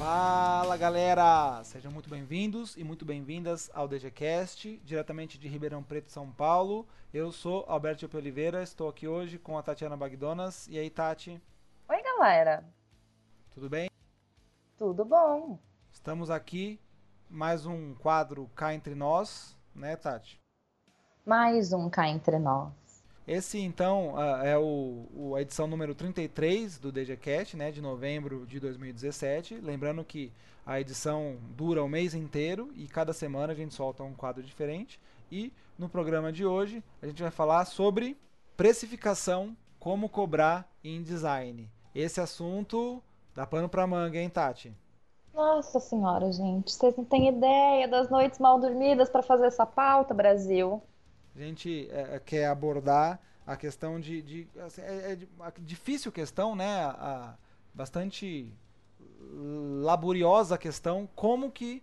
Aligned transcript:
Fala 0.00 0.78
galera! 0.78 1.62
Sejam 1.62 1.92
muito 1.92 2.08
bem-vindos 2.08 2.74
e 2.74 2.82
muito 2.82 3.04
bem-vindas 3.04 3.70
ao 3.74 3.86
DGCast, 3.86 4.80
diretamente 4.82 5.36
de 5.36 5.46
Ribeirão 5.46 5.82
Preto, 5.82 6.10
São 6.10 6.32
Paulo. 6.32 6.88
Eu 7.12 7.30
sou 7.30 7.66
Alberto 7.68 8.08
P. 8.08 8.16
Oliveira, 8.16 8.62
estou 8.62 8.88
aqui 8.88 9.06
hoje 9.06 9.36
com 9.36 9.58
a 9.58 9.62
Tatiana 9.62 9.98
Bagdonas. 9.98 10.66
E 10.68 10.78
aí, 10.78 10.88
Tati? 10.88 11.38
Oi, 11.86 12.02
galera! 12.02 12.64
Tudo 13.50 13.68
bem? 13.68 13.90
Tudo 14.78 15.04
bom! 15.04 15.58
Estamos 15.92 16.30
aqui, 16.30 16.80
mais 17.28 17.66
um 17.66 17.94
quadro 17.94 18.50
Cá 18.54 18.72
Entre 18.72 18.94
Nós, 18.94 19.54
né, 19.74 19.96
Tati? 19.96 20.40
Mais 21.26 21.74
um 21.74 21.90
Cá 21.90 22.08
Entre 22.08 22.38
Nós. 22.38 22.72
Esse, 23.26 23.58
então, 23.58 24.14
é 24.42 24.58
o, 24.58 25.34
a 25.36 25.42
edição 25.42 25.66
número 25.66 25.94
33 25.94 26.78
do 26.78 26.90
DGCast, 26.90 27.56
né, 27.56 27.70
de 27.70 27.80
novembro 27.80 28.44
de 28.46 28.58
2017. 28.58 29.56
Lembrando 29.56 30.04
que 30.04 30.32
a 30.66 30.80
edição 30.80 31.36
dura 31.56 31.82
o 31.82 31.88
mês 31.88 32.14
inteiro 32.14 32.70
e 32.74 32.86
cada 32.86 33.12
semana 33.12 33.52
a 33.52 33.56
gente 33.56 33.74
solta 33.74 34.02
um 34.02 34.14
quadro 34.14 34.42
diferente. 34.42 34.98
E 35.30 35.52
no 35.78 35.88
programa 35.88 36.32
de 36.32 36.44
hoje 36.44 36.82
a 37.00 37.06
gente 37.06 37.22
vai 37.22 37.30
falar 37.30 37.64
sobre 37.64 38.16
precificação, 38.56 39.56
como 39.78 40.08
cobrar 40.08 40.68
em 40.84 41.02
design. 41.02 41.70
Esse 41.94 42.20
assunto 42.20 43.02
dá 43.34 43.46
pano 43.46 43.68
pra 43.68 43.86
manga, 43.86 44.18
hein, 44.18 44.28
Tati? 44.28 44.74
Nossa 45.32 45.80
senhora, 45.80 46.30
gente, 46.32 46.72
vocês 46.72 46.96
não 46.96 47.04
têm 47.04 47.28
ideia 47.28 47.88
das 47.88 48.10
noites 48.10 48.38
mal 48.38 48.60
dormidas 48.60 49.08
para 49.08 49.22
fazer 49.22 49.46
essa 49.46 49.64
pauta, 49.64 50.12
Brasil. 50.12 50.82
A 51.34 51.38
gente 51.38 51.88
é, 51.90 52.16
é, 52.16 52.18
quer 52.18 52.46
abordar 52.46 53.20
a 53.46 53.56
questão 53.56 54.00
de. 54.00 54.22
de 54.22 54.48
assim, 54.64 54.82
é, 54.82 55.12
é 55.12 55.52
difícil 55.58 56.10
questão, 56.12 56.54
né? 56.54 56.84
A, 56.84 56.90
a, 56.90 57.34
bastante 57.72 58.52
laboriosa 59.82 60.58
questão, 60.58 61.08
como 61.14 61.50
que 61.50 61.82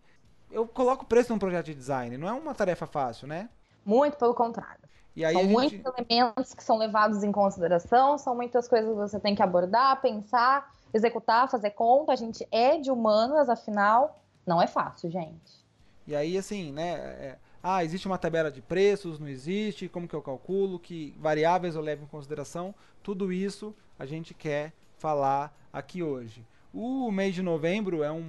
eu 0.52 0.68
coloco 0.68 1.06
preço 1.06 1.32
num 1.32 1.40
projeto 1.40 1.68
de 1.68 1.76
design. 1.76 2.18
Não 2.18 2.28
é 2.28 2.34
uma 2.34 2.54
tarefa 2.54 2.86
fácil, 2.86 3.28
né? 3.28 3.50
Muito 3.86 4.18
pelo 4.18 4.34
contrário. 4.34 4.88
E 5.16 5.26
aí 5.26 5.34
são 5.34 5.42
gente... 5.44 5.54
muitos 5.54 5.94
elementos 5.98 6.54
que 6.54 6.64
são 6.64 6.78
levados 6.78 7.24
em 7.24 7.32
consideração, 7.32 8.18
são 8.18 8.36
muitas 8.36 8.68
coisas 8.68 8.90
que 8.90 8.96
você 8.96 9.20
tem 9.20 9.34
que 9.34 9.42
abordar, 9.42 10.00
pensar, 10.02 10.72
executar, 10.94 11.50
fazer 11.50 11.72
conta. 11.72 12.12
A 12.12 12.16
gente 12.16 12.48
é 12.52 12.78
de 12.78 12.92
humanas, 12.92 13.50
afinal, 13.50 14.20
não 14.46 14.62
é 14.62 14.68
fácil, 14.68 15.10
gente. 15.10 15.66
E 16.06 16.16
aí, 16.16 16.38
assim, 16.38 16.72
né? 16.72 17.38
Ah, 17.62 17.84
existe 17.84 18.08
uma 18.08 18.18
tabela 18.18 18.52
de 18.52 18.62
preços, 18.62 19.20
não 19.20 19.28
existe, 19.28 19.88
como 19.88 20.08
que 20.08 20.14
eu 20.14 20.22
calculo, 20.22 20.80
que 20.80 21.16
variáveis 21.20 21.76
eu 21.76 21.82
levo 21.82 22.04
em 22.04 22.08
consideração, 22.08 22.74
tudo 23.02 23.32
isso 23.32 23.76
a 23.98 24.06
gente 24.06 24.34
quer 24.34 24.74
falar 24.98 25.56
aqui 25.72 26.02
hoje. 26.04 26.46
O 26.74 27.10
mês 27.12 27.34
de 27.34 27.42
novembro 27.42 28.04
é 28.04 28.12
um, 28.12 28.20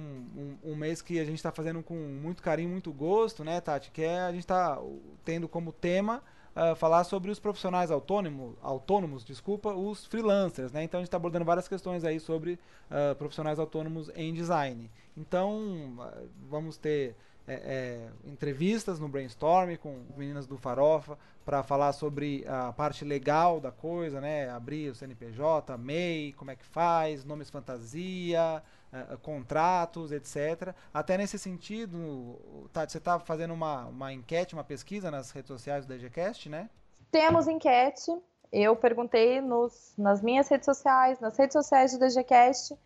um, 0.63 0.71
um 0.71 0.75
mês 0.75 1.01
que 1.01 1.19
a 1.19 1.25
gente 1.25 1.35
está 1.35 1.51
fazendo 1.51 1.83
com 1.83 1.93
muito 1.93 2.41
carinho, 2.41 2.69
muito 2.69 2.91
gosto, 2.91 3.43
né, 3.43 3.61
Tati? 3.61 3.91
Que 3.91 4.03
é, 4.03 4.21
a 4.21 4.31
gente 4.31 4.41
está 4.41 4.81
tendo 5.23 5.47
como 5.47 5.71
tema 5.71 6.23
uh, 6.55 6.75
falar 6.75 7.03
sobre 7.03 7.29
os 7.29 7.39
profissionais 7.39 7.91
autônomos, 7.91 8.55
autônomos, 8.61 9.23
desculpa, 9.23 9.73
os 9.73 10.05
freelancers, 10.05 10.71
né? 10.71 10.83
Então 10.83 10.99
a 10.99 11.01
gente 11.01 11.09
está 11.09 11.17
abordando 11.17 11.45
várias 11.45 11.67
questões 11.67 12.03
aí 12.03 12.19
sobre 12.19 12.53
uh, 12.53 13.15
profissionais 13.15 13.59
autônomos 13.59 14.09
em 14.15 14.33
design. 14.33 14.89
Então 15.15 15.97
uh, 15.99 16.29
vamos 16.49 16.77
ter 16.77 17.15
é, 17.49 17.53
é, 17.53 18.29
entrevistas 18.29 18.99
no 18.99 19.09
brainstorm 19.09 19.75
com 19.77 20.05
meninas 20.15 20.45
do 20.45 20.55
Farofa 20.55 21.17
para 21.43 21.63
falar 21.63 21.93
sobre 21.93 22.45
a 22.47 22.71
parte 22.71 23.03
legal 23.03 23.59
da 23.59 23.71
coisa, 23.71 24.21
né? 24.21 24.47
Abrir 24.51 24.91
o 24.91 24.95
CNPJ, 24.95 25.75
MEI, 25.79 26.33
como 26.33 26.51
é 26.51 26.55
que 26.55 26.63
faz, 26.63 27.25
nomes 27.25 27.49
fantasia, 27.49 28.61
é, 28.93 29.17
contratos, 29.17 30.11
etc. 30.11 30.75
Até 30.93 31.17
nesse 31.17 31.39
sentido, 31.39 32.39
Tati, 32.71 32.91
você 32.91 32.99
está 32.99 33.19
fazendo 33.19 33.55
uma, 33.55 33.87
uma 33.87 34.13
enquete, 34.13 34.53
uma 34.53 34.63
pesquisa 34.63 35.09
nas 35.09 35.31
redes 35.31 35.47
sociais 35.47 35.87
do 35.87 35.93
DGCast, 35.95 36.49
né? 36.49 36.69
Temos 37.09 37.47
enquete. 37.47 38.11
Eu 38.51 38.75
perguntei 38.75 39.41
nos, 39.41 39.95
nas 39.97 40.21
minhas 40.21 40.47
redes 40.49 40.65
sociais, 40.65 41.19
nas 41.19 41.35
redes 41.35 41.53
sociais 41.53 41.93
do 41.93 41.99
DGCast, 41.99 42.77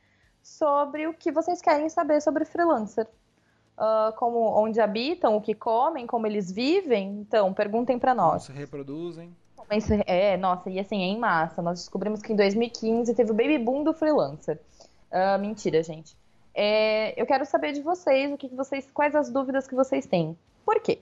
sobre 0.42 1.06
o 1.06 1.14
que 1.14 1.34
vocês 1.34 1.62
querem 1.62 1.90
saber 1.90 2.22
sobre 2.22 2.46
freelancer 2.46 3.10
uh, 3.84 4.14
como 4.14 4.40
onde 4.40 4.80
habitam, 4.80 5.36
o 5.36 5.42
que 5.42 5.54
comem, 5.54 6.08
como 6.08 6.26
eles 6.26 6.52
vivem. 6.52 7.20
Então, 7.20 7.54
perguntem 7.54 8.00
para 8.00 8.16
nós. 8.16 8.48
Como 8.48 8.58
se 8.58 8.62
reproduzem. 8.62 9.36
É, 10.06 10.38
nossa, 10.38 10.70
e 10.70 10.80
assim, 10.80 11.02
é 11.02 11.06
em 11.06 11.18
massa. 11.18 11.62
Nós 11.62 11.80
descobrimos 11.80 12.22
que 12.22 12.32
em 12.32 12.36
2015 12.36 13.14
teve 13.14 13.32
o 13.32 13.34
baby 13.34 13.58
boom 13.58 13.84
do 13.84 13.94
freelancer. 13.94 14.60
Uh, 15.12 15.40
mentira, 15.40 15.82
gente. 15.82 16.16
É, 16.54 17.20
eu 17.20 17.26
quero 17.26 17.46
saber 17.46 17.72
de 17.72 17.82
vocês 17.82 18.32
o 18.32 18.38
que, 18.38 18.50
que, 18.50 18.56
vocês, 18.56 18.88
quais 18.94 19.16
as 19.16 19.30
dúvidas 19.32 19.68
que 19.68 19.74
vocês 19.74 20.06
têm. 20.06 20.38
Por 20.66 20.80
quê? 20.80 21.02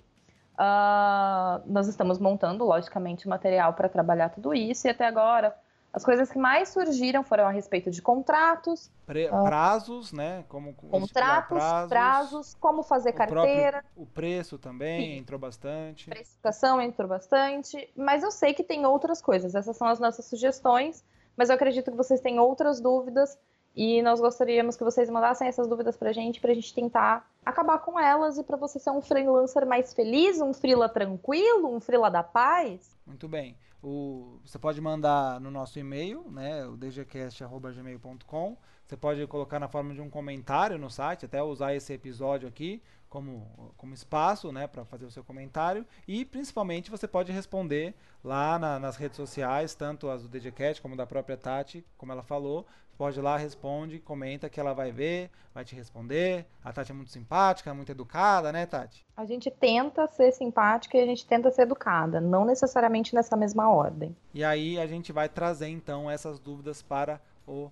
Uh, 0.53 1.61
nós 1.65 1.87
estamos 1.87 2.17
montando, 2.19 2.63
logicamente, 2.63 3.27
material 3.27 3.73
para 3.73 3.89
trabalhar 3.89 4.29
tudo 4.29 4.53
isso, 4.53 4.87
e 4.87 4.89
até 4.89 5.05
agora 5.05 5.53
as 5.93 6.05
coisas 6.05 6.31
que 6.31 6.37
mais 6.37 6.69
surgiram 6.69 7.23
foram 7.23 7.45
a 7.45 7.51
respeito 7.51 7.91
de 7.91 8.01
contratos, 8.01 8.89
Pre 9.05 9.27
ah, 9.27 9.43
prazos, 9.43 10.13
né? 10.13 10.45
Como 10.47 10.73
contratos, 10.73 11.57
prazos, 11.57 11.89
prazos, 11.89 12.53
como 12.61 12.81
fazer 12.81 13.09
o 13.09 13.13
carteira. 13.13 13.81
Próprio, 13.81 14.03
o 14.03 14.05
preço 14.05 14.57
também 14.57 15.01
Sim. 15.01 15.17
entrou 15.17 15.37
bastante. 15.37 16.09
Precificação 16.09 16.81
entrou 16.81 17.09
bastante, 17.09 17.91
mas 17.93 18.23
eu 18.23 18.31
sei 18.31 18.53
que 18.53 18.63
tem 18.63 18.85
outras 18.85 19.21
coisas. 19.21 19.53
Essas 19.53 19.75
são 19.75 19.85
as 19.85 19.99
nossas 19.99 20.23
sugestões, 20.25 21.03
mas 21.35 21.49
eu 21.49 21.55
acredito 21.55 21.91
que 21.91 21.97
vocês 21.97 22.21
têm 22.21 22.39
outras 22.39 22.79
dúvidas 22.79 23.37
e 23.75 24.01
nós 24.01 24.21
gostaríamos 24.21 24.77
que 24.77 24.83
vocês 24.85 25.09
mandassem 25.09 25.47
essas 25.47 25.67
dúvidas 25.67 25.97
pra 25.97 26.13
gente, 26.13 26.39
pra 26.39 26.53
gente 26.53 26.73
tentar 26.73 27.29
acabar 27.45 27.79
com 27.79 27.99
elas 27.99 28.37
e 28.37 28.43
para 28.43 28.55
você 28.55 28.79
ser 28.79 28.91
um 28.91 29.01
freelancer 29.01 29.65
mais 29.65 29.93
feliz, 29.93 30.39
um 30.39 30.53
freela 30.53 30.87
tranquilo, 30.87 31.67
um 31.67 31.81
freela 31.81 32.09
da 32.09 32.23
paz. 32.23 32.97
Muito 33.05 33.27
bem. 33.27 33.57
O, 33.83 34.39
você 34.45 34.59
pode 34.59 34.79
mandar 34.79 35.39
no 35.39 35.49
nosso 35.49 35.79
e-mail, 35.79 36.29
né, 36.29 36.65
o 36.67 36.77
dgcast.gmail.com. 36.77 38.57
Você 38.85 38.97
pode 38.97 39.25
colocar 39.27 39.59
na 39.59 39.67
forma 39.67 39.93
de 39.93 40.01
um 40.01 40.09
comentário 40.09 40.77
no 40.77 40.89
site, 40.89 41.25
até 41.25 41.41
usar 41.41 41.73
esse 41.73 41.93
episódio 41.93 42.47
aqui 42.47 42.81
como, 43.11 43.73
como 43.75 43.93
espaço 43.93 44.51
né, 44.51 44.67
para 44.67 44.85
fazer 44.85 45.05
o 45.05 45.11
seu 45.11 45.23
comentário. 45.23 45.85
E 46.07 46.23
principalmente 46.23 46.91
você 46.91 47.07
pode 47.07 47.31
responder 47.31 47.93
lá 48.23 48.57
na, 48.57 48.79
nas 48.79 48.95
redes 48.97 49.17
sociais, 49.17 49.75
tanto 49.75 50.09
as 50.09 50.23
do 50.23 50.29
DGCast 50.29 50.81
como 50.81 50.95
da 50.95 51.05
própria 51.05 51.35
Tati, 51.35 51.85
como 51.97 52.11
ela 52.11 52.23
falou. 52.23 52.65
Pode 53.01 53.17
ir 53.17 53.23
lá, 53.23 53.35
responde, 53.35 53.97
comenta 53.97 54.47
que 54.47 54.59
ela 54.59 54.73
vai 54.73 54.91
ver, 54.91 55.31
vai 55.55 55.65
te 55.65 55.73
responder. 55.73 56.45
A 56.63 56.71
Tati 56.71 56.91
é 56.91 56.93
muito 56.93 57.09
simpática, 57.09 57.73
muito 57.73 57.91
educada, 57.91 58.51
né, 58.51 58.67
Tati? 58.67 59.03
A 59.17 59.25
gente 59.25 59.49
tenta 59.49 60.05
ser 60.05 60.31
simpática 60.31 60.95
e 60.95 61.01
a 61.01 61.05
gente 61.07 61.25
tenta 61.25 61.49
ser 61.49 61.63
educada, 61.63 62.21
não 62.21 62.45
necessariamente 62.45 63.15
nessa 63.15 63.35
mesma 63.35 63.71
ordem. 63.71 64.15
E 64.35 64.43
aí 64.43 64.79
a 64.79 64.85
gente 64.85 65.11
vai 65.11 65.27
trazer 65.27 65.69
então 65.69 66.11
essas 66.11 66.37
dúvidas 66.37 66.83
para 66.83 67.19
o 67.47 67.71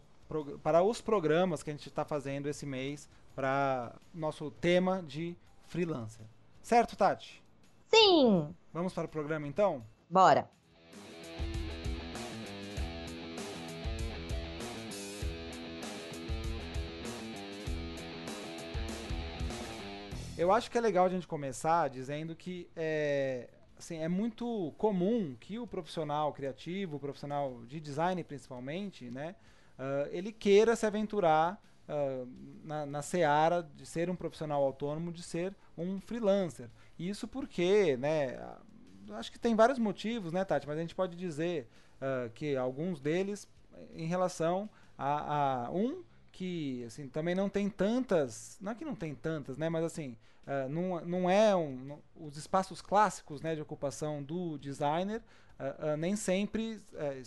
para 0.64 0.82
os 0.82 1.00
programas 1.00 1.62
que 1.62 1.70
a 1.70 1.74
gente 1.74 1.90
está 1.90 2.04
fazendo 2.04 2.50
esse 2.50 2.66
mês 2.66 3.08
para 3.36 3.94
nosso 4.12 4.50
tema 4.50 5.04
de 5.04 5.38
freelancer. 5.68 6.26
Certo, 6.60 6.98
Tati? 6.98 7.44
Sim! 7.86 8.56
Vamos 8.74 8.94
para 8.94 9.06
o 9.06 9.10
programa 9.10 9.46
então? 9.46 9.84
Bora! 10.10 10.50
Eu 20.40 20.54
acho 20.54 20.72
que 20.72 20.78
é 20.78 20.82
legal 20.82 21.06
a 21.06 21.10
gente 21.10 21.28
começar 21.28 21.90
dizendo 21.90 22.34
que 22.34 22.70
é, 22.74 23.50
assim, 23.78 23.98
é 23.98 24.08
muito 24.08 24.74
comum 24.78 25.36
que 25.38 25.60
o 25.60 25.68
profissional 25.68 26.32
criativo, 26.32 26.96
o 26.96 27.00
profissional 27.00 27.62
de 27.68 27.78
design 27.82 28.24
principalmente, 28.24 29.12
né, 29.12 29.36
uh, 29.78 30.08
ele 30.12 30.32
queira 30.32 30.78
se 30.78 30.86
aventurar 30.86 31.62
uh, 31.90 32.26
na, 32.64 32.86
na 32.86 33.02
seara 33.02 33.70
de 33.76 33.86
ser 33.86 34.10
um 34.10 34.16
profissional 34.16 34.64
autônomo, 34.64 35.12
de 35.12 35.24
ser 35.24 35.54
um 35.78 36.00
freelancer. 36.00 36.70
Isso 36.98 37.28
porque, 37.28 37.98
né, 37.98 38.40
acho 39.10 39.34
que 39.34 39.40
tem 39.40 39.58
vários 39.58 39.78
motivos, 39.78 40.32
né, 40.32 40.46
Tati, 40.46 40.66
mas 40.66 40.78
a 40.78 40.82
gente 40.82 40.96
pode 40.96 41.18
dizer 41.18 41.68
uh, 41.96 42.30
que 42.30 42.56
alguns 42.56 43.02
deles 43.02 43.46
em 43.94 44.06
relação 44.06 44.70
a, 44.98 45.66
a 45.66 45.72
um 45.72 46.02
que 46.40 46.86
assim 46.86 47.10
também 47.10 47.36
não 47.36 47.50
tem 47.50 47.70
tantas 47.70 48.58
não 48.62 48.72
é 48.72 48.76
que 48.76 48.86
não 48.86 48.96
tem 48.96 49.14
tantas 49.14 49.58
né 49.58 49.68
mas 49.68 49.84
assim 49.84 50.16
uh, 50.48 50.70
não, 50.70 51.02
não 51.02 51.30
é 51.30 51.54
um, 51.54 51.76
não, 51.76 52.00
os 52.16 52.38
espaços 52.38 52.82
clássicos 52.82 53.42
né 53.42 53.56
de 53.56 53.62
ocupação 53.62 54.24
do 54.24 54.58
designer 54.58 55.22
uh, 55.60 55.94
uh, 55.94 55.98
nem 55.98 56.16
sempre 56.16 56.82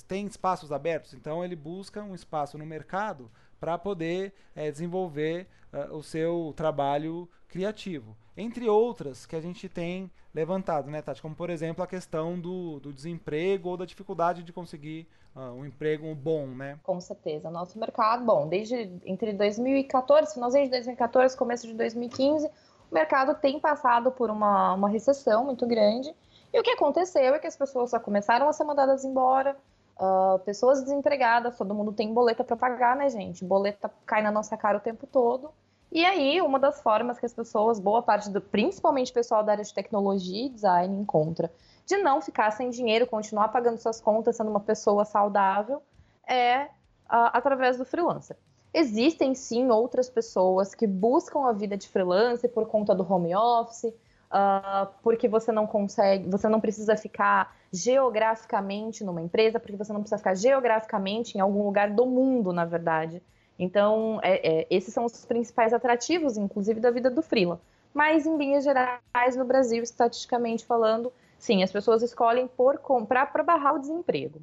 tem 0.09 0.27
espaços 0.27 0.73
abertos. 0.73 1.13
Então 1.13 1.45
ele 1.45 1.55
busca 1.55 2.03
um 2.03 2.15
espaço 2.15 2.57
no 2.57 2.65
mercado 2.65 3.31
para 3.61 3.77
poder 3.77 4.33
desenvolver 4.57 5.47
o 5.93 6.03
seu 6.03 6.53
trabalho 6.57 7.29
criativo 7.49 8.17
entre 8.37 8.69
outras 8.69 9.27
que 9.27 9.37
a 9.37 9.41
gente 9.41 9.69
tem 9.69 10.11
levantado, 10.35 10.91
né, 10.91 11.03
Tati? 11.03 11.21
Como, 11.21 11.35
por 11.35 11.51
exemplo, 11.51 11.85
a 11.85 11.87
questão 11.87 12.39
do, 12.39 12.81
do 12.81 12.93
desemprego 12.93 13.69
ou 13.71 13.77
da 13.77 13.85
dificuldade 13.85 14.43
de 14.43 14.53
conseguir 14.53 15.07
uh, 15.37 15.53
um 15.53 15.67
emprego 15.67 16.15
bom, 16.15 16.47
né? 16.47 16.79
Com 16.83 17.01
certeza. 17.01 17.51
Nosso 17.51 17.79
mercado, 17.79 18.25
bom, 18.25 18.49
desde 18.49 18.91
entre 19.05 19.33
2014, 19.33 20.35
finalzinho 20.35 20.65
de 20.65 20.71
2014, 20.71 21.37
começo 21.37 21.67
de 21.67 21.75
2015, 21.75 22.47
o 22.47 22.95
mercado 22.95 23.35
tem 23.35 23.61
passado 23.61 24.11
por 24.11 24.31
uma, 24.31 24.75
uma 24.75 24.89
recessão 24.89 25.45
muito 25.45 25.67
grande. 25.67 26.15
E 26.53 26.61
o 26.61 26.63
que 26.63 26.71
aconteceu 26.71 27.35
é 27.35 27.39
que 27.39 27.47
as 27.47 27.57
pessoas 27.57 27.91
só 27.91 27.99
começaram 27.99 28.49
a 28.49 28.53
ser 28.53 28.65
mandadas 28.65 29.05
embora, 29.05 29.57
uh, 29.99 30.39
pessoas 30.41 30.83
desempregadas, 30.83 31.57
todo 31.57 31.75
mundo 31.75 31.93
tem 31.93 32.13
boleta 32.13 32.45
para 32.45 32.57
pagar, 32.57 32.97
né, 32.97 33.09
gente? 33.09 33.45
Boleta 33.45 33.91
cai 34.05 34.23
na 34.23 34.31
nossa 34.31 34.57
cara 34.57 34.79
o 34.79 34.81
tempo 34.81 35.07
todo. 35.07 35.51
E 35.95 36.07
aí, 36.07 36.41
uma 36.41 36.59
das 36.59 36.81
formas 36.81 37.19
que 37.21 37.27
as 37.27 37.35
pessoas, 37.35 37.79
boa 37.79 38.03
parte 38.03 38.31
do, 38.31 38.41
principalmente 38.41 39.11
o 39.11 39.15
pessoal 39.15 39.45
da 39.45 39.53
área 39.53 39.65
de 39.65 39.75
tecnologia 39.75 40.47
e 40.47 40.49
design, 40.49 40.99
encontra 40.99 41.53
de 41.85 41.99
não 41.99 42.23
ficar 42.23 42.51
sem 42.51 42.71
dinheiro, 42.71 43.07
continuar 43.07 43.49
pagando 43.49 43.77
suas 43.77 44.01
contas, 44.01 44.37
sendo 44.37 44.51
uma 44.51 44.61
pessoa 44.61 45.05
saudável, 45.05 45.83
é 46.27 46.69
através 47.07 47.77
do 47.77 47.85
freelancer. 47.85 48.39
Existem 48.73 49.35
sim 49.35 49.69
outras 49.69 50.09
pessoas 50.09 50.75
que 50.75 50.87
buscam 50.87 51.47
a 51.47 51.53
vida 51.53 51.77
de 51.77 51.87
freelancer 51.87 52.49
por 52.51 52.67
conta 52.67 52.95
do 52.95 53.07
home 53.13 53.35
office, 53.35 53.85
uh, 53.85 54.89
porque 55.03 55.29
você 55.29 55.53
não 55.53 55.67
consegue, 55.67 56.27
você 56.31 56.49
não 56.49 56.59
precisa 56.59 56.97
ficar 56.97 57.55
geograficamente 57.71 59.05
numa 59.05 59.21
empresa, 59.21 59.61
porque 59.61 59.77
você 59.77 59.93
não 59.93 60.01
precisa 60.01 60.17
ficar 60.17 60.35
geograficamente 60.35 61.37
em 61.37 61.41
algum 61.43 61.65
lugar 61.65 61.91
do 61.91 62.07
mundo, 62.07 62.51
na 62.51 62.65
verdade. 62.65 63.23
Então, 63.59 64.19
é, 64.23 64.61
é, 64.61 64.67
esses 64.71 64.93
são 64.93 65.05
os 65.05 65.25
principais 65.25 65.73
atrativos, 65.73 66.37
inclusive, 66.37 66.81
da 66.81 66.91
vida 66.91 67.11
do 67.11 67.23
freela. 67.23 67.61
Mas, 67.95 68.27
em 68.27 68.37
linhas 68.37 68.65
gerais, 68.65 69.37
no 69.37 69.45
Brasil, 69.45 69.83
estatisticamente 69.83 70.65
falando, 70.65 71.13
sim, 71.39 71.63
as 71.63 71.71
pessoas 71.71 72.03
escolhem 72.03 72.49
por 72.49 72.79
comprar 72.79 73.33
para 73.33 73.43
barrar 73.43 73.75
o 73.75 73.79
desemprego. 73.79 74.41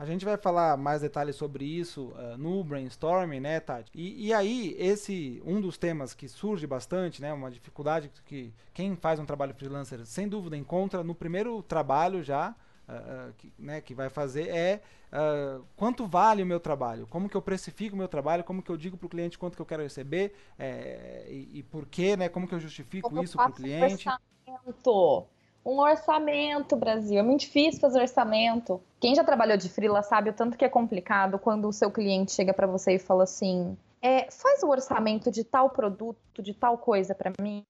A 0.00 0.06
gente 0.06 0.24
vai 0.24 0.38
falar 0.38 0.78
mais 0.78 1.02
detalhes 1.02 1.36
sobre 1.36 1.62
isso 1.62 2.14
uh, 2.14 2.38
no 2.38 2.64
brainstorming, 2.64 3.38
né, 3.38 3.60
Tati? 3.60 3.90
E, 3.94 4.28
e, 4.28 4.32
aí, 4.32 4.74
esse 4.78 5.42
um 5.44 5.60
dos 5.60 5.76
temas 5.76 6.14
que 6.14 6.26
surge 6.26 6.66
bastante, 6.66 7.20
né, 7.20 7.30
uma 7.34 7.50
dificuldade 7.50 8.10
que 8.24 8.50
quem 8.72 8.96
faz 8.96 9.20
um 9.20 9.26
trabalho 9.26 9.52
freelancer 9.52 10.06
sem 10.06 10.26
dúvida 10.26 10.56
encontra 10.56 11.04
no 11.04 11.14
primeiro 11.14 11.62
trabalho 11.62 12.22
já, 12.22 12.54
uh, 12.90 13.32
que, 13.34 13.52
né, 13.58 13.80
que 13.80 13.94
vai 13.94 14.08
fazer 14.08 14.48
é 14.48 14.80
uh, 15.12 15.64
quanto 15.76 16.06
vale 16.06 16.42
o 16.42 16.46
meu 16.46 16.60
trabalho, 16.60 17.06
como 17.06 17.28
que 17.28 17.36
eu 17.36 17.42
precifico 17.42 17.94
o 17.94 17.98
meu 17.98 18.08
trabalho, 18.08 18.44
como 18.44 18.62
que 18.62 18.70
eu 18.70 18.76
digo 18.76 18.96
para 18.96 19.06
o 19.06 19.08
cliente 19.08 19.38
quanto 19.38 19.56
que 19.56 19.62
eu 19.62 19.66
quero 19.66 19.82
receber 19.82 20.34
é, 20.58 21.26
e, 21.28 21.58
e, 21.58 21.62
por 21.62 21.86
quê, 21.86 22.16
né, 22.16 22.28
como 22.28 22.46
que 22.46 22.54
eu 22.54 22.60
justifico 22.60 23.08
como 23.08 23.22
isso 23.22 23.36
para 23.36 23.50
o 23.50 23.52
cliente. 23.52 24.08
Orçamento. 24.08 25.26
Um 25.64 25.78
orçamento, 25.78 26.74
Brasil. 26.74 27.18
É 27.18 27.22
muito 27.22 27.40
difícil 27.40 27.80
fazer 27.80 28.00
orçamento. 28.00 28.80
Quem 28.98 29.14
já 29.14 29.22
trabalhou 29.22 29.58
de 29.58 29.68
freela 29.68 30.02
sabe 30.02 30.30
o 30.30 30.32
tanto 30.32 30.56
que 30.56 30.64
é 30.64 30.68
complicado 30.68 31.38
quando 31.38 31.68
o 31.68 31.72
seu 31.72 31.90
cliente 31.90 32.32
chega 32.32 32.54
para 32.54 32.66
você 32.66 32.94
e 32.94 32.98
fala 32.98 33.24
assim: 33.24 33.76
é, 34.00 34.30
faz 34.30 34.62
o 34.62 34.68
orçamento 34.68 35.30
de 35.30 35.44
tal 35.44 35.68
produto, 35.68 36.42
de 36.42 36.54
tal 36.54 36.78
coisa 36.78 37.14
para 37.14 37.32
mim. 37.40 37.62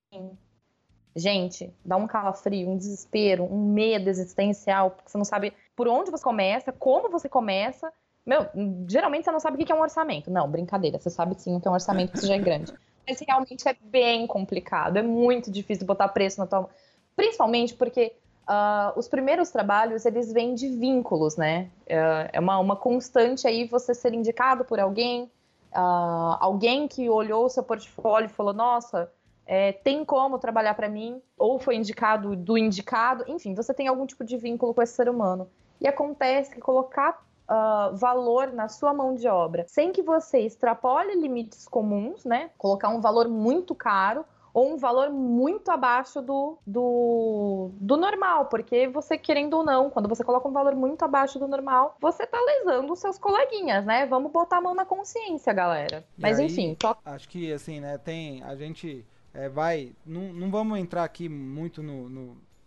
Gente, 1.15 1.73
dá 1.85 1.97
um 1.97 2.07
calafrio, 2.07 2.69
um 2.69 2.77
desespero, 2.77 3.45
um 3.45 3.73
medo 3.73 4.09
existencial, 4.09 4.91
porque 4.91 5.11
você 5.11 5.19
não 5.19 5.25
sabe 5.25 5.53
por 5.75 5.89
onde 5.89 6.11
você 6.11 6.23
começa, 6.23 6.73
como 6.73 7.11
você 7.11 7.29
começa. 7.29 7.93
Meu, 8.25 8.47
geralmente 8.87 9.25
você 9.25 9.33
não 9.33 9.41
sabe 9.41 9.61
o 9.61 9.67
que 9.67 9.73
é 9.73 9.75
um 9.75 9.81
orçamento. 9.81 10.31
Não, 10.31 10.49
brincadeira, 10.49 10.99
você 10.99 11.11
sabe 11.11 11.35
sim 11.41 11.57
o 11.57 11.61
que 11.61 11.67
é 11.67 11.71
um 11.71 11.75
orçamento, 11.75 12.13
que 12.13 12.27
já 12.27 12.35
é 12.35 12.39
grande. 12.39 12.73
Mas 13.09 13.19
realmente 13.27 13.69
é 13.69 13.77
bem 13.81 14.27
complicado, 14.27 14.99
é 14.99 15.03
muito 15.03 15.51
difícil 15.51 15.87
botar 15.87 16.09
preço 16.09 16.39
na 16.39 16.47
tua. 16.47 16.69
Principalmente 17.17 17.75
porque 17.75 18.13
uh, 18.49 18.97
os 18.97 19.09
primeiros 19.09 19.51
trabalhos, 19.51 20.07
eles 20.07 20.33
vêm 20.33 20.55
de 20.55 20.69
vínculos, 20.69 21.37
né? 21.37 21.71
Uh, 21.87 22.31
é 22.33 22.39
uma, 22.41 22.59
uma 22.59 22.77
constante 22.77 23.49
aí 23.49 23.67
você 23.67 23.95
ser 23.95 24.15
indicado 24.15 24.65
por 24.65 24.79
alguém, 24.79 25.25
uh, 25.73 26.37
alguém 26.39 26.87
que 26.87 27.11
olhou 27.11 27.47
o 27.47 27.49
seu 27.49 27.65
portfólio 27.65 28.27
e 28.27 28.33
falou, 28.33 28.53
nossa, 28.53 29.11
é, 29.53 29.73
tem 29.73 30.05
como 30.05 30.39
trabalhar 30.39 30.75
para 30.75 30.89
mim, 30.89 31.21
ou 31.37 31.59
foi 31.59 31.75
indicado 31.75 32.37
do 32.37 32.57
indicado, 32.57 33.25
enfim, 33.27 33.53
você 33.53 33.75
tem 33.75 33.89
algum 33.89 34.07
tipo 34.07 34.23
de 34.23 34.37
vínculo 34.37 34.73
com 34.73 34.81
esse 34.81 34.93
ser 34.93 35.09
humano. 35.09 35.51
E 35.81 35.89
acontece 35.89 36.55
que 36.55 36.61
colocar 36.61 37.21
uh, 37.49 37.97
valor 37.97 38.53
na 38.53 38.69
sua 38.69 38.95
mão 38.95 39.13
de 39.13 39.27
obra, 39.27 39.65
sem 39.67 39.91
que 39.91 40.03
você 40.03 40.39
extrapole 40.39 41.17
limites 41.17 41.67
comuns, 41.67 42.25
né? 42.25 42.51
Colocar 42.57 42.91
um 42.91 43.01
valor 43.01 43.27
muito 43.27 43.75
caro 43.75 44.25
ou 44.55 44.73
um 44.73 44.77
valor 44.77 45.11
muito 45.11 45.69
abaixo 45.69 46.23
do, 46.23 46.57
do, 46.65 47.71
do 47.75 47.97
normal, 47.97 48.47
porque 48.47 48.87
você, 48.87 49.19
querendo 49.19 49.55
ou 49.55 49.65
não, 49.65 49.91
quando 49.91 50.09
você 50.09 50.23
coloca 50.23 50.47
um 50.47 50.53
valor 50.53 50.77
muito 50.77 51.05
abaixo 51.05 51.41
do 51.41 51.49
normal, 51.49 51.97
você 52.01 52.25
tá 52.25 52.39
lesando 52.41 52.93
os 52.93 53.01
seus 53.01 53.19
coleguinhas, 53.19 53.85
né? 53.85 54.07
Vamos 54.07 54.31
botar 54.31 54.59
a 54.59 54.61
mão 54.61 54.77
na 54.77 54.85
consciência, 54.85 55.53
galera. 55.53 56.05
Mas 56.17 56.39
aí, 56.39 56.47
enfim. 56.47 56.77
Acho 57.05 57.29
que, 57.29 57.53
assim, 57.53 57.81
né, 57.81 57.99
tem. 57.99 58.45
A 58.45 58.55
gente 58.55 59.05
é, 59.33 59.49
vai. 59.49 59.93
Não, 60.05 60.33
não 60.33 60.51
vamos 60.51 60.79
entrar 60.79 61.05
aqui 61.05 61.29
muito 61.29 61.83
no. 61.83 62.09
no, 62.09 62.23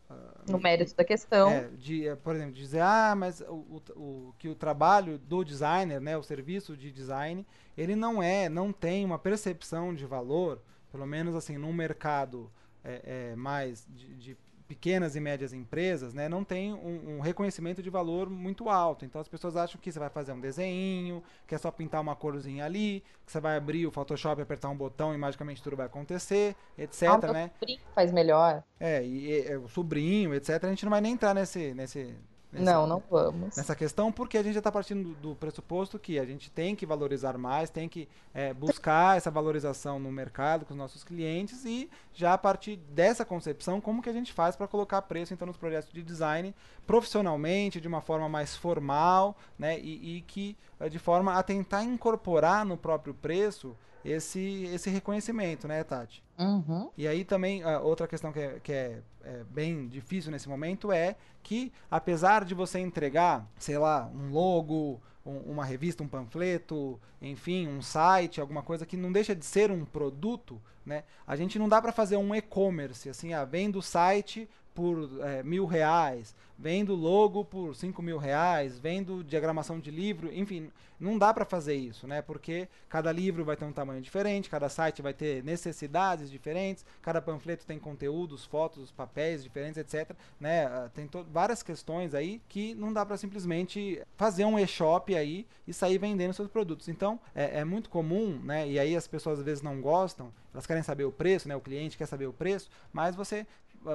uh, 0.09 0.51
no 0.51 0.59
mérito 0.59 0.95
da 0.95 1.03
questão. 1.03 1.49
É, 1.49 1.69
de, 1.77 2.07
é, 2.07 2.15
por 2.15 2.35
exemplo, 2.35 2.53
dizer, 2.53 2.81
ah, 2.81 3.13
mas 3.15 3.41
o, 3.41 3.53
o, 3.53 3.81
o, 3.95 4.35
que 4.37 4.47
o 4.47 4.55
trabalho 4.55 5.17
do 5.17 5.43
designer, 5.43 5.99
né, 5.99 6.17
o 6.17 6.23
serviço 6.23 6.75
de 6.77 6.91
design, 6.91 7.45
ele 7.77 7.95
não 7.95 8.21
é, 8.21 8.47
não 8.49 8.71
tem 8.71 9.03
uma 9.05 9.19
percepção 9.19 9.93
de 9.93 10.05
valor, 10.05 10.61
pelo 10.91 11.05
menos 11.05 11.35
assim, 11.35 11.57
num 11.57 11.73
mercado 11.73 12.51
é, 12.83 13.31
é 13.31 13.35
mais 13.35 13.85
de, 13.89 14.15
de 14.15 14.37
pequenas 14.73 15.15
e 15.15 15.19
médias 15.19 15.53
empresas, 15.53 16.15
né, 16.15 16.27
não 16.27 16.43
tem 16.43 16.73
um, 16.73 17.17
um, 17.17 17.19
reconhecimento 17.19 17.83
de 17.83 17.91
valor 17.91 18.27
muito 18.27 18.69
alto. 18.69 19.05
Então 19.05 19.21
as 19.21 19.27
pessoas 19.27 19.55
acham 19.55 19.79
que 19.79 19.91
você 19.91 19.99
vai 19.99 20.09
fazer 20.09 20.31
um 20.31 20.39
desenho, 20.39 21.21
que 21.45 21.53
é 21.53 21.57
só 21.59 21.69
pintar 21.69 22.01
uma 22.01 22.15
corzinha 22.15 22.65
ali, 22.65 23.03
que 23.23 23.31
você 23.31 23.39
vai 23.39 23.55
abrir 23.55 23.85
o 23.85 23.91
Photoshop, 23.91 24.41
apertar 24.41 24.69
um 24.69 24.75
botão 24.75 25.13
e 25.13 25.17
magicamente 25.17 25.61
tudo 25.61 25.75
vai 25.75 25.85
acontecer, 25.85 26.55
etc. 26.75 27.03
Ah, 27.03 27.31
né? 27.31 27.51
faz 27.93 28.11
melhor. 28.11 28.63
É, 28.79 29.05
e, 29.05 29.47
e, 29.47 29.57
o 29.57 29.67
sobrinho, 29.67 30.33
etc. 30.33 30.63
A 30.63 30.69
gente 30.69 30.85
não 30.85 30.89
vai 30.89 31.01
nem 31.01 31.13
entrar 31.13 31.35
nesse, 31.35 31.75
nesse, 31.75 32.15
Nessa, 32.53 32.71
não, 32.71 32.87
não 32.87 33.03
vamos. 33.09 33.57
Nessa 33.57 33.75
questão, 33.75 34.11
porque 34.11 34.37
a 34.37 34.43
gente 34.43 34.53
já 34.53 34.59
está 34.59 34.71
partindo 34.71 35.09
do, 35.09 35.29
do, 35.29 35.35
pressuposto 35.35 35.97
que 35.97 36.19
a 36.19 36.25
gente 36.25 36.51
tem 36.51 36.75
que 36.75 36.85
valorizar 36.85 37.37
mais, 37.37 37.69
tem 37.69 37.89
que 37.89 38.07
é, 38.33 38.53
buscar 38.53 39.17
essa 39.17 39.31
valorização 39.31 39.99
no 39.99 40.11
mercado 40.11 40.65
com 40.65 40.73
os 40.73 40.77
nossos 40.77 41.03
clientes 41.03 41.65
e 41.65 41.89
já 42.13 42.33
a 42.33 42.37
partir 42.37 42.77
dessa 42.77 43.25
concepção, 43.25 43.81
como 43.81 44.01
que 44.01 44.09
a 44.09 44.13
gente 44.13 44.31
faz 44.31 44.55
para 44.55 44.67
colocar 44.67 45.01
preço 45.01 45.33
então 45.33 45.47
nos 45.47 45.57
projetos 45.57 45.91
de 45.91 46.03
design 46.03 46.53
profissionalmente, 46.85 47.81
de 47.81 47.87
uma 47.87 48.01
forma 48.01 48.29
mais 48.29 48.55
formal, 48.55 49.35
né, 49.57 49.79
e, 49.79 50.17
e 50.17 50.21
que 50.21 50.55
é, 50.79 50.89
de 50.89 50.99
forma 50.99 51.33
a 51.33 51.41
tentar 51.41 51.83
incorporar 51.83 52.65
no 52.65 52.77
próprio 52.77 53.13
preço 53.13 53.75
esse, 54.03 54.65
esse 54.73 54.89
reconhecimento, 54.89 55.67
né, 55.67 55.83
Tati? 55.83 56.23
Uhum. 56.37 56.89
E 56.97 57.07
aí 57.07 57.23
também, 57.23 57.63
outra 57.65 58.07
questão 58.07 58.31
que, 58.31 58.39
é, 58.39 58.59
que 58.61 58.71
é, 58.71 59.01
é, 59.23 59.43
bem 59.49 59.87
difícil 59.87 60.31
nesse 60.31 60.49
momento 60.49 60.91
é 60.91 61.15
que, 61.41 61.71
apesar 61.89 62.43
de 62.43 62.53
você 62.53 62.79
entregar, 62.79 63.47
sei 63.57 63.77
lá, 63.77 64.09
um 64.13 64.31
logo, 64.31 65.01
um, 65.25 65.37
uma 65.51 65.65
revista, 65.65 66.03
um 66.03 66.07
panfleto, 66.07 66.99
enfim, 67.21 67.67
um 67.67 67.81
site, 67.81 68.41
alguma 68.41 68.61
coisa 68.61 68.85
que 68.85 68.97
não 68.97 69.11
deixa 69.11 69.35
de 69.35 69.45
ser 69.45 69.71
um 69.71 69.85
produto, 69.85 70.61
né? 70.85 71.03
A 71.25 71.35
gente 71.35 71.57
não 71.57 71.69
dá 71.69 71.81
para 71.81 71.91
fazer 71.91 72.17
um 72.17 72.35
e-commerce, 72.35 73.09
assim, 73.09 73.33
ah, 73.33 73.45
vendo 73.45 73.79
o 73.79 73.81
site 73.81 74.49
por 74.73 75.21
é, 75.21 75.43
mil 75.43 75.65
reais, 75.65 76.35
vendo 76.57 76.95
logo 76.95 77.45
por 77.45 77.75
cinco 77.75 78.01
mil 78.01 78.17
reais, 78.17 78.79
vendo 78.79 79.23
diagramação 79.23 79.79
de 79.79 79.91
livro, 79.91 80.33
enfim, 80.33 80.71
não 81.03 81.17
dá 81.17 81.33
para 81.33 81.45
fazer 81.45 81.75
isso, 81.75 82.07
né? 82.07 82.21
Porque 82.21 82.67
cada 82.87 83.11
livro 83.11 83.43
vai 83.43 83.55
ter 83.55 83.65
um 83.65 83.73
tamanho 83.73 84.01
diferente, 84.01 84.49
cada 84.49 84.69
site 84.69 85.01
vai 85.01 85.13
ter 85.13 85.43
necessidades 85.43 86.31
diferentes, 86.31 86.85
cada 87.01 87.21
panfleto 87.21 87.65
tem 87.65 87.77
conteúdos, 87.77 88.45
fotos, 88.45 88.91
papéis 88.91 89.43
diferentes, 89.43 89.77
etc. 89.77 90.15
Né? 90.39 90.65
Ah, 90.65 90.89
tem 90.93 91.09
várias 91.31 91.61
questões 91.61 92.13
aí 92.13 92.41
que 92.47 92.73
não 92.75 92.93
dá 92.93 93.05
para 93.05 93.17
simplesmente 93.17 94.01
fazer 94.15 94.45
um 94.45 94.57
e-shop 94.57 95.15
aí 95.15 95.45
e 95.67 95.73
sair 95.73 95.97
vendendo 95.97 96.33
seus 96.33 96.47
produtos. 96.47 96.87
Então 96.87 97.19
é, 97.35 97.59
é 97.59 97.65
muito 97.65 97.89
comum, 97.89 98.39
né? 98.43 98.67
E 98.67 98.79
aí 98.79 98.95
as 98.95 99.07
pessoas 99.07 99.39
às 99.39 99.45
vezes 99.45 99.61
não 99.61 99.81
gostam, 99.81 100.31
elas 100.53 100.65
querem 100.65 100.83
saber 100.83 101.03
o 101.03 101.11
preço, 101.11 101.47
né? 101.47 101.55
O 101.55 101.61
cliente 101.61 101.97
quer 101.97 102.05
saber 102.05 102.27
o 102.27 102.33
preço, 102.33 102.69
mas 102.93 103.15
você 103.15 103.45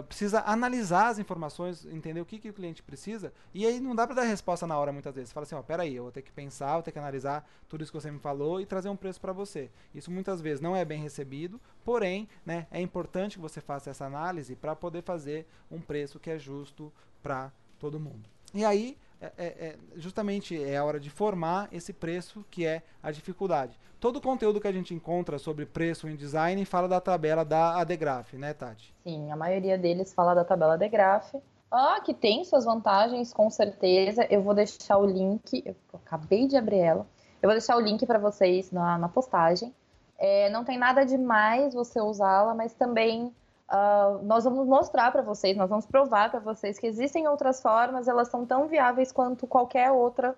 precisa 0.06 0.42
analisar 0.46 1.08
as 1.08 1.18
informações, 1.18 1.86
entender 1.86 2.20
o 2.20 2.26
que, 2.26 2.38
que 2.38 2.50
o 2.50 2.52
cliente 2.52 2.82
precisa, 2.82 3.32
e 3.54 3.66
aí 3.66 3.80
não 3.80 3.94
dá 3.94 4.06
para 4.06 4.16
dar 4.16 4.22
resposta 4.22 4.66
na 4.66 4.78
hora 4.78 4.92
muitas 4.92 5.14
vezes. 5.14 5.30
Você 5.30 5.34
fala 5.34 5.44
assim, 5.44 5.54
ó, 5.54 5.62
peraí, 5.62 5.96
eu 5.96 6.04
vou 6.04 6.12
ter 6.12 6.22
que 6.22 6.32
pensar, 6.32 6.74
vou 6.74 6.82
ter 6.82 6.92
que 6.92 6.98
analisar 6.98 7.48
tudo 7.68 7.82
isso 7.82 7.92
que 7.92 8.00
você 8.00 8.10
me 8.10 8.18
falou 8.18 8.60
e 8.60 8.66
trazer 8.66 8.88
um 8.88 8.96
preço 8.96 9.20
para 9.20 9.32
você. 9.32 9.70
Isso 9.94 10.10
muitas 10.10 10.40
vezes 10.40 10.60
não 10.60 10.76
é 10.76 10.84
bem 10.84 11.00
recebido, 11.00 11.60
porém, 11.84 12.28
né, 12.44 12.66
é 12.70 12.80
importante 12.80 13.36
que 13.36 13.42
você 13.42 13.60
faça 13.60 13.90
essa 13.90 14.04
análise 14.04 14.54
para 14.54 14.76
poder 14.76 15.02
fazer 15.02 15.46
um 15.70 15.80
preço 15.80 16.20
que 16.20 16.30
é 16.30 16.38
justo 16.38 16.92
para 17.22 17.52
todo 17.78 17.98
mundo. 17.98 18.28
E 18.54 18.64
aí, 18.64 18.96
é, 19.20 19.32
é, 19.36 19.46
é, 19.46 19.76
justamente 19.96 20.62
é 20.62 20.76
a 20.76 20.84
hora 20.84 21.00
de 21.00 21.10
formar 21.10 21.68
esse 21.72 21.92
preço 21.92 22.44
que 22.50 22.66
é 22.66 22.82
a 23.02 23.10
dificuldade. 23.10 23.78
Todo 23.98 24.16
o 24.16 24.20
conteúdo 24.20 24.60
que 24.60 24.68
a 24.68 24.72
gente 24.72 24.94
encontra 24.94 25.38
sobre 25.38 25.66
preço 25.66 26.08
em 26.08 26.14
design 26.14 26.64
fala 26.64 26.86
da 26.86 27.00
tabela 27.00 27.44
da 27.44 27.80
ADGRAPH, 27.80 28.34
né, 28.34 28.54
Tati? 28.54 28.94
Sim, 29.02 29.30
a 29.32 29.36
maioria 29.36 29.76
deles 29.76 30.14
fala 30.14 30.34
da 30.34 30.44
tabela 30.44 30.74
ADGRAPH. 30.74 31.42
Ah, 31.70 32.00
que 32.02 32.14
tem 32.14 32.44
suas 32.44 32.64
vantagens, 32.64 33.32
com 33.32 33.50
certeza. 33.50 34.26
Eu 34.30 34.42
vou 34.42 34.54
deixar 34.54 34.96
o 34.98 35.04
link, 35.04 35.62
eu 35.66 35.74
acabei 35.94 36.46
de 36.46 36.56
abrir 36.56 36.78
ela. 36.78 37.06
Eu 37.42 37.48
vou 37.48 37.52
deixar 37.52 37.76
o 37.76 37.80
link 37.80 38.06
para 38.06 38.18
vocês 38.18 38.70
na, 38.70 38.96
na 38.98 39.08
postagem. 39.08 39.74
É, 40.16 40.48
não 40.50 40.64
tem 40.64 40.78
nada 40.78 41.04
demais 41.04 41.74
você 41.74 42.00
usá-la, 42.00 42.54
mas 42.54 42.72
também 42.72 43.32
Uh, 43.70 44.24
nós 44.24 44.44
vamos 44.44 44.66
mostrar 44.66 45.12
para 45.12 45.20
vocês, 45.20 45.56
nós 45.56 45.68
vamos 45.68 45.84
provar 45.84 46.30
para 46.30 46.40
vocês 46.40 46.78
que 46.78 46.86
existem 46.86 47.28
outras 47.28 47.60
formas, 47.60 48.08
elas 48.08 48.28
são 48.28 48.46
tão 48.46 48.66
viáveis 48.66 49.12
quanto 49.12 49.46
qualquer 49.46 49.90
outra 49.90 50.34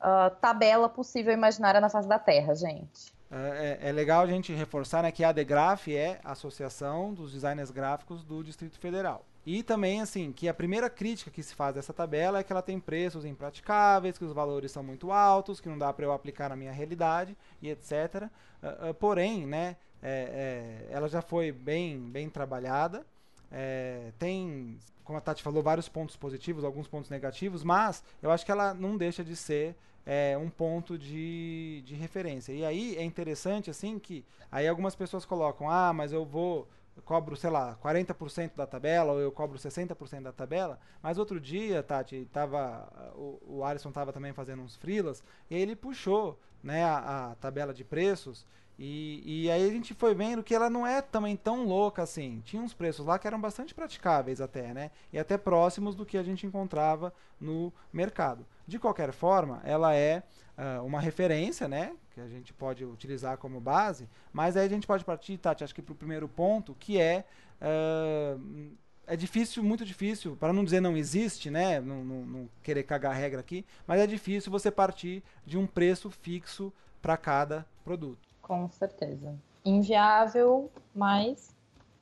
uh, 0.00 0.30
tabela 0.40 0.88
possível 0.88 1.32
imaginária 1.32 1.80
na 1.80 1.88
face 1.88 2.06
da 2.06 2.18
Terra, 2.20 2.54
gente. 2.54 3.12
É, 3.30 3.78
é, 3.82 3.88
é 3.88 3.92
legal 3.92 4.22
a 4.22 4.26
gente 4.26 4.52
reforçar 4.52 5.02
né, 5.02 5.12
que 5.12 5.22
a 5.22 5.28
ADGRAPH 5.30 5.88
é 5.88 6.20
a 6.24 6.32
Associação 6.32 7.12
dos 7.12 7.32
Designers 7.32 7.70
Gráficos 7.70 8.24
do 8.24 8.42
Distrito 8.42 8.78
Federal. 8.78 9.24
E 9.44 9.62
também, 9.62 10.00
assim, 10.00 10.30
que 10.30 10.48
a 10.48 10.54
primeira 10.54 10.90
crítica 10.90 11.30
que 11.30 11.42
se 11.42 11.54
faz 11.54 11.74
dessa 11.74 11.92
tabela 11.92 12.38
é 12.38 12.42
que 12.42 12.52
ela 12.52 12.62
tem 12.62 12.78
preços 12.78 13.24
impraticáveis, 13.24 14.18
que 14.18 14.24
os 14.24 14.32
valores 14.32 14.70
são 14.70 14.82
muito 14.82 15.10
altos, 15.10 15.60
que 15.60 15.68
não 15.68 15.78
dá 15.78 15.92
para 15.92 16.04
eu 16.04 16.12
aplicar 16.12 16.50
na 16.50 16.56
minha 16.56 16.72
realidade 16.72 17.36
e 17.60 17.70
etc. 17.70 18.24
Uh, 18.62 18.90
uh, 18.90 18.94
porém, 18.94 19.46
né, 19.46 19.76
é, 20.02 20.86
é, 20.90 20.94
ela 20.94 21.08
já 21.08 21.22
foi 21.22 21.52
bem, 21.52 21.98
bem 21.98 22.28
trabalhada. 22.28 23.04
É, 23.50 24.12
tem, 24.18 24.78
como 25.04 25.18
a 25.18 25.20
Tati 25.20 25.42
falou, 25.42 25.62
vários 25.62 25.88
pontos 25.88 26.16
positivos, 26.16 26.64
alguns 26.64 26.86
pontos 26.86 27.10
negativos, 27.10 27.64
mas 27.64 28.02
eu 28.22 28.30
acho 28.30 28.44
que 28.44 28.52
ela 28.52 28.74
não 28.74 28.96
deixa 28.96 29.24
de 29.24 29.34
ser 29.34 29.74
é, 30.04 30.36
um 30.38 30.50
ponto 30.50 30.98
de, 30.98 31.82
de 31.84 31.94
referência. 31.94 32.52
E 32.52 32.64
aí 32.64 32.96
é 32.96 33.02
interessante 33.02 33.70
assim 33.70 33.98
que 33.98 34.24
aí 34.50 34.68
algumas 34.68 34.94
pessoas 34.94 35.24
colocam, 35.24 35.70
ah, 35.70 35.92
mas 35.92 36.12
eu 36.12 36.24
vou 36.24 36.68
eu 36.98 37.02
cobro, 37.02 37.36
sei 37.36 37.48
lá, 37.48 37.78
40% 37.80 38.56
da 38.56 38.66
tabela, 38.66 39.12
ou 39.12 39.20
eu 39.20 39.30
cobro 39.30 39.56
60% 39.56 40.22
da 40.22 40.32
tabela. 40.32 40.80
Mas 41.00 41.16
outro 41.16 41.38
dia, 41.38 41.80
Tati, 41.80 42.28
tava, 42.32 43.12
o, 43.14 43.58
o 43.58 43.64
Alisson 43.64 43.90
estava 43.90 44.12
também 44.12 44.32
fazendo 44.32 44.62
uns 44.62 44.74
frilas, 44.74 45.22
e 45.48 45.54
ele 45.54 45.76
puxou 45.76 46.36
né, 46.60 46.82
a, 46.82 47.30
a 47.30 47.34
tabela 47.36 47.72
de 47.72 47.84
preços 47.84 48.44
e, 48.78 49.44
e 49.44 49.50
aí 49.50 49.68
a 49.68 49.72
gente 49.72 49.92
foi 49.92 50.14
vendo 50.14 50.42
que 50.42 50.54
ela 50.54 50.70
não 50.70 50.86
é 50.86 51.02
também 51.02 51.36
tão 51.36 51.64
louca 51.64 52.02
assim. 52.02 52.40
Tinha 52.44 52.62
uns 52.62 52.72
preços 52.72 53.04
lá 53.04 53.18
que 53.18 53.26
eram 53.26 53.40
bastante 53.40 53.74
praticáveis 53.74 54.40
até, 54.40 54.72
né? 54.72 54.92
E 55.12 55.18
até 55.18 55.36
próximos 55.36 55.96
do 55.96 56.06
que 56.06 56.16
a 56.16 56.22
gente 56.22 56.46
encontrava 56.46 57.12
no 57.40 57.72
mercado. 57.92 58.46
De 58.68 58.78
qualquer 58.78 59.12
forma, 59.12 59.60
ela 59.64 59.96
é 59.96 60.22
uh, 60.56 60.84
uma 60.84 61.00
referência, 61.00 61.66
né? 61.66 61.96
Que 62.12 62.20
a 62.20 62.28
gente 62.28 62.52
pode 62.52 62.84
utilizar 62.84 63.36
como 63.36 63.60
base. 63.60 64.08
Mas 64.32 64.56
aí 64.56 64.66
a 64.66 64.70
gente 64.70 64.86
pode 64.86 65.04
partir, 65.04 65.36
Tati, 65.38 65.64
acho 65.64 65.74
que 65.74 65.82
para 65.82 65.92
o 65.92 65.96
primeiro 65.96 66.28
ponto, 66.28 66.76
que 66.78 67.00
é... 67.00 67.24
Uh, 67.60 68.70
é 69.08 69.16
difícil, 69.16 69.62
muito 69.62 69.86
difícil, 69.86 70.36
para 70.36 70.52
não 70.52 70.62
dizer 70.62 70.80
não 70.80 70.94
existe, 70.94 71.50
né? 71.50 71.80
Não, 71.80 72.04
não, 72.04 72.26
não, 72.26 72.50
querer 72.62 72.82
cagar 72.82 73.12
a 73.12 73.14
regra 73.14 73.40
aqui, 73.40 73.64
mas 73.86 73.98
é 74.00 74.06
difícil 74.06 74.52
você 74.52 74.70
partir 74.70 75.22
de 75.46 75.56
um 75.56 75.66
preço 75.66 76.10
fixo 76.10 76.70
para 77.00 77.16
cada 77.16 77.66
produto. 77.82 78.27
Com 78.48 78.68
certeza. 78.70 79.36
Inviável, 79.64 80.70
mas 80.94 81.54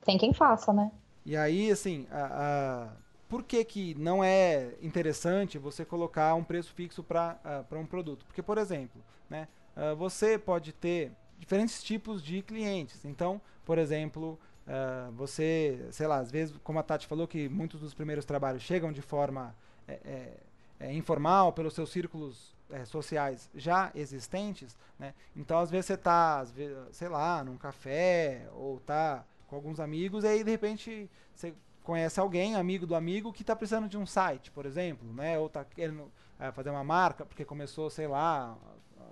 tem 0.05 0.17
quem 0.17 0.33
faça, 0.33 0.73
né? 0.73 0.93
E 1.25 1.37
aí, 1.37 1.73
assim, 1.73 2.07
a, 2.09 2.87
a... 2.87 2.89
por 3.29 3.43
que, 3.43 3.65
que 3.65 3.95
não 3.97 4.23
é 4.23 4.75
interessante 4.81 5.59
você 5.59 5.85
colocar 5.85 6.35
um 6.37 6.45
preço 6.45 6.73
fixo 6.73 7.03
para 7.03 7.37
uh, 7.69 7.77
um 7.77 7.85
produto? 7.85 8.25
Porque, 8.25 8.41
por 8.41 8.57
exemplo, 8.57 9.03
né, 9.29 9.49
uh, 9.77 9.97
você 9.97 10.39
pode 10.39 10.73
ter 10.73 11.11
diferentes 11.37 11.83
tipos 11.83 12.23
de 12.23 12.43
clientes. 12.43 13.05
Então, 13.05 13.41
por 13.65 13.77
exemplo, 13.77 14.39
uh, 14.69 15.11
você, 15.13 15.89
sei 15.91 16.07
lá, 16.07 16.19
às 16.19 16.31
vezes, 16.31 16.57
como 16.63 16.79
a 16.79 16.83
Tati 16.85 17.09
falou, 17.09 17.27
que 17.27 17.49
muitos 17.49 17.81
dos 17.81 17.93
primeiros 17.93 18.25
trabalhos 18.25 18.63
chegam 18.63 18.93
de 18.93 19.03
forma 19.03 19.53
é, 19.89 19.99
é, 20.05 20.33
é 20.79 20.95
informal, 20.95 21.53
pelos 21.53 21.75
seus 21.75 21.91
círculos 21.91 22.56
é, 22.71 22.85
sociais 22.85 23.51
já 23.55 23.91
existentes, 23.95 24.77
né? 24.99 25.15
Então, 25.35 25.59
às 25.59 25.71
vezes 25.71 25.87
você 25.87 25.97
tá, 25.97 26.45
sei 26.93 27.09
lá, 27.09 27.45
num 27.45 27.57
café 27.57 28.49
ou 28.53 28.81
tá 28.81 29.25
com 29.47 29.57
alguns 29.57 29.79
amigos 29.79 30.25
e 30.25 30.29
aí 30.29 30.45
de 30.45 30.51
repente 30.51 31.11
você 31.35 31.55
conhece 31.83 32.19
alguém, 32.19 32.57
amigo 32.57 32.87
do 32.87 32.97
amigo, 32.97 33.33
que 33.33 33.43
está 33.43 33.55
precisando 33.55 33.89
de 33.89 33.97
um 33.97 34.05
site, 34.05 34.51
por 34.51 34.67
exemplo, 34.67 35.13
né? 35.13 35.39
Ou 35.39 35.47
está 35.47 35.65
querendo 35.65 36.11
é, 36.39 36.51
fazer 36.51 36.71
uma 36.71 36.85
marca 36.85 37.25
porque 37.25 37.45
começou, 37.45 37.89
sei 37.89 38.09
lá, 38.09 38.57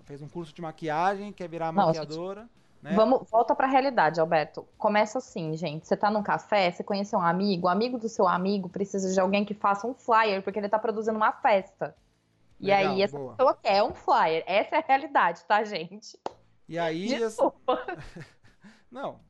fez 0.05 0.21
um 0.21 0.29
curso 0.29 0.53
de 0.53 0.61
maquiagem, 0.61 1.33
quer 1.33 1.49
virar 1.49 1.73
Não, 1.73 1.87
maquiadora. 1.87 2.49
Né? 2.83 2.93
Vamos, 2.95 3.31
volta 3.31 3.55
para 3.55 3.67
a 3.67 3.71
realidade, 3.71 4.21
Alberto. 4.21 4.67
Começa 4.77 5.19
assim, 5.19 5.57
gente. 5.57 5.87
Você 5.87 5.95
está 5.95 6.11
num 6.11 6.23
café, 6.23 6.71
você 6.71 6.85
conhece 6.85 7.17
um 7.17 7.21
amigo, 7.21 7.67
o 7.67 7.71
amigo 7.71 7.99
do 7.99 8.09
seu 8.09 8.29
amigo 8.29 8.69
precisa 8.69 9.11
de 9.11 9.19
alguém 9.19 9.45
que 9.45 9.55
faça 9.55 9.87
um 9.87 9.95
flyer 9.95 10.43
porque 10.43 10.59
ele 10.59 10.67
está 10.67 10.79
produzindo 10.79 11.17
uma 11.17 11.33
festa. 11.33 11.97
E 12.61 12.67
Legal, 12.67 12.93
aí 12.93 13.03
essa 13.03 13.19
boa. 13.19 13.35
pessoa 13.35 13.59
quer 13.63 13.83
um 13.83 13.95
flyer. 13.95 14.45
Essa 14.47 14.77
é 14.77 14.79
a 14.79 14.85
realidade, 14.87 15.45
tá, 15.45 15.63
gente? 15.65 16.19
E 16.69 16.79
aí. 16.79 17.09
Desculpa. 17.19 17.85
Não, 18.91 19.21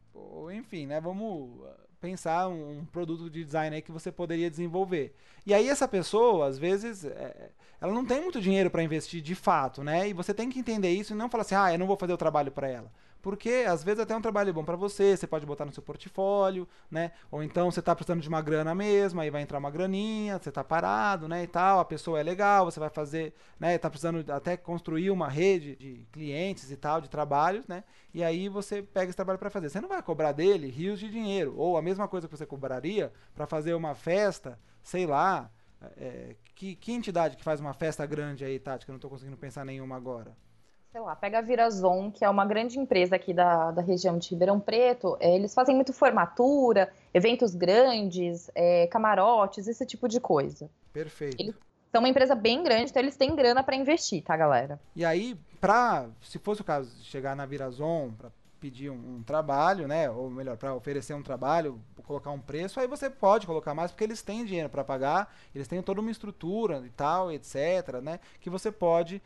enfim, 0.52 0.86
né? 0.86 1.00
Vamos 1.00 1.66
pensar 2.00 2.48
um 2.48 2.84
produto 2.92 3.30
de 3.30 3.42
design 3.42 3.74
aí 3.74 3.80
que 3.80 3.90
você 3.90 4.12
poderia 4.12 4.50
desenvolver. 4.50 5.16
E 5.46 5.54
aí 5.54 5.68
essa 5.68 5.88
pessoa, 5.88 6.46
às 6.46 6.58
vezes, 6.58 7.06
é, 7.06 7.50
ela 7.80 7.94
não 7.94 8.04
tem 8.04 8.20
muito 8.20 8.42
dinheiro 8.42 8.70
para 8.70 8.82
investir 8.82 9.22
de 9.22 9.34
fato, 9.34 9.82
né? 9.82 10.08
E 10.08 10.12
você 10.12 10.34
tem 10.34 10.50
que 10.50 10.58
entender 10.58 10.90
isso 10.90 11.14
e 11.14 11.16
não 11.16 11.30
falar 11.30 11.42
assim, 11.42 11.54
ah, 11.54 11.72
eu 11.72 11.78
não 11.78 11.86
vou 11.86 11.96
fazer 11.96 12.12
o 12.12 12.18
trabalho 12.18 12.52
para 12.52 12.68
ela. 12.68 12.92
Porque 13.24 13.64
às 13.66 13.82
vezes 13.82 14.00
até 14.00 14.12
é 14.12 14.16
um 14.18 14.20
trabalho 14.20 14.52
bom 14.52 14.62
para 14.62 14.76
você, 14.76 15.16
você 15.16 15.26
pode 15.26 15.46
botar 15.46 15.64
no 15.64 15.72
seu 15.72 15.82
portfólio, 15.82 16.68
né? 16.90 17.10
Ou 17.30 17.42
então 17.42 17.70
você 17.70 17.80
está 17.80 17.96
precisando 17.96 18.20
de 18.20 18.28
uma 18.28 18.42
grana 18.42 18.74
mesmo, 18.74 19.18
aí 19.18 19.30
vai 19.30 19.40
entrar 19.40 19.58
uma 19.58 19.70
graninha, 19.70 20.38
você 20.38 20.50
está 20.50 20.62
parado, 20.62 21.26
né, 21.26 21.42
e 21.42 21.46
tal, 21.46 21.80
a 21.80 21.86
pessoa 21.86 22.20
é 22.20 22.22
legal, 22.22 22.66
você 22.66 22.78
vai 22.78 22.90
fazer, 22.90 23.32
né, 23.58 23.78
tá 23.78 23.88
precisando 23.88 24.30
até 24.30 24.58
construir 24.58 25.10
uma 25.10 25.26
rede 25.26 25.74
de 25.74 26.06
clientes 26.12 26.70
e 26.70 26.76
tal, 26.76 27.00
de 27.00 27.08
trabalhos, 27.08 27.66
né? 27.66 27.82
E 28.12 28.22
aí 28.22 28.46
você 28.50 28.82
pega 28.82 29.06
esse 29.06 29.16
trabalho 29.16 29.38
para 29.38 29.48
fazer. 29.48 29.70
Você 29.70 29.80
não 29.80 29.88
vai 29.88 30.02
cobrar 30.02 30.32
dele 30.32 30.68
rios 30.68 31.00
de 31.00 31.08
dinheiro, 31.08 31.54
ou 31.56 31.78
a 31.78 31.82
mesma 31.82 32.06
coisa 32.06 32.28
que 32.28 32.36
você 32.36 32.44
cobraria 32.44 33.10
para 33.34 33.46
fazer 33.46 33.72
uma 33.72 33.94
festa, 33.94 34.58
sei 34.82 35.06
lá, 35.06 35.50
é, 35.96 36.36
que, 36.54 36.76
que 36.76 36.92
entidade 36.92 37.38
que 37.38 37.42
faz 37.42 37.58
uma 37.58 37.72
festa 37.72 38.04
grande 38.04 38.44
aí, 38.44 38.58
Tati, 38.58 38.84
que 38.84 38.90
eu 38.90 38.92
não 38.92 38.98
estou 38.98 39.10
conseguindo 39.10 39.38
pensar 39.38 39.64
nenhuma 39.64 39.96
agora? 39.96 40.36
Sei 40.94 41.00
lá, 41.00 41.16
pega 41.16 41.38
a 41.38 41.42
Virazon, 41.42 42.08
que 42.08 42.24
é 42.24 42.30
uma 42.30 42.46
grande 42.46 42.78
empresa 42.78 43.16
aqui 43.16 43.34
da, 43.34 43.72
da 43.72 43.82
região 43.82 44.16
de 44.16 44.30
Ribeirão 44.30 44.60
Preto, 44.60 45.16
é, 45.18 45.34
eles 45.34 45.52
fazem 45.52 45.74
muito 45.74 45.92
formatura, 45.92 46.88
eventos 47.12 47.52
grandes, 47.52 48.48
é, 48.54 48.86
camarotes, 48.86 49.66
esse 49.66 49.84
tipo 49.84 50.08
de 50.08 50.20
coisa. 50.20 50.70
Perfeito. 50.92 51.36
Eles 51.40 51.56
são 51.90 52.00
uma 52.00 52.08
empresa 52.08 52.36
bem 52.36 52.62
grande, 52.62 52.90
então 52.90 53.02
eles 53.02 53.16
têm 53.16 53.34
grana 53.34 53.60
para 53.64 53.74
investir, 53.74 54.22
tá, 54.22 54.36
galera? 54.36 54.78
E 54.94 55.04
aí, 55.04 55.36
pra, 55.60 56.06
se 56.22 56.38
fosse 56.38 56.60
o 56.60 56.64
caso 56.64 56.96
de 56.96 57.04
chegar 57.04 57.34
na 57.34 57.44
Virazon, 57.44 58.12
para 58.16 58.30
pedir 58.60 58.88
um, 58.88 59.16
um, 59.16 59.22
trabalho, 59.24 59.88
né, 59.88 60.08
ou 60.08 60.30
melhor, 60.30 60.56
para 60.56 60.76
oferecer 60.76 61.12
um 61.12 61.24
trabalho, 61.24 61.80
colocar 62.04 62.30
um 62.30 62.40
preço, 62.40 62.78
aí 62.78 62.86
você 62.86 63.10
pode 63.10 63.48
colocar 63.48 63.74
mais 63.74 63.90
porque 63.90 64.04
eles 64.04 64.22
têm 64.22 64.44
dinheiro 64.44 64.70
para 64.70 64.84
pagar, 64.84 65.34
eles 65.52 65.66
têm 65.66 65.82
toda 65.82 66.00
uma 66.00 66.10
estrutura 66.10 66.84
e 66.86 66.90
tal, 66.90 67.32
etc, 67.32 68.00
né, 68.00 68.20
que 68.40 68.48
você 68.48 68.70
pode 68.70 69.20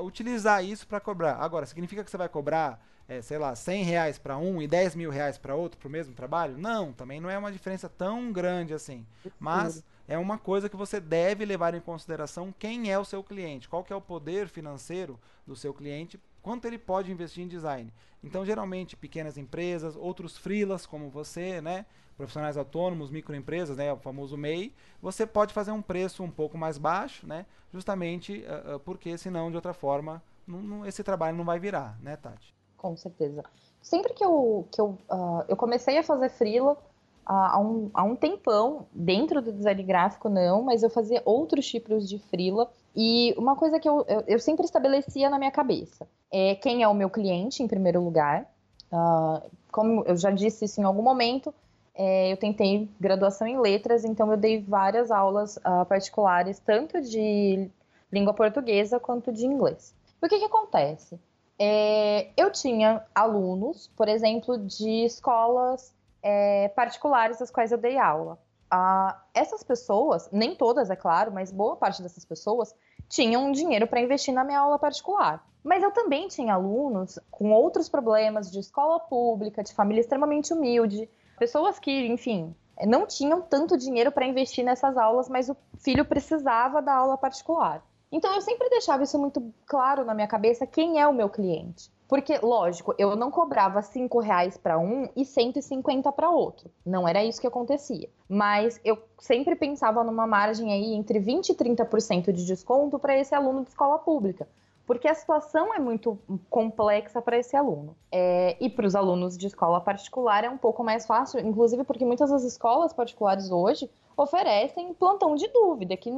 utilizar 0.00 0.64
isso 0.64 0.86
para 0.86 1.00
cobrar. 1.00 1.36
Agora, 1.36 1.66
significa 1.66 2.02
que 2.02 2.10
você 2.10 2.16
vai 2.16 2.28
cobrar, 2.28 2.84
é, 3.08 3.20
sei 3.20 3.38
lá, 3.38 3.54
100 3.54 3.84
reais 3.84 4.18
para 4.18 4.36
um 4.38 4.62
e 4.62 4.66
10 4.66 4.94
mil 4.94 5.10
reais 5.10 5.36
para 5.38 5.54
outro 5.54 5.78
para 5.78 5.88
o 5.88 5.90
mesmo 5.90 6.14
trabalho? 6.14 6.56
Não, 6.56 6.92
também 6.92 7.20
não 7.20 7.28
é 7.28 7.36
uma 7.36 7.52
diferença 7.52 7.88
tão 7.88 8.32
grande 8.32 8.72
assim. 8.74 9.06
Mas 9.38 9.84
é 10.08 10.18
uma 10.18 10.38
coisa 10.38 10.68
que 10.68 10.76
você 10.76 11.00
deve 11.00 11.44
levar 11.44 11.74
em 11.74 11.80
consideração 11.80 12.54
quem 12.58 12.90
é 12.90 12.98
o 12.98 13.04
seu 13.04 13.22
cliente, 13.22 13.68
qual 13.68 13.84
que 13.84 13.92
é 13.92 13.96
o 13.96 14.00
poder 14.00 14.48
financeiro 14.48 15.18
do 15.46 15.56
seu 15.56 15.72
cliente, 15.72 16.20
quanto 16.40 16.66
ele 16.66 16.78
pode 16.78 17.10
investir 17.10 17.44
em 17.44 17.48
design. 17.48 17.92
Então, 18.22 18.44
geralmente, 18.44 18.96
pequenas 18.96 19.36
empresas, 19.36 19.96
outros 19.96 20.36
freelas 20.36 20.86
como 20.86 21.08
você, 21.08 21.60
né? 21.60 21.86
Profissionais 22.16 22.56
autônomos, 22.56 23.10
microempresas, 23.10 23.76
né, 23.76 23.92
o 23.92 23.96
famoso 23.96 24.36
MEI, 24.36 24.72
você 25.00 25.26
pode 25.26 25.52
fazer 25.52 25.72
um 25.72 25.82
preço 25.82 26.22
um 26.22 26.30
pouco 26.30 26.56
mais 26.56 26.78
baixo, 26.78 27.26
né, 27.26 27.46
justamente 27.72 28.44
uh, 28.44 28.76
uh, 28.76 28.80
porque 28.80 29.16
senão, 29.18 29.50
de 29.50 29.56
outra 29.56 29.72
forma, 29.72 30.22
não, 30.46 30.62
não, 30.62 30.86
esse 30.86 31.02
trabalho 31.02 31.36
não 31.36 31.44
vai 31.44 31.58
virar, 31.58 31.98
né, 32.02 32.16
Tati? 32.16 32.54
Com 32.76 32.96
certeza. 32.96 33.42
Sempre 33.80 34.14
que 34.14 34.24
eu, 34.24 34.66
que 34.70 34.80
eu, 34.80 34.98
uh, 35.10 35.44
eu 35.48 35.56
comecei 35.56 35.98
a 35.98 36.02
fazer 36.02 36.28
freela, 36.30 36.76
há 37.24 37.58
um, 37.58 37.90
há 37.94 38.02
um 38.02 38.16
tempão, 38.16 38.86
dentro 38.92 39.40
do 39.40 39.52
design 39.52 39.82
gráfico 39.82 40.28
não, 40.28 40.62
mas 40.62 40.82
eu 40.82 40.90
fazia 40.90 41.22
outros 41.24 41.66
tipos 41.66 42.08
de 42.08 42.18
freela, 42.18 42.70
e 42.94 43.34
uma 43.38 43.56
coisa 43.56 43.80
que 43.80 43.88
eu, 43.88 44.04
eu, 44.08 44.24
eu 44.26 44.38
sempre 44.38 44.64
estabelecia 44.64 45.30
na 45.30 45.38
minha 45.38 45.50
cabeça 45.50 46.06
é 46.30 46.54
quem 46.54 46.82
é 46.82 46.88
o 46.88 46.94
meu 46.94 47.08
cliente, 47.08 47.62
em 47.62 47.68
primeiro 47.68 48.02
lugar, 48.02 48.48
Uh, 48.92 49.50
como 49.70 50.04
eu 50.04 50.14
já 50.18 50.30
disse 50.30 50.66
isso 50.66 50.78
em 50.78 50.84
algum 50.84 51.02
momento, 51.02 51.54
é, 51.94 52.32
eu 52.32 52.36
tentei 52.36 52.88
graduação 52.98 53.46
em 53.46 53.60
letras, 53.60 54.04
então 54.04 54.30
eu 54.30 54.36
dei 54.36 54.62
várias 54.62 55.10
aulas 55.10 55.56
uh, 55.58 55.84
particulares, 55.86 56.58
tanto 56.58 57.00
de 57.00 57.70
língua 58.10 58.32
portuguesa 58.32 58.98
quanto 58.98 59.32
de 59.32 59.46
inglês. 59.46 59.94
O 60.20 60.28
que, 60.28 60.38
que 60.38 60.44
acontece? 60.44 61.18
É, 61.58 62.30
eu 62.36 62.50
tinha 62.50 63.04
alunos, 63.14 63.88
por 63.96 64.08
exemplo, 64.08 64.58
de 64.58 65.04
escolas 65.04 65.94
é, 66.22 66.68
particulares 66.68 67.42
às 67.42 67.50
quais 67.50 67.72
eu 67.72 67.78
dei 67.78 67.98
aula. 67.98 68.38
Ah, 68.70 69.20
essas 69.34 69.62
pessoas, 69.62 70.30
nem 70.32 70.54
todas, 70.54 70.88
é 70.88 70.96
claro, 70.96 71.30
mas 71.30 71.52
boa 71.52 71.76
parte 71.76 72.02
dessas 72.02 72.24
pessoas 72.24 72.74
tinham 73.08 73.52
dinheiro 73.52 73.86
para 73.86 74.00
investir 74.00 74.32
na 74.32 74.44
minha 74.44 74.60
aula 74.60 74.78
particular. 74.78 75.44
Mas 75.62 75.82
eu 75.82 75.90
também 75.90 76.26
tinha 76.26 76.54
alunos 76.54 77.18
com 77.30 77.52
outros 77.52 77.88
problemas 77.88 78.50
de 78.50 78.58
escola 78.58 78.98
pública, 78.98 79.62
de 79.62 79.74
família 79.74 80.00
extremamente 80.00 80.52
humilde, 80.52 81.08
pessoas 81.38 81.78
que, 81.78 82.06
enfim, 82.06 82.54
não 82.86 83.06
tinham 83.06 83.40
tanto 83.40 83.76
dinheiro 83.76 84.10
para 84.10 84.26
investir 84.26 84.64
nessas 84.64 84.96
aulas, 84.96 85.28
mas 85.28 85.48
o 85.48 85.56
filho 85.78 86.04
precisava 86.04 86.80
da 86.80 86.94
aula 86.94 87.16
particular. 87.16 87.82
Então 88.10 88.34
eu 88.34 88.40
sempre 88.42 88.68
deixava 88.68 89.02
isso 89.02 89.18
muito 89.18 89.42
claro 89.64 90.04
na 90.04 90.14
minha 90.14 90.26
cabeça 90.26 90.66
quem 90.66 91.00
é 91.00 91.06
o 91.06 91.14
meu 91.14 91.30
cliente. 91.30 91.90
Porque, 92.06 92.38
lógico, 92.42 92.94
eu 92.98 93.16
não 93.16 93.30
cobrava 93.30 93.80
5 93.80 94.20
reais 94.20 94.58
para 94.58 94.78
um 94.78 95.08
e 95.16 95.24
150 95.24 96.12
para 96.12 96.28
outro. 96.28 96.70
Não 96.84 97.08
era 97.08 97.24
isso 97.24 97.40
que 97.40 97.46
acontecia. 97.46 98.06
Mas 98.28 98.78
eu 98.84 98.98
sempre 99.18 99.56
pensava 99.56 100.04
numa 100.04 100.26
margem 100.26 100.70
aí 100.72 100.92
entre 100.92 101.18
20% 101.18 101.48
e 101.48 101.54
30% 101.54 102.30
de 102.30 102.44
desconto 102.44 102.98
para 102.98 103.18
esse 103.18 103.34
aluno 103.34 103.62
de 103.62 103.70
escola 103.70 103.98
pública 103.98 104.46
porque 104.86 105.08
a 105.08 105.14
situação 105.14 105.74
é 105.74 105.78
muito 105.78 106.18
complexa 106.50 107.22
para 107.22 107.38
esse 107.38 107.56
aluno. 107.56 107.96
É, 108.10 108.56
e 108.60 108.68
para 108.68 108.86
os 108.86 108.94
alunos 108.94 109.36
de 109.36 109.46
escola 109.46 109.80
particular 109.80 110.44
é 110.44 110.50
um 110.50 110.58
pouco 110.58 110.82
mais 110.82 111.06
fácil, 111.06 111.40
inclusive 111.40 111.84
porque 111.84 112.04
muitas 112.04 112.30
das 112.30 112.44
escolas 112.44 112.92
particulares 112.92 113.50
hoje 113.50 113.90
oferecem 114.16 114.92
plantão 114.94 115.34
de 115.34 115.48
dúvida, 115.48 115.96
que 115.96 116.10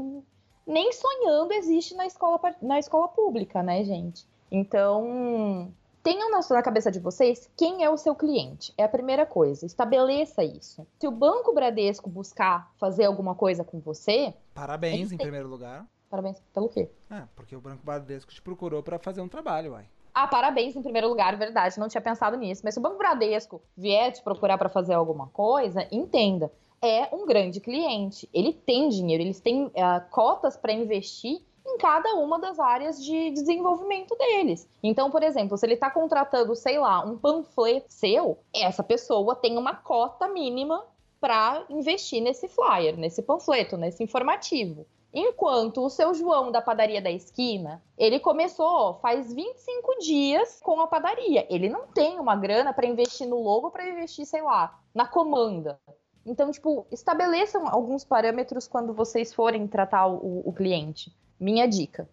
nem 0.66 0.92
sonhando 0.92 1.52
existe 1.52 1.94
na 1.94 2.06
escola, 2.06 2.40
na 2.61 2.78
escola 2.78 3.09
pública, 3.09 3.62
né, 3.62 3.85
gente? 3.85 4.26
Então, 4.50 5.73
tenham 6.02 6.30
na, 6.30 6.40
na 6.50 6.62
cabeça 6.62 6.90
de 6.90 7.00
vocês 7.00 7.50
quem 7.56 7.83
é 7.83 7.90
o 7.90 7.97
seu 7.97 8.14
cliente. 8.14 8.73
É 8.76 8.85
a 8.85 8.88
primeira 8.88 9.26
coisa. 9.26 9.66
Estabeleça 9.66 10.44
isso. 10.44 10.87
Se 11.00 11.09
o 11.09 11.11
Banco 11.11 11.52
Bradesco 11.52 12.09
buscar 12.09 12.73
fazer 12.78 13.04
alguma 13.04 13.35
coisa 13.35 13.64
com 13.64 13.80
você. 13.80 14.35
Parabéns, 14.54 15.11
em 15.11 15.16
primeiro 15.16 15.49
lugar. 15.49 15.87
Parabéns 16.14 16.40
pelo 16.54 16.68
quê? 16.68 16.88
É, 17.11 17.25
porque 17.35 17.56
o 17.56 17.61
Branco 17.61 17.85
Bradesco 17.85 18.33
te 18.33 18.40
procurou 18.40 18.85
para 18.85 19.00
fazer 19.00 19.21
um 19.21 19.26
trabalho, 19.26 19.73
uai. 19.73 19.85
Ah, 20.14 20.28
parabéns 20.28 20.76
em 20.76 20.80
primeiro 20.80 21.09
lugar, 21.09 21.37
verdade, 21.37 21.76
não 21.76 21.88
tinha 21.88 22.00
pensado 22.00 22.37
nisso. 22.37 22.62
Mas 22.64 22.75
se 22.75 22.78
o 22.78 22.83
Banco 22.85 22.99
Bradesco 22.99 23.61
vier 23.76 24.12
te 24.12 24.23
procurar 24.23 24.56
para 24.56 24.68
fazer 24.68 24.94
alguma 24.94 25.26
coisa, 25.26 25.88
entenda, 25.90 26.52
é 26.80 27.12
um 27.12 27.26
grande 27.26 27.59
cliente. 27.59 28.28
Ele 28.33 28.52
tem 28.52 28.88
dinheiro, 28.90 29.25
eles 29.25 29.40
têm 29.40 29.64
uh, 29.64 29.73
cotas 30.12 30.56
para 30.56 30.73
investir 30.73 31.42
em 31.66 31.78
cada 31.78 32.14
uma 32.14 32.38
das 32.38 32.61
áreas 32.61 33.04
de 33.04 33.33
desenvolvimento 33.33 34.14
deles. 34.16 34.68
Então, 34.85 35.11
por 35.11 35.25
exemplo, 35.25 35.59
se 35.59 35.66
ele 35.66 35.75
está 35.75 35.90
contratando, 35.90 36.54
sei 36.54 36.78
lá, 36.78 37.04
um 37.04 37.18
panfleto 37.18 37.92
seu, 37.92 38.38
essa 38.54 38.85
pessoa 38.85 39.35
tem 39.35 39.59
uma 39.59 39.75
cota 39.75 40.28
mínima 40.28 40.85
para 41.21 41.64
investir 41.68 42.23
nesse 42.23 42.47
flyer, 42.47 42.97
nesse 42.97 43.21
panfleto, 43.21 43.76
nesse 43.76 44.04
informativo. 44.04 44.87
Enquanto 45.14 45.85
o 45.85 45.88
seu 45.88 46.12
João 46.12 46.50
da 46.50 46.61
padaria 46.61 47.00
da 47.00 47.11
esquina, 47.11 47.80
ele 47.97 48.18
começou 48.18 48.94
faz 48.94 49.33
25 49.33 50.00
dias 50.00 50.61
com 50.61 50.80
a 50.80 50.88
padaria. 50.88 51.47
Ele 51.49 51.68
não 51.68 51.87
tem 51.87 52.18
uma 52.18 52.35
grana 52.35 52.73
para 52.73 52.87
investir 52.87 53.28
no 53.28 53.40
logo, 53.40 53.71
para 53.71 53.88
investir, 53.88 54.26
sei 54.26 54.42
lá, 54.42 54.76
na 54.92 55.06
comanda. 55.06 55.78
Então, 56.26 56.50
tipo, 56.50 56.85
estabeleçam 56.90 57.68
alguns 57.68 58.04
parâmetros 58.04 58.66
quando 58.66 58.92
vocês 58.92 59.33
forem 59.33 59.68
tratar 59.68 60.09
o, 60.09 60.42
o 60.44 60.52
cliente. 60.52 61.14
Minha 61.38 61.68
dica. 61.68 62.09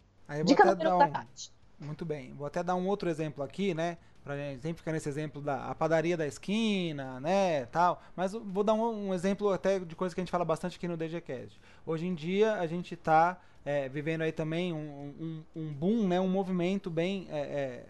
dica 0.46 0.64
número 0.64 0.96
um... 0.96 1.00
da 1.00 1.08
Tati. 1.08 1.52
Muito 1.80 2.06
bem. 2.06 2.34
Vou 2.36 2.46
até 2.46 2.62
dar 2.62 2.76
um 2.76 2.88
outro 2.88 3.10
exemplo 3.10 3.44
aqui, 3.44 3.74
né? 3.74 3.98
Gente 4.24 4.62
sempre 4.62 4.78
ficar 4.78 4.92
nesse 4.92 5.10
exemplo 5.10 5.42
da 5.42 5.74
padaria 5.74 6.16
da 6.16 6.28
esquina, 6.28 7.20
né, 7.20 7.66
tal. 7.66 8.02
Mas 8.16 8.34
vou 8.34 8.64
dar 8.64 8.74
um, 8.74 9.08
um, 9.10 9.14
exemplo 9.14 9.50
até 9.50 9.80
de 9.80 9.96
coisa 9.96 10.14
que 10.14 10.22
a 10.22 10.24
gente 10.24 10.32
fala 10.32 10.46
bastante 10.46 10.78
aqui 10.78 10.88
no 10.88 10.96
DGCast. 10.96 11.60
Hoje 11.86 12.06
em 12.06 12.14
dia 12.14 12.54
a 12.54 12.68
gente 12.68 12.94
está 12.94 13.42
é, 13.66 13.90
vivendo 13.90 14.22
aí 14.22 14.32
também 14.32 14.72
um, 14.72 14.78
um, 14.78 15.44
um, 15.56 15.74
boom, 15.74 16.08
né, 16.08 16.20
um 16.22 16.30
movimento 16.30 16.90
bem 16.90 17.28
é, 17.32 17.40
é, 17.40 17.42
é, 17.42 17.86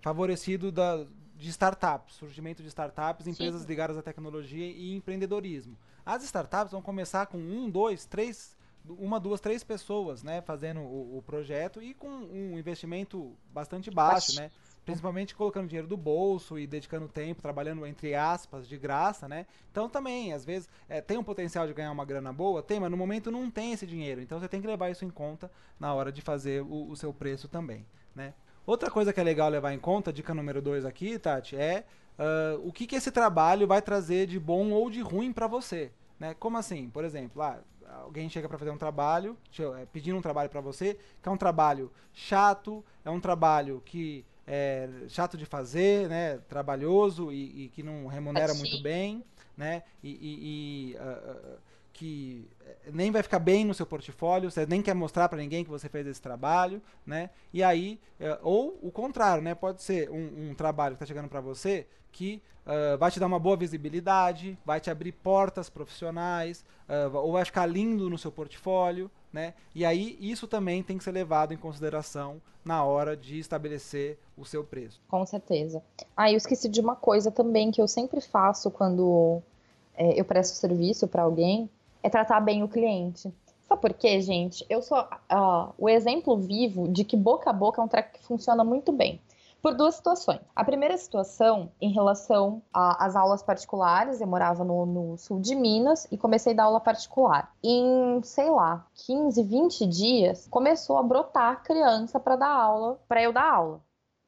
favorecido 0.00 0.72
da, 0.72 1.06
de 1.36 1.48
startups, 1.48 2.16
surgimento 2.16 2.62
de 2.62 2.68
startups, 2.68 3.28
empresas 3.28 3.62
Sim. 3.62 3.68
ligadas 3.68 3.96
à 3.96 4.02
tecnologia 4.02 4.66
e 4.66 4.94
empreendedorismo. 4.96 5.76
As 6.04 6.24
startups 6.24 6.72
vão 6.72 6.82
começar 6.82 7.26
com 7.26 7.38
um, 7.38 7.70
dois, 7.70 8.04
três 8.06 8.58
uma, 8.88 9.20
duas, 9.20 9.40
três 9.40 9.62
pessoas, 9.62 10.22
né, 10.22 10.40
fazendo 10.40 10.80
o, 10.80 11.18
o, 11.18 11.22
projeto 11.22 11.82
e 11.82 11.92
com 11.92 12.08
um 12.08 12.58
investimento 12.58 13.36
bastante 13.52 13.90
baixo, 13.90 14.36
né? 14.36 14.50
Principalmente 14.84 15.34
colocando 15.34 15.68
dinheiro 15.68 15.86
do 15.86 15.96
bolso 15.96 16.58
e 16.58 16.66
dedicando 16.66 17.06
tempo, 17.06 17.42
trabalhando 17.42 17.86
entre 17.86 18.14
aspas, 18.14 18.66
de 18.66 18.76
graça, 18.76 19.28
né? 19.28 19.46
Então 19.70 19.88
também, 19.88 20.32
às 20.32 20.44
vezes, 20.44 20.68
é, 20.88 21.00
tem 21.00 21.18
um 21.18 21.24
potencial 21.24 21.66
de 21.66 21.72
ganhar 21.72 21.92
uma 21.92 22.04
grana 22.04 22.32
boa, 22.32 22.62
tem, 22.62 22.80
mas 22.80 22.90
no 22.90 22.96
momento 22.96 23.30
não 23.30 23.50
tem 23.50 23.72
esse 23.72 23.86
dinheiro. 23.86 24.20
Então 24.20 24.40
você 24.40 24.48
tem 24.48 24.60
que 24.60 24.66
levar 24.66 24.90
isso 24.90 25.04
em 25.04 25.10
conta 25.10 25.50
na 25.78 25.94
hora 25.94 26.10
de 26.10 26.22
fazer 26.22 26.62
o, 26.62 26.90
o 26.90 26.96
seu 26.96 27.12
preço 27.12 27.46
também, 27.48 27.86
né? 28.14 28.34
Outra 28.66 28.90
coisa 28.90 29.12
que 29.12 29.20
é 29.20 29.24
legal 29.24 29.48
levar 29.48 29.72
em 29.72 29.78
conta, 29.78 30.12
dica 30.12 30.34
número 30.34 30.60
dois 30.60 30.84
aqui, 30.84 31.18
Tati, 31.18 31.56
é 31.56 31.84
uh, 32.18 32.66
o 32.66 32.72
que, 32.72 32.86
que 32.86 32.94
esse 32.94 33.10
trabalho 33.10 33.66
vai 33.66 33.82
trazer 33.82 34.26
de 34.26 34.38
bom 34.38 34.70
ou 34.70 34.90
de 34.90 35.00
ruim 35.00 35.32
para 35.32 35.46
você. 35.46 35.90
Né? 36.18 36.34
Como 36.34 36.58
assim? 36.58 36.90
Por 36.90 37.04
exemplo, 37.04 37.42
ah, 37.42 37.58
alguém 38.02 38.28
chega 38.28 38.48
para 38.48 38.58
fazer 38.58 38.70
um 38.70 38.76
trabalho, 38.76 39.36
é, 39.78 39.86
pedindo 39.86 40.18
um 40.18 40.22
trabalho 40.22 40.50
para 40.50 40.60
você, 40.60 40.98
que 41.22 41.28
é 41.28 41.32
um 41.32 41.36
trabalho 41.36 41.90
chato, 42.12 42.84
é 43.04 43.10
um 43.10 43.18
trabalho 43.18 43.82
que 43.84 44.24
é 44.46 44.88
chato 45.08 45.36
de 45.36 45.44
fazer, 45.44 46.08
né, 46.08 46.38
trabalhoso 46.48 47.32
e, 47.32 47.64
e 47.64 47.68
que 47.68 47.82
não 47.82 48.06
remunera 48.06 48.54
muito 48.54 48.82
bem, 48.82 49.24
né, 49.56 49.82
e, 50.02 50.10
e, 50.10 50.92
e 50.92 50.96
uh, 50.96 51.58
que 51.92 52.48
nem 52.92 53.10
vai 53.10 53.22
ficar 53.22 53.38
bem 53.38 53.64
no 53.64 53.74
seu 53.74 53.84
portfólio, 53.84 54.50
você 54.50 54.64
nem 54.64 54.80
quer 54.80 54.94
mostrar 54.94 55.28
para 55.28 55.38
ninguém 55.38 55.64
que 55.64 55.70
você 55.70 55.88
fez 55.88 56.06
esse 56.06 56.22
trabalho, 56.22 56.80
né? 57.04 57.28
E 57.52 57.62
aí, 57.62 58.00
uh, 58.18 58.38
ou 58.42 58.78
o 58.80 58.90
contrário, 58.90 59.42
né? 59.42 59.54
Pode 59.54 59.82
ser 59.82 60.08
um, 60.10 60.50
um 60.50 60.54
trabalho 60.54 60.94
que 60.94 61.02
está 61.02 61.06
chegando 61.06 61.28
para 61.28 61.42
você 61.42 61.86
que 62.10 62.42
uh, 62.66 62.96
vai 62.98 63.10
te 63.10 63.20
dar 63.20 63.26
uma 63.26 63.38
boa 63.38 63.56
visibilidade, 63.56 64.58
vai 64.64 64.80
te 64.80 64.90
abrir 64.90 65.12
portas 65.12 65.68
profissionais, 65.68 66.64
uh, 66.88 67.16
ou 67.16 67.32
vai 67.32 67.44
ficar 67.44 67.66
lindo 67.66 68.08
no 68.08 68.18
seu 68.18 68.32
portfólio, 68.32 69.10
né? 69.32 69.54
E 69.74 69.84
aí 69.84 70.16
isso 70.20 70.46
também 70.46 70.82
tem 70.82 70.98
que 70.98 71.04
ser 71.04 71.12
levado 71.12 71.52
em 71.52 71.56
consideração 71.56 72.40
na 72.64 72.84
hora 72.84 73.16
de 73.16 73.38
estabelecer 73.38 74.18
o 74.36 74.44
seu 74.44 74.64
preço. 74.64 75.00
Com 75.08 75.24
certeza. 75.24 75.82
Ah, 76.16 76.30
eu 76.30 76.36
esqueci 76.36 76.68
de 76.68 76.80
uma 76.80 76.96
coisa 76.96 77.30
também 77.30 77.70
que 77.70 77.80
eu 77.80 77.88
sempre 77.88 78.20
faço 78.20 78.70
quando 78.70 79.40
é, 79.94 80.20
eu 80.20 80.24
presto 80.24 80.56
serviço 80.56 81.06
para 81.08 81.22
alguém, 81.22 81.70
é 82.02 82.08
tratar 82.08 82.40
bem 82.40 82.62
o 82.62 82.68
cliente. 82.68 83.32
Sabe 83.68 83.80
por 83.80 83.92
quê, 83.92 84.20
gente? 84.20 84.66
Eu 84.68 84.82
sou 84.82 84.98
uh, 84.98 85.72
o 85.78 85.88
exemplo 85.88 86.36
vivo 86.36 86.88
de 86.88 87.04
que 87.04 87.16
boca 87.16 87.50
a 87.50 87.52
boca 87.52 87.80
é 87.80 87.84
um 87.84 87.88
treco 87.88 88.18
que 88.18 88.24
funciona 88.24 88.64
muito 88.64 88.90
bem 88.90 89.20
por 89.62 89.74
duas 89.74 89.94
situações. 89.94 90.40
A 90.54 90.64
primeira 90.64 90.96
situação, 90.96 91.70
em 91.80 91.92
relação 91.92 92.62
às 92.72 93.14
aulas 93.14 93.42
particulares, 93.42 94.20
eu 94.20 94.26
morava 94.26 94.64
no, 94.64 94.86
no, 94.86 95.18
sul 95.18 95.40
de 95.40 95.54
Minas 95.54 96.06
e 96.10 96.18
comecei 96.18 96.52
a 96.52 96.56
dar 96.56 96.64
aula 96.64 96.80
particular. 96.80 97.52
Em, 97.62 98.20
sei 98.22 98.50
lá, 98.50 98.86
15, 99.06 99.42
20 99.42 99.86
dias, 99.86 100.48
começou 100.50 100.98
a 100.98 101.02
brotar 101.02 101.62
criança 101.62 102.18
para 102.18 102.36
dar 102.36 102.50
aula, 102.50 102.98
para 103.08 103.22
eu 103.22 103.32
dar 103.32 103.52
aula. 103.52 103.80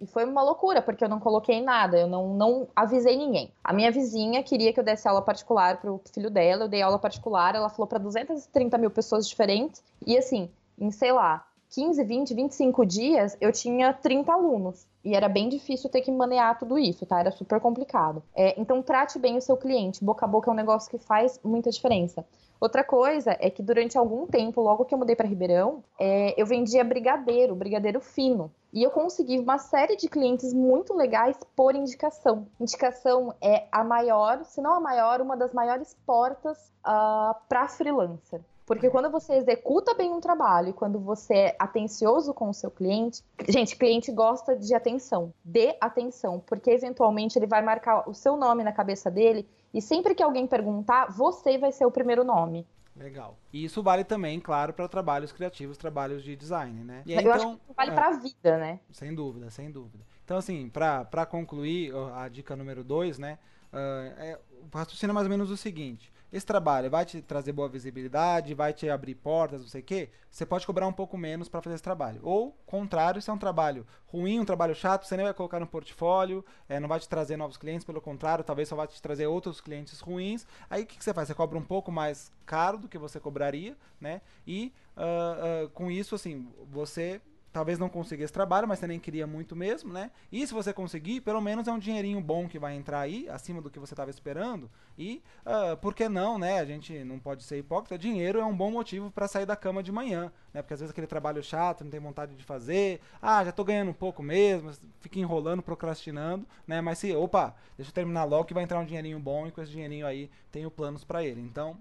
E 0.03 0.07
foi 0.07 0.25
uma 0.25 0.43
loucura, 0.43 0.83
porque 0.83 1.05
eu 1.05 1.09
não 1.09 1.21
coloquei 1.21 1.63
nada, 1.63 1.97
eu 1.97 2.09
não, 2.09 2.35
não 2.35 2.69
avisei 2.75 3.17
ninguém. 3.17 3.53
A 3.63 3.73
minha 3.73 3.93
vizinha 3.93 4.43
queria 4.43 4.73
que 4.73 4.81
eu 4.81 4.85
desse 4.85 5.07
aula 5.07 5.23
particular 5.23 5.81
pro 5.81 6.01
filho 6.13 6.29
dela, 6.29 6.65
eu 6.65 6.69
dei 6.69 6.83
aula 6.83 6.99
particular, 6.99 7.55
ela 7.55 7.69
falou 7.69 7.87
para 7.87 8.01
230 8.01 8.77
mil 8.79 8.91
pessoas 8.91 9.29
diferentes, 9.29 9.81
e 10.05 10.19
assim, 10.19 10.51
em 10.77 10.91
sei 10.91 11.13
lá, 11.13 11.47
15, 11.73 12.05
20, 12.05 12.35
25 12.35 12.87
dias, 12.87 13.37
eu 13.41 13.51
tinha 13.51 13.93
30 13.95 14.31
alunos. 14.31 14.87
E 15.03 15.15
era 15.15 15.29
bem 15.29 15.49
difícil 15.49 15.89
ter 15.89 16.03
que 16.03 16.13
manear 16.13 16.59
tudo 16.59 16.79
isso, 16.79 17.07
tá? 17.07 17.19
Era 17.19 17.31
super 17.31 17.61
complicado. 17.61 18.23
É, 18.35 18.61
então, 18.61 18.83
trate 18.83 19.19
bem 19.19 19.37
o 19.39 19.41
seu 19.41 19.57
cliente. 19.57 20.05
Boca 20.05 20.27
a 20.27 20.29
boca 20.29 20.51
é 20.51 20.53
um 20.53 20.57
negócio 20.57 20.91
que 20.91 20.99
faz 20.99 21.41
muita 21.43 21.71
diferença. 21.71 22.25
Outra 22.61 22.85
coisa 22.85 23.37
é 23.41 23.51
que 23.51 23.63
durante 23.63 23.99
algum 23.99 24.27
tempo, 24.27 24.61
logo 24.61 24.85
que 24.85 24.95
eu 24.95 24.99
mudei 24.99 25.17
para 25.17 25.27
Ribeirão, 25.27 25.83
é, 25.99 26.41
eu 26.41 26.47
vendia 26.47 26.85
brigadeiro, 26.85 27.57
brigadeiro 27.57 28.01
fino. 28.01 28.53
E 28.73 28.83
eu 28.83 28.91
consegui 28.91 29.39
uma 29.39 29.59
série 29.59 29.97
de 29.97 30.09
clientes 30.09 30.53
muito 30.53 30.95
legais 30.95 31.37
por 31.57 31.75
indicação. 31.75 32.47
Indicação 32.61 33.35
é 33.41 33.67
a 33.73 33.83
maior, 33.83 34.45
se 34.45 34.61
não 34.61 34.75
a 34.75 34.81
maior, 34.81 35.21
uma 35.21 35.37
das 35.37 35.53
maiores 35.53 35.97
portas 36.07 36.57
uh, 36.59 36.71
ah, 36.85 37.41
para 37.49 37.67
freelancer. 37.67 38.41
Porque 38.65 38.89
quando 38.89 39.11
você 39.11 39.35
executa 39.35 39.95
bem 39.95 40.11
um 40.11 40.21
trabalho 40.21 40.69
e 40.69 40.73
quando 40.73 40.99
você 40.99 41.35
é 41.35 41.57
atencioso 41.59 42.33
com 42.33 42.49
o 42.49 42.55
seu 42.55 42.71
cliente, 42.71 43.23
gente, 43.49 43.77
cliente 43.77 44.13
gosta 44.13 44.57
de 44.57 44.75
atenção. 44.75 45.33
Dê 45.45 45.77
atenção, 45.81 46.41
porque 46.47 46.71
eventualmente 46.71 47.39
ele 47.39 47.47
vai 47.47 47.63
marcar 47.63 48.09
o 48.09 48.15
seu 48.15 48.37
nome 48.37 48.63
na 48.63 48.73
cabeça 48.73 49.11
dele 49.11 49.49
e 49.75 49.81
sempre 49.81 50.15
que 50.15 50.23
alguém 50.23 50.47
perguntar, 50.47 51.11
você 51.11 51.59
vai 51.59 51.73
ser 51.73 51.87
o 51.87 51.91
primeiro 51.91 52.25
nome. 52.25 52.67
Legal. 52.95 53.39
E 53.53 53.65
isso 53.65 53.83
vale 53.83 54.05
também, 54.05 54.39
claro, 54.39 54.73
para 54.73 54.87
trabalhos 54.87 55.33
criativos, 55.33 55.79
trabalhos 55.79 56.23
de 56.23 56.37
design, 56.37 56.85
né? 56.85 57.03
E 57.07 57.15
aí, 57.15 57.25
Eu 57.25 57.33
então, 57.35 57.51
acho 57.51 57.59
que 57.59 57.75
vale 57.75 57.91
é, 57.91 57.95
para 57.95 58.09
a 58.09 58.19
vida, 58.19 58.59
né? 58.59 58.81
Sem 58.91 59.15
dúvida, 59.15 59.51
sem 59.51 59.71
dúvida. 59.71 60.05
Então, 60.25 60.37
assim, 60.37 60.69
para 60.69 61.27
concluir 61.27 61.93
a 62.15 62.29
dica 62.29 62.55
número 62.55 62.85
2, 62.85 63.19
né? 63.19 63.39
Uh, 63.73 64.13
é, 64.19 64.39
o 64.61 64.77
raciocínio 64.77 65.13
é 65.13 65.15
mais 65.15 65.27
ou 65.27 65.31
menos 65.31 65.51
o 65.51 65.57
seguinte: 65.57 66.13
esse 66.31 66.45
trabalho 66.45 66.91
vai 66.91 67.05
te 67.05 67.23
trazer 67.23 67.53
boa 67.53 67.69
visibilidade, 67.69 68.55
vai 68.55 68.73
te 68.73 68.89
abrir 68.89 69.15
portas, 69.15 69.63
não 69.63 69.69
sei 69.69 69.81
o 69.81 69.85
quê, 69.85 70.11
você 70.31 70.45
pode 70.45 70.67
cobrar 70.67 70.87
um 70.87 70.93
pouco 70.93 71.17
menos 71.17 71.49
para 71.49 71.61
fazer 71.63 71.75
esse 71.75 71.83
trabalho. 71.83 72.21
Ou, 72.23 72.57
contrário, 72.67 73.21
se 73.21 73.31
é 73.31 73.33
um 73.33 73.39
trabalho 73.39 73.87
ruim, 74.07 74.41
um 74.41 74.45
trabalho 74.45 74.75
chato, 74.75 75.07
você 75.07 75.17
nem 75.17 75.25
vai 75.25 75.35
colocar 75.35 75.59
no 75.59 75.67
portfólio, 75.67 76.45
é, 76.69 76.79
não 76.79 76.89
vai 76.89 77.01
te 77.01 77.09
trazer 77.09 77.37
novos 77.37 77.57
clientes, 77.57 77.85
pelo 77.85 78.01
contrário, 78.01 78.45
talvez 78.45 78.69
só 78.69 78.77
vai 78.77 78.87
te 78.87 79.01
trazer 79.01 79.27
outros 79.27 79.61
clientes 79.61 80.01
ruins. 80.01 80.47
Aí 80.69 80.83
o 80.83 80.87
que, 80.87 80.99
que 80.99 81.05
você 81.05 81.15
faz? 81.15 81.29
Você 81.29 81.35
cobra 81.35 81.59
um 81.59 81.65
pouco 81.65 81.91
mais 81.91 82.31
caro 82.45 82.79
do 82.79 82.89
que 82.89 82.99
você 82.99 83.19
cobraria, 83.19 83.77
né? 84.01 84.21
E 84.47 84.73
uh, 84.97 85.67
uh, 85.67 85.71
com 85.71 85.91
isso, 85.91 86.15
assim, 86.15 86.49
você 86.71 87.21
talvez 87.53 87.79
não 87.79 87.89
consiga 87.89 88.25
esse 88.25 88.33
trabalho, 88.33 88.67
mas 88.67 88.79
você 88.79 88.87
nem 88.87 88.99
queria 88.99 89.27
muito 89.27 89.55
mesmo, 89.55 89.93
né? 89.93 90.11
E 90.31 90.47
se 90.47 90.55
você 90.55 90.73
conseguir, 90.73 91.21
pelo 91.21 91.41
menos 91.41 91.69
é 91.69 91.73
um 91.73 91.79
dinheirinho 91.79 92.21
bom 92.21 92.49
que 92.49 92.59
vai 92.59 92.75
entrar 92.75 93.01
aí, 93.01 93.29
acima 93.29 93.61
do 93.61 93.71
que 93.71 93.79
você 93.79 93.93
estava 93.93 94.11
esperando. 94.11 94.71
E 94.99 95.23
uh, 95.45 95.77
por 95.77 95.95
que 95.95 96.09
não, 96.09 96.39
né? 96.39 96.59
A 96.59 96.65
gente 96.65 97.05
não 97.05 97.19
pode 97.19 97.43
ser 97.43 97.59
hipócrita. 97.59 97.99
Dinheiro 97.99 98.41
é 98.41 98.45
um 98.45 98.57
bom 98.57 98.71
motivo 98.71 99.11
para 99.11 99.29
sair 99.29 99.45
da 99.45 99.55
cama 99.55 99.83
de 99.83 99.93
manhã, 99.93 100.33
né? 100.53 100.63
Porque 100.63 100.75
às 100.75 100.81
vezes 100.81 100.91
aquele 100.91 101.07
trabalho 101.07 101.43
chato, 101.43 101.85
não 101.85 101.91
tem 101.91 102.01
vontade 102.01 102.35
de 102.35 102.45
fazer. 102.45 103.01
Ah, 103.21 103.45
já 103.45 103.51
estou 103.51 103.65
ganhando 103.65 103.91
um 103.91 103.95
pouco 103.95 104.23
mesmo, 104.23 104.73
fica 105.01 105.19
enrolando, 105.19 105.63
procrastinando, 105.63 106.47
né? 106.67 106.81
Mas 106.81 106.99
se, 106.99 107.15
opa, 107.15 107.55
deixa 107.77 107.91
eu 107.91 107.95
terminar 107.95 108.25
logo 108.25 108.45
que 108.45 108.55
vai 108.55 108.63
entrar 108.63 108.79
um 108.79 108.85
dinheirinho 108.85 109.21
bom 109.21 109.47
e 109.47 109.53
com 109.53 109.61
esse 109.61 109.71
dinheirinho 109.71 110.07
aí 110.07 110.31
tenho 110.51 110.71
planos 110.71 111.05
para 111.05 111.23
ele. 111.23 111.41
Então, 111.41 111.77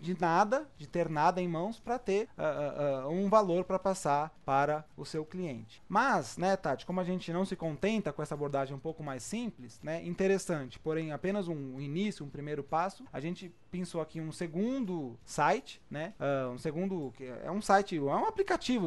de 0.01 0.21
nada, 0.21 0.67
de 0.77 0.89
ter 0.89 1.09
nada 1.09 1.41
em 1.41 1.47
mãos, 1.47 1.79
para 1.79 1.99
ter 1.99 2.29
uh, 2.37 3.07
uh, 3.07 3.09
um 3.09 3.29
valor 3.29 3.65
para 3.65 3.79
passar 3.79 4.35
para 4.45 4.85
o 4.97 5.05
seu 5.05 5.25
cliente. 5.25 5.81
Mas, 5.89 6.37
né, 6.37 6.57
Tati, 6.57 6.85
como 6.85 7.01
a 7.01 7.05
gente 7.05 7.33
não 7.33 7.45
se 7.45 7.55
contenta 7.55 8.13
com 8.13 8.23
essa 8.23 8.35
abordagem 8.35 8.75
um 8.75 8.81
pouco 8.81 9.05
mais 9.05 9.23
simples, 9.23 9.79
né, 9.83 10.05
interessante, 10.05 10.81
porém 10.81 11.13
apenas 11.13 11.47
um 11.47 11.81
início, 11.81 12.25
um 12.25 12.29
primeiro 12.29 12.65
passo, 12.65 13.05
a 13.13 13.20
gente 13.21 13.55
pensou 13.71 14.01
aqui 14.01 14.21
um 14.21 14.33
segundo 14.33 15.17
site, 15.25 15.81
né, 15.91 16.13
uh, 16.19 16.51
um 16.51 16.59
segundo, 16.59 17.15
é 17.45 17.51
um 17.51 17.63
site, 17.63 17.97
é 17.97 18.01
um 18.01 18.27
aplicativo 18.27 18.87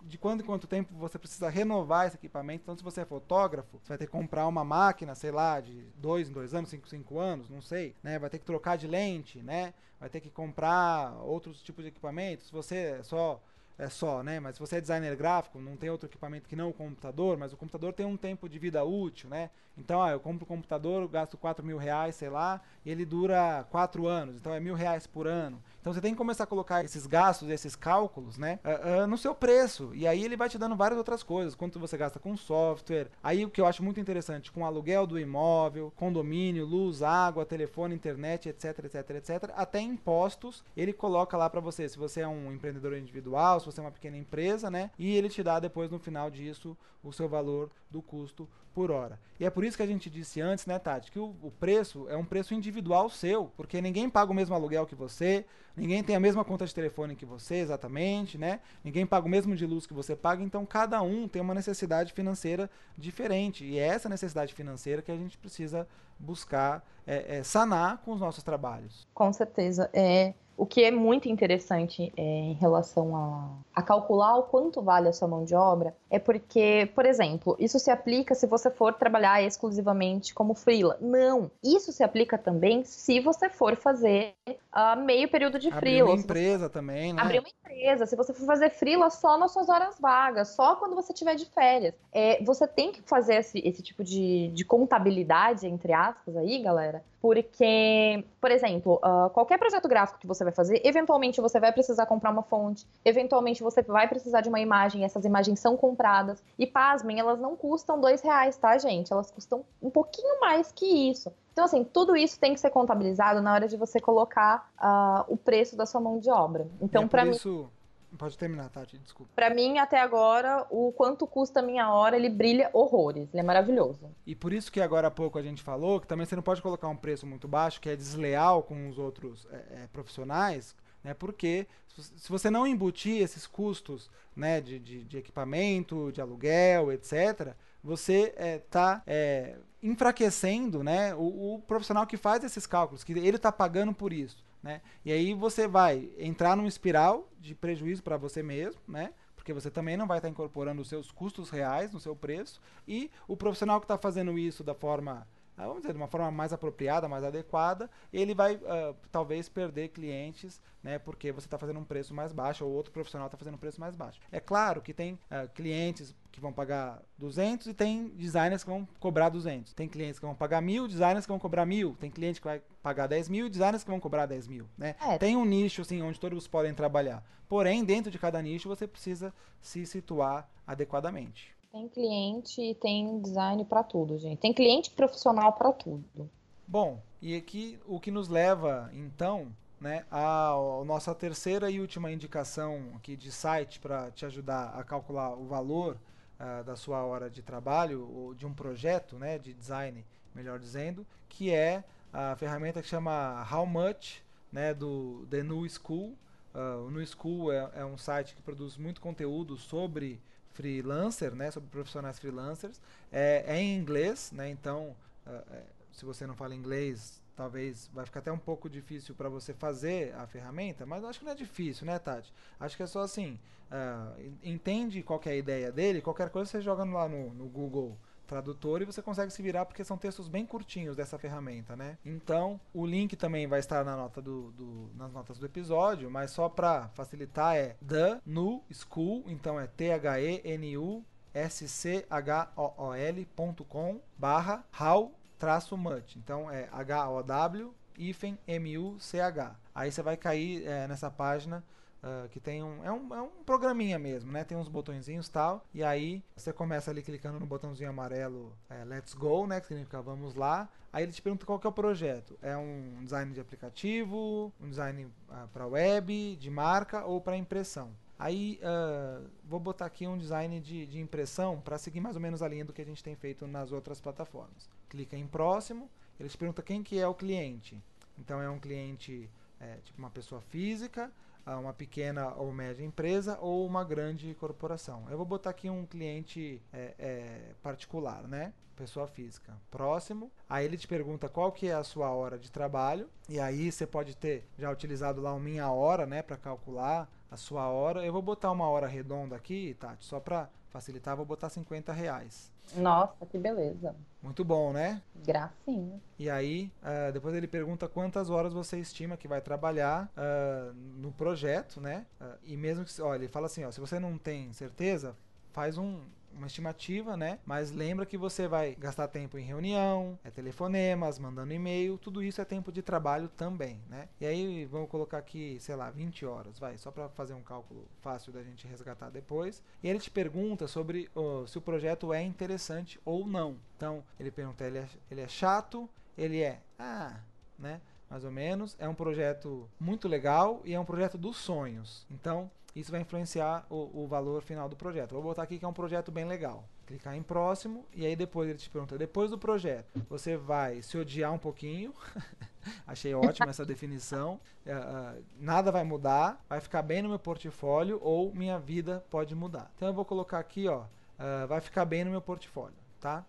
de 0.03 0.17
quanto 0.17 0.43
em 0.43 0.45
quanto 0.45 0.67
tempo 0.67 0.93
você 0.95 1.17
precisa 1.17 1.49
renovar 1.49 2.07
esse 2.07 2.15
equipamento. 2.15 2.61
Então, 2.63 2.77
se 2.77 2.83
você 2.83 3.01
é 3.01 3.05
fotógrafo, 3.05 3.79
você 3.81 3.89
vai 3.89 3.97
ter 3.97 4.05
que 4.05 4.11
comprar 4.11 4.47
uma 4.47 4.63
máquina, 4.63 5.15
sei 5.15 5.31
lá, 5.31 5.59
de 5.59 5.83
dois 5.97 6.29
em 6.29 6.31
dois 6.31 6.53
anos, 6.53 6.69
cinco, 6.69 6.87
cinco 6.87 7.19
anos, 7.19 7.49
não 7.49 7.61
sei, 7.61 7.95
né? 8.03 8.19
Vai 8.19 8.29
ter 8.29 8.39
que 8.39 8.45
trocar 8.45 8.77
de 8.77 8.87
lente, 8.87 9.41
né? 9.41 9.73
Vai 9.99 10.09
ter 10.09 10.21
que 10.21 10.29
comprar 10.29 11.13
outros 11.23 11.61
tipos 11.63 11.83
de 11.83 11.89
equipamentos. 11.89 12.47
Se 12.47 12.51
você 12.51 12.75
é 12.99 13.03
só 13.03 13.41
é 13.77 13.89
só, 13.89 14.23
né? 14.23 14.39
Mas 14.39 14.55
se 14.55 14.59
você 14.59 14.77
é 14.77 14.81
designer 14.81 15.15
gráfico, 15.15 15.59
não 15.59 15.75
tem 15.75 15.89
outro 15.89 16.07
equipamento 16.07 16.47
que 16.47 16.55
não 16.55 16.69
o 16.69 16.73
computador, 16.73 17.37
mas 17.37 17.51
o 17.53 17.57
computador 17.57 17.93
tem 17.93 18.05
um 18.05 18.17
tempo 18.17 18.47
de 18.47 18.57
vida 18.57 18.83
útil, 18.83 19.29
né? 19.29 19.49
Então, 19.77 20.01
ah, 20.01 20.11
eu 20.11 20.19
compro 20.19 20.45
o 20.45 20.47
computador, 20.47 21.07
gasto 21.09 21.37
4 21.37 21.65
mil 21.65 21.77
reais, 21.77 22.15
sei 22.15 22.29
lá, 22.29 22.61
e 22.85 22.89
ele 22.89 23.05
dura 23.05 23.65
4 23.69 24.07
anos, 24.07 24.35
então 24.35 24.53
é 24.53 24.59
mil 24.59 24.75
reais 24.75 25.05
por 25.05 25.27
ano. 25.27 25.61
Então 25.85 25.93
você 25.93 26.01
tem 26.01 26.13
que 26.13 26.17
começar 26.17 26.45
a 26.45 26.47
colocar 26.47 26.83
esses 26.83 27.05
gastos, 27.05 27.47
esses 27.47 27.75
cálculos, 27.75 28.39
né, 28.39 28.59
uh, 28.65 29.03
uh, 29.03 29.07
no 29.07 29.19
seu 29.19 29.35
preço. 29.35 29.91
E 29.93 30.07
aí 30.07 30.25
ele 30.25 30.35
vai 30.35 30.49
te 30.49 30.57
dando 30.57 30.75
várias 30.75 30.97
outras 30.97 31.21
coisas. 31.21 31.53
Quanto 31.53 31.79
você 31.79 31.95
gasta 31.95 32.17
com 32.17 32.35
software. 32.35 33.11
Aí 33.21 33.45
o 33.45 33.51
que 33.51 33.61
eu 33.61 33.67
acho 33.67 33.83
muito 33.83 33.99
interessante, 33.99 34.51
com 34.51 34.65
aluguel 34.65 35.05
do 35.05 35.19
imóvel, 35.19 35.93
condomínio, 35.95 36.65
luz, 36.65 37.03
água, 37.03 37.45
telefone, 37.45 37.93
internet, 37.93 38.49
etc, 38.49 38.85
etc, 38.85 39.09
etc. 39.11 39.53
Até 39.55 39.79
impostos, 39.79 40.63
ele 40.75 40.91
coloca 40.91 41.37
lá 41.37 41.47
para 41.51 41.61
você, 41.61 41.87
se 41.87 41.99
você 41.99 42.21
é 42.21 42.27
um 42.27 42.51
empreendedor 42.51 42.97
individual, 42.97 43.59
se 43.59 43.67
você 43.67 43.79
é 43.79 43.83
uma 43.83 43.91
pequena 43.91 44.17
empresa, 44.17 44.71
né? 44.71 44.89
E 44.97 45.15
ele 45.15 45.29
te 45.29 45.43
dá 45.43 45.59
depois 45.59 45.91
no 45.91 45.99
final 45.99 46.31
disso 46.31 46.75
o 47.03 47.13
seu 47.13 47.29
valor 47.29 47.69
do 47.91 48.01
custo 48.01 48.49
por 48.75 48.91
hora. 48.91 49.17
E 49.39 49.45
é 49.45 49.49
por 49.49 49.63
isso 49.63 49.77
que 49.77 49.83
a 49.83 49.87
gente 49.87 50.09
disse 50.09 50.41
antes, 50.41 50.65
né, 50.65 50.77
Tati, 50.77 51.11
que 51.11 51.19
o, 51.19 51.33
o, 51.41 51.49
preço 51.49 52.07
é 52.09 52.15
um 52.15 52.25
preço 52.25 52.53
individual 52.53 53.09
seu, 53.09 53.51
porque 53.55 53.81
ninguém 53.81 54.09
paga 54.09 54.31
o 54.31 54.35
mesmo 54.35 54.53
aluguel 54.53 54.85
que 54.85 54.95
você, 54.95 55.45
ninguém 55.75 56.03
tem 56.03 56.15
a 56.15 56.19
mesma 56.19 56.43
conta 56.43 56.65
de 56.65 56.75
telefone 56.75 57.15
que 57.15 57.25
você, 57.25 57.55
exatamente, 57.55 58.37
né? 58.37 58.59
Ninguém 58.83 59.05
paga 59.05 59.25
o 59.25 59.29
mesmo 59.29 59.55
de 59.55 59.65
luz 59.65 59.85
que 59.85 59.93
você 59.93 60.15
paga, 60.15 60.43
então 60.43 60.65
cada 60.65 61.01
um 61.01 61.27
tem 61.27 61.41
uma 61.41 61.53
necessidade 61.53 62.13
financeira 62.13 62.69
diferente. 62.97 63.65
E 63.65 63.79
é 63.79 63.87
essa 63.87 64.09
necessidade 64.09 64.53
financeira 64.53 65.01
que 65.01 65.11
a 65.11 65.17
gente 65.17 65.37
precisa 65.37 65.87
buscar 66.19 66.85
é, 67.07 67.37
é, 67.37 67.43
sanar 67.43 67.99
com 67.99 68.11
os 68.11 68.19
nossos 68.19 68.43
trabalhos. 68.43 69.07
Com 69.13 69.31
certeza. 69.31 69.89
É, 69.93 70.33
o 70.57 70.65
que 70.65 70.83
é 70.83 70.91
muito 70.91 71.27
interessante 71.27 72.13
é, 72.15 72.21
em 72.21 72.53
relação 72.53 73.15
a, 73.15 73.49
a, 73.75 73.81
calcular 73.81 74.37
o 74.37 74.43
quanto 74.43 74.81
vale 74.81 75.09
a 75.09 75.13
sua 75.13 75.27
mão 75.27 75.43
de 75.43 75.53
obra 75.53 75.95
é 76.09 76.17
porque, 76.17 76.89
por 76.95 77.05
exemplo, 77.05 77.55
isso 77.59 77.77
se 77.77 77.91
aplica 77.91 78.33
se 78.33 78.47
você 78.47 78.71
for 78.71 78.93
trabalhar 78.93 79.43
exclusivamente 79.43 80.33
como 80.33 80.53
freela. 80.53 80.97
Não, 81.01 81.51
isso 81.63 81.91
se 81.91 82.03
aplica 82.03 82.37
também 82.37 82.83
se 82.83 83.19
você 83.19 83.49
for 83.49 83.75
fazer 83.75 84.33
uh, 84.47 84.99
meio 85.03 85.27
período 85.27 85.59
de 85.59 85.71
freela. 85.71 86.11
Abrir 86.11 86.13
uma 86.13 86.21
empresa 86.21 86.69
também, 86.69 87.13
né? 87.13 87.21
Abrir 87.21 87.39
uma 87.39 87.49
empresa. 87.49 88.05
Se 88.05 88.15
você 88.15 88.33
for 88.33 88.45
fazer 88.45 88.69
freela 88.69 89.09
só 89.09 89.37
nas 89.37 89.51
suas 89.51 89.67
horas 89.67 89.99
vagas, 89.99 90.49
só 90.49 90.75
quando 90.75 90.95
você 90.95 91.13
tiver 91.13 91.35
de 91.35 91.45
férias. 91.45 91.93
É, 92.13 92.41
você 92.43 92.67
tem 92.67 92.91
que 92.91 93.01
fazer 93.01 93.35
esse, 93.35 93.59
esse 93.59 93.81
tipo 93.81 94.03
de, 94.03 94.49
de 94.53 94.63
contabilidade, 94.63 95.67
entre 95.67 95.91
aspas, 95.91 96.37
aí, 96.37 96.61
galera, 96.61 97.03
porque, 97.25 98.23
por 98.39 98.51
exemplo, 98.51 99.01
uh, 99.03 99.31
qualquer 99.31 99.57
projeto 99.57 99.87
gráfico 99.87 100.19
que 100.19 100.27
você 100.27 100.43
vai 100.43 100.53
fazer, 100.53 100.79
eventualmente 100.85 101.41
você 101.41 101.59
vai 101.59 101.73
precisar 101.73 102.05
comprar 102.05 102.29
uma 102.29 102.43
fonte, 102.43 102.85
eventualmente 103.03 103.63
você 103.63 103.81
vai 103.81 104.07
precisar 104.07 104.41
de 104.41 104.49
uma 104.49 104.59
imagem, 104.59 105.03
essas 105.03 105.25
imagens 105.25 105.59
são 105.59 105.75
compradas. 105.75 106.43
E 106.59 106.67
pasmem, 106.67 107.19
elas 107.19 107.39
não 107.39 107.55
custam 107.55 107.99
dois 107.99 108.21
reais, 108.21 108.57
tá, 108.57 108.77
gente? 108.77 109.11
Elas 109.11 109.31
custam 109.31 109.65
um 109.81 109.89
pouquinho 109.89 110.39
mais 110.39 110.71
que 110.71 110.85
isso. 110.85 111.33
Então, 111.51 111.65
assim, 111.65 111.83
tudo 111.83 112.15
isso 112.15 112.39
tem 112.39 112.53
que 112.53 112.59
ser 112.59 112.69
contabilizado 112.69 113.41
na 113.41 113.55
hora 113.55 113.67
de 113.67 113.75
você 113.75 113.99
colocar 113.99 114.69
uh, 114.77 115.25
o 115.27 115.35
preço 115.35 115.75
da 115.75 115.87
sua 115.87 115.99
mão 115.99 116.19
de 116.19 116.29
obra. 116.29 116.67
Então, 116.79 117.05
é 117.05 117.07
para 117.07 117.25
mim. 117.25 117.31
Isso 117.31 117.67
Pode 118.17 118.37
terminar, 118.37 118.69
Tati, 118.69 118.97
desculpa. 118.97 119.31
Para 119.35 119.53
mim, 119.53 119.77
até 119.77 119.99
agora, 119.99 120.65
o 120.69 120.91
quanto 120.91 121.27
custa 121.27 121.59
a 121.59 121.63
minha 121.63 121.91
hora, 121.91 122.15
ele 122.15 122.29
brilha 122.29 122.69
horrores. 122.73 123.27
Ele 123.33 123.41
é 123.41 123.43
maravilhoso. 123.43 124.09
E 124.25 124.35
por 124.35 124.53
isso 124.53 124.71
que 124.71 124.81
agora 124.81 125.07
há 125.07 125.11
pouco 125.11 125.37
a 125.37 125.41
gente 125.41 125.61
falou 125.61 125.99
que 125.99 126.07
também 126.07 126.25
você 126.25 126.35
não 126.35 126.43
pode 126.43 126.61
colocar 126.61 126.87
um 126.87 126.95
preço 126.95 127.25
muito 127.25 127.47
baixo, 127.47 127.81
que 127.81 127.89
é 127.89 127.95
desleal 127.95 128.63
com 128.63 128.89
os 128.89 128.97
outros 128.97 129.47
é, 129.51 129.55
é, 129.55 129.87
profissionais, 129.91 130.75
né? 131.03 131.13
Porque 131.13 131.67
se 131.87 132.29
você 132.29 132.49
não 132.49 132.67
embutir 132.67 133.21
esses 133.21 133.47
custos 133.47 134.09
né, 134.35 134.59
de, 134.59 134.79
de, 134.79 135.03
de 135.03 135.17
equipamento, 135.17 136.11
de 136.11 136.19
aluguel, 136.19 136.91
etc., 136.91 137.53
você 137.83 138.33
está 138.37 139.03
é, 139.05 139.55
é, 139.55 139.57
enfraquecendo 139.83 140.83
né, 140.83 141.13
o, 141.15 141.55
o 141.55 141.61
profissional 141.61 142.07
que 142.07 142.17
faz 142.17 142.43
esses 142.43 142.65
cálculos, 142.65 143.03
que 143.03 143.13
ele 143.13 143.37
está 143.37 143.51
pagando 143.51 143.93
por 143.93 144.11
isso. 144.11 144.43
Né? 144.65 144.81
E 145.05 145.11
aí 145.11 145.31
você 145.35 145.67
vai 145.67 146.09
entrar 146.17 146.57
num 146.57 146.65
espiral 146.65 147.29
de 147.39 147.53
prejuízo 147.53 148.01
para 148.01 148.17
você 148.17 148.41
mesmo, 148.41 148.81
né? 148.87 149.13
porque 149.35 149.53
você 149.53 149.69
também 149.69 149.95
não 149.95 150.07
vai 150.07 150.17
estar 150.17 150.27
incorporando 150.27 150.81
os 150.81 150.89
seus 150.89 151.11
custos 151.11 151.51
reais 151.51 151.93
no 151.93 151.99
seu 151.99 152.15
preço, 152.15 152.59
e 152.87 153.11
o 153.27 153.37
profissional 153.37 153.79
que 153.79 153.83
está 153.83 153.95
fazendo 153.95 154.39
isso 154.39 154.63
da 154.63 154.73
forma 154.73 155.27
vamos 155.63 155.81
dizer, 155.81 155.93
de 155.93 155.97
uma 155.97 156.07
forma 156.07 156.29
mais 156.29 156.51
apropriada, 156.51 157.07
mais 157.07 157.23
adequada, 157.23 157.89
ele 158.11 158.35
vai 158.35 158.55
uh, 158.55 158.95
talvez 159.11 159.47
perder 159.47 159.89
clientes, 159.89 160.61
né, 160.83 160.99
porque 160.99 161.31
você 161.31 161.47
está 161.47 161.57
fazendo 161.57 161.79
um 161.79 161.83
preço 161.83 162.13
mais 162.13 162.33
baixo 162.33 162.65
ou 162.65 162.71
outro 162.71 162.91
profissional 162.91 163.27
está 163.27 163.37
fazendo 163.37 163.55
um 163.55 163.59
preço 163.59 163.79
mais 163.79 163.95
baixo. 163.95 164.19
É 164.31 164.39
claro 164.39 164.81
que 164.81 164.93
tem 164.93 165.13
uh, 165.13 165.47
clientes 165.53 166.13
que 166.31 166.41
vão 166.41 166.51
pagar 166.51 167.01
200 167.17 167.67
e 167.67 167.73
tem 167.73 168.09
designers 168.09 168.63
que 168.63 168.69
vão 168.69 168.85
cobrar 168.99 169.29
200. 169.29 169.73
Tem 169.73 169.87
clientes 169.87 170.19
que 170.19 170.25
vão 170.25 170.35
pagar 170.35 170.61
mil, 170.61 170.85
designers 170.85 171.25
que 171.25 171.31
vão 171.31 171.39
cobrar 171.39 171.65
mil. 171.65 171.95
Tem 171.97 172.11
cliente 172.11 172.41
que 172.41 172.47
vai 172.47 172.61
pagar 172.83 173.07
10 173.07 173.29
mil 173.29 173.47
e 173.47 173.49
designers 173.49 173.83
que 173.85 173.89
vão 173.89 174.01
cobrar 174.01 174.25
10 174.25 174.47
mil. 174.47 174.67
Né? 174.77 174.95
É. 174.99 175.17
Tem 175.17 175.37
um 175.37 175.45
nicho 175.45 175.81
assim 175.81 176.01
onde 176.01 176.19
todos 176.19 176.45
podem 176.45 176.73
trabalhar. 176.73 177.23
Porém, 177.47 177.85
dentro 177.85 178.11
de 178.11 178.19
cada 178.19 178.41
nicho 178.41 178.67
você 178.67 178.85
precisa 178.85 179.33
se 179.61 179.85
situar 179.85 180.49
adequadamente. 180.67 181.54
Tem 181.75 181.89
cliente 181.89 182.61
e 182.61 182.73
tem 182.73 183.19
design 183.19 183.65
para 183.65 183.83
tudo, 183.83 184.17
gente. 184.17 184.39
Tem 184.39 184.53
cliente 184.53 184.89
profissional 184.91 185.51
para 185.51 185.73
tudo. 185.73 186.31
Bom, 186.65 187.01
e 187.21 187.35
aqui 187.35 187.77
o 187.85 187.99
que 187.99 188.09
nos 188.09 188.29
leva, 188.29 188.89
então, 188.93 189.53
né, 189.77 190.05
a, 190.09 190.51
a 190.51 190.85
nossa 190.85 191.13
terceira 191.13 191.69
e 191.69 191.81
última 191.81 192.09
indicação 192.09 192.93
aqui 192.95 193.17
de 193.17 193.29
site 193.29 193.81
para 193.81 194.09
te 194.11 194.25
ajudar 194.25 194.69
a 194.69 194.85
calcular 194.85 195.33
o 195.35 195.47
valor 195.47 195.97
uh, 196.39 196.63
da 196.63 196.77
sua 196.77 197.03
hora 197.03 197.29
de 197.29 197.41
trabalho 197.41 198.09
ou 198.09 198.33
de 198.33 198.45
um 198.45 198.53
projeto, 198.53 199.17
né, 199.17 199.37
de 199.37 199.53
design, 199.53 200.05
melhor 200.33 200.57
dizendo, 200.59 201.05
que 201.27 201.51
é 201.51 201.83
a 202.13 202.37
ferramenta 202.37 202.81
que 202.81 202.87
chama 202.87 203.45
How 203.51 203.65
Much, 203.65 204.23
né, 204.49 204.73
do 204.73 205.27
The 205.29 205.43
New 205.43 205.67
School. 205.67 206.15
Uh, 206.53 206.87
o 206.87 206.89
New 206.89 207.05
School 207.05 207.51
é, 207.51 207.69
é 207.75 207.85
um 207.85 207.97
site 207.97 208.33
que 208.33 208.41
produz 208.41 208.77
muito 208.77 209.01
conteúdo 209.01 209.57
sobre 209.57 210.21
freelancer, 210.55 211.35
né, 211.35 211.51
sobre 211.51 211.69
profissionais 211.69 212.17
freelancers. 212.17 212.81
É, 213.11 213.43
é 213.45 213.59
em 213.61 213.77
inglês, 213.77 214.31
né, 214.31 214.49
então 214.49 214.95
uh, 215.27 215.63
se 215.91 216.03
você 216.03 216.25
não 216.25 216.35
fala 216.35 216.55
inglês, 216.55 217.21
talvez 217.35 217.89
vai 217.93 218.05
ficar 218.05 218.19
até 218.19 218.31
um 218.31 218.37
pouco 218.37 218.69
difícil 218.69 219.13
para 219.13 219.29
você 219.29 219.53
fazer 219.53 220.15
a 220.15 220.25
ferramenta, 220.25 220.85
mas 220.85 221.03
acho 221.03 221.19
que 221.19 221.25
não 221.25 221.33
é 221.33 221.35
difícil, 221.35 221.85
né, 221.85 221.99
Tati? 221.99 222.33
Acho 222.59 222.75
que 222.75 222.83
é 222.83 222.87
só 222.87 223.01
assim, 223.01 223.39
uh, 223.69 224.33
entende 224.43 225.03
qual 225.03 225.21
é 225.25 225.29
a 225.29 225.35
ideia 225.35 225.71
dele, 225.71 226.01
qualquer 226.01 226.29
coisa 226.29 226.49
você 226.49 226.61
joga 226.61 226.83
lá 226.85 227.07
no, 227.07 227.33
no 227.33 227.45
Google 227.45 227.97
tradutor 228.25 228.81
e 228.81 228.85
você 228.85 229.01
consegue 229.01 229.31
se 229.31 229.41
virar 229.41 229.65
porque 229.65 229.83
são 229.83 229.97
textos 229.97 230.27
bem 230.27 230.45
curtinhos 230.45 230.95
dessa 230.95 231.17
ferramenta, 231.17 231.75
né? 231.75 231.97
Então, 232.05 232.59
o 232.73 232.85
link 232.85 233.15
também 233.15 233.47
vai 233.47 233.59
estar 233.59 233.83
na 233.83 233.95
nota 233.95 234.21
do, 234.21 234.51
do 234.51 234.89
nas 234.95 235.11
notas 235.11 235.37
do 235.37 235.45
episódio, 235.45 236.09
mas 236.09 236.31
só 236.31 236.49
para 236.49 236.89
facilitar 236.89 237.55
é 237.55 237.75
the 237.85 238.19
nu 238.25 238.63
school, 238.71 239.23
então 239.27 239.59
é 239.59 239.67
t 239.67 239.91
h 239.91 240.19
e 240.19 240.41
n 240.43 240.77
u 240.77 241.03
s 241.33 241.67
c 241.67 242.05
h 242.09 242.51
o 242.55 242.87
o 242.87 242.93
l.com 242.93 243.99
barra 244.17 244.63
how 244.79 245.13
traço 245.37 245.77
much. 245.77 246.15
Então 246.15 246.49
é 246.49 246.67
h 246.71 247.09
o 247.09 247.21
w 247.21 247.73
hífen 247.97 248.37
m 248.47 248.77
u 248.77 248.99
c 248.99 249.19
h. 249.19 249.55
Aí 249.73 249.91
você 249.91 250.01
vai 250.01 250.17
cair 250.17 250.65
é, 250.65 250.87
nessa 250.87 251.11
página 251.11 251.63
Uh, 252.05 252.29
que 252.29 252.39
tem 252.39 252.61
um 252.61 252.85
é, 252.85 252.91
um. 252.91 253.15
é 253.15 253.21
um 253.23 253.43
programinha 253.43 253.97
mesmo, 253.97 254.31
né? 254.31 254.43
Tem 254.43 254.55
uns 254.55 254.67
botõezinhos 254.67 255.27
tal. 255.27 255.65
E 255.73 255.83
aí 255.83 256.23
você 256.35 256.53
começa 256.53 256.91
ali 256.91 257.01
clicando 257.01 257.39
no 257.39 257.47
botãozinho 257.47 257.89
amarelo 257.89 258.53
é, 258.69 258.83
Let's 258.83 259.15
Go, 259.15 259.47
né? 259.47 259.59
Que 259.59 259.65
significa 259.65 260.03
vamos 260.03 260.35
lá. 260.35 260.69
Aí 260.93 261.01
ele 261.01 261.11
te 261.11 261.19
pergunta 261.19 261.47
qual 261.47 261.57
que 261.57 261.65
é 261.65 261.69
o 261.69 261.73
projeto. 261.73 262.37
É 262.43 262.55
um 262.55 262.99
design 263.01 263.33
de 263.33 263.39
aplicativo, 263.39 264.53
um 264.61 264.69
design 264.69 265.05
uh, 265.05 265.11
ah, 265.29 265.47
para 265.51 265.65
web, 265.65 266.35
de 266.35 266.51
marca 266.51 267.03
ou 267.03 267.19
para 267.19 267.35
impressão. 267.35 267.89
Aí 268.19 268.59
uh, 268.61 269.27
vou 269.43 269.59
botar 269.59 269.87
aqui 269.87 270.05
um 270.07 270.15
design 270.15 270.59
de, 270.61 270.85
de 270.85 270.99
impressão 270.99 271.59
para 271.59 271.77
seguir 271.79 272.01
mais 272.01 272.15
ou 272.15 272.21
menos 272.21 272.43
a 272.43 272.47
linha 272.47 272.63
do 272.63 272.71
que 272.71 272.83
a 272.83 272.85
gente 272.85 273.03
tem 273.03 273.15
feito 273.15 273.47
nas 273.47 273.71
outras 273.71 273.99
plataformas. 273.99 274.69
Clica 274.87 275.17
em 275.17 275.25
próximo, 275.25 275.89
ele 276.19 276.29
te 276.29 276.37
pergunta 276.37 276.61
quem 276.61 276.83
que 276.83 276.99
é 276.99 277.07
o 277.07 277.15
cliente. 277.15 277.81
Então 278.17 278.39
é 278.39 278.49
um 278.49 278.59
cliente, 278.59 279.27
é, 279.59 279.77
tipo 279.83 279.97
uma 279.97 280.11
pessoa 280.11 280.39
física, 280.39 281.11
uma 281.45 281.73
pequena 281.73 282.33
ou 282.33 282.51
média 282.51 282.83
empresa 282.83 283.37
ou 283.39 283.65
uma 283.65 283.83
grande 283.83 284.33
corporação. 284.35 285.05
Eu 285.09 285.17
vou 285.17 285.25
botar 285.25 285.51
aqui 285.51 285.69
um 285.69 285.85
cliente 285.85 286.61
é, 286.73 286.93
é, 286.97 287.51
particular, 287.61 288.27
né? 288.27 288.53
pessoa 288.75 289.07
física. 289.07 289.53
Próximo, 289.71 290.31
aí 290.49 290.65
ele 290.65 290.77
te 290.77 290.87
pergunta 290.87 291.29
qual 291.29 291.51
que 291.51 291.67
é 291.67 291.73
a 291.73 291.83
sua 291.83 292.11
hora 292.11 292.37
de 292.37 292.51
trabalho, 292.51 293.09
e 293.29 293.39
aí 293.39 293.71
você 293.71 293.87
pode 293.87 294.15
ter 294.15 294.47
já 294.57 294.69
utilizado 294.69 295.21
lá 295.21 295.33
o 295.33 295.39
minha 295.39 295.71
hora, 295.71 296.05
né, 296.05 296.21
para 296.21 296.35
calcular 296.35 297.09
a 297.31 297.37
sua 297.37 297.69
hora. 297.69 298.05
Eu 298.05 298.11
vou 298.11 298.21
botar 298.21 298.51
uma 298.51 298.67
hora 298.67 298.85
redonda 298.85 299.35
aqui, 299.35 299.75
Tati, 299.79 300.03
só 300.03 300.19
para 300.19 300.49
facilitar, 300.69 301.15
vou 301.15 301.25
botar 301.25 301.49
50 301.49 301.93
reais. 301.93 302.51
Nossa, 302.75 303.25
que 303.25 303.37
beleza. 303.37 303.95
Muito 304.21 304.43
bom, 304.43 304.73
né? 304.73 305.01
Gracinha. 305.23 306.01
E 306.17 306.29
aí, 306.29 306.71
uh, 306.81 307.11
depois 307.11 307.35
ele 307.35 307.47
pergunta 307.47 307.87
quantas 307.87 308.29
horas 308.29 308.53
você 308.53 308.79
estima 308.79 309.15
que 309.15 309.27
vai 309.27 309.39
trabalhar 309.39 310.11
uh, 310.17 310.73
no 310.73 311.11
projeto, 311.11 311.79
né? 311.79 312.05
Uh, 312.19 312.37
e 312.43 312.57
mesmo 312.57 312.83
que, 312.83 313.01
olha, 313.01 313.19
ele 313.19 313.27
fala 313.27 313.45
assim, 313.45 313.63
ó, 313.63 313.71
se 313.71 313.79
você 313.79 313.99
não 313.99 314.17
tem 314.17 314.51
certeza, 314.51 315.15
faz 315.51 315.77
um, 315.77 316.01
uma 316.35 316.47
estimativa, 316.47 317.15
né? 317.15 317.39
Mas 317.45 317.71
lembra 317.71 318.05
que 318.05 318.17
você 318.17 318.47
vai 318.47 318.75
gastar 318.75 319.07
tempo 319.07 319.37
em 319.37 319.43
reunião, 319.43 320.19
é 320.23 320.29
telefonemas, 320.29 321.17
mandando 321.17 321.53
e-mail, 321.53 321.97
tudo 321.97 322.21
isso 322.21 322.41
é 322.41 322.45
tempo 322.45 322.71
de 322.71 322.81
trabalho 322.81 323.29
também, 323.29 323.81
né? 323.89 324.09
E 324.19 324.25
aí 324.25 324.65
vamos 324.65 324.89
colocar 324.89 325.17
aqui, 325.17 325.57
sei 325.59 325.75
lá, 325.75 325.89
20 325.89 326.25
horas, 326.25 326.59
vai, 326.59 326.77
só 326.77 326.91
para 326.91 327.09
fazer 327.09 327.33
um 327.33 327.41
cálculo 327.41 327.87
fácil 328.01 328.31
da 328.31 328.43
gente 328.43 328.67
resgatar 328.67 329.09
depois. 329.09 329.63
E 329.81 329.87
ele 329.87 329.99
te 329.99 330.11
pergunta 330.11 330.67
sobre 330.67 331.09
oh, 331.15 331.47
se 331.47 331.57
o 331.57 331.61
projeto 331.61 332.13
é 332.13 332.21
interessante 332.21 332.99
ou 333.05 333.25
não. 333.25 333.57
Então, 333.77 334.03
ele 334.19 334.31
pergunta, 334.31 334.65
ele 334.65 334.79
é, 334.79 334.87
ele 335.09 335.21
é 335.21 335.27
chato, 335.27 335.89
ele 336.17 336.41
é, 336.41 336.61
ah, 336.77 337.19
né? 337.57 337.81
Mais 338.09 338.23
ou 338.23 338.31
menos. 338.31 338.75
É 338.79 338.87
um 338.87 338.93
projeto 338.93 339.67
muito 339.79 340.07
legal 340.07 340.61
e 340.63 340.73
é 340.73 340.79
um 340.79 340.85
projeto 340.85 341.17
dos 341.17 341.37
sonhos. 341.37 342.05
Então, 342.11 342.49
isso 342.75 342.91
vai 342.91 342.99
influenciar 342.99 343.65
o, 343.69 344.03
o 344.03 344.07
valor 344.07 344.41
final 344.41 344.67
do 344.67 344.75
projeto. 344.75 345.13
Vou 345.13 345.23
botar 345.23 345.43
aqui 345.43 345.57
que 345.57 345.63
é 345.63 345.67
um 345.67 345.73
projeto 345.73 346.11
bem 346.11 346.25
legal. 346.25 346.67
Clicar 346.85 347.15
em 347.15 347.23
próximo 347.23 347.85
e 347.93 348.05
aí 348.05 348.15
depois 348.15 348.49
ele 348.49 348.57
te 348.57 348.69
pergunta, 348.69 348.97
depois 348.97 349.31
do 349.31 349.37
projeto, 349.37 350.03
você 350.09 350.35
vai 350.35 350.81
se 350.81 350.97
odiar 350.97 351.31
um 351.31 351.37
pouquinho. 351.37 351.93
Achei 352.85 353.13
ótima 353.15 353.49
essa 353.49 353.65
definição. 353.65 354.39
Uh, 354.65 355.19
uh, 355.19 355.23
nada 355.39 355.71
vai 355.71 355.83
mudar, 355.83 356.43
vai 356.49 356.59
ficar 356.59 356.81
bem 356.81 357.01
no 357.01 357.09
meu 357.09 357.19
portfólio 357.19 357.99
ou 358.03 358.33
minha 358.35 358.59
vida 358.59 359.05
pode 359.09 359.33
mudar. 359.33 359.71
Então 359.75 359.87
eu 359.87 359.93
vou 359.93 360.03
colocar 360.03 360.39
aqui, 360.39 360.67
ó, 360.67 360.81
uh, 360.81 361.47
vai 361.47 361.61
ficar 361.61 361.85
bem 361.85 362.03
no 362.03 362.11
meu 362.11 362.21
portfólio, 362.21 362.75
tá? 362.99 363.25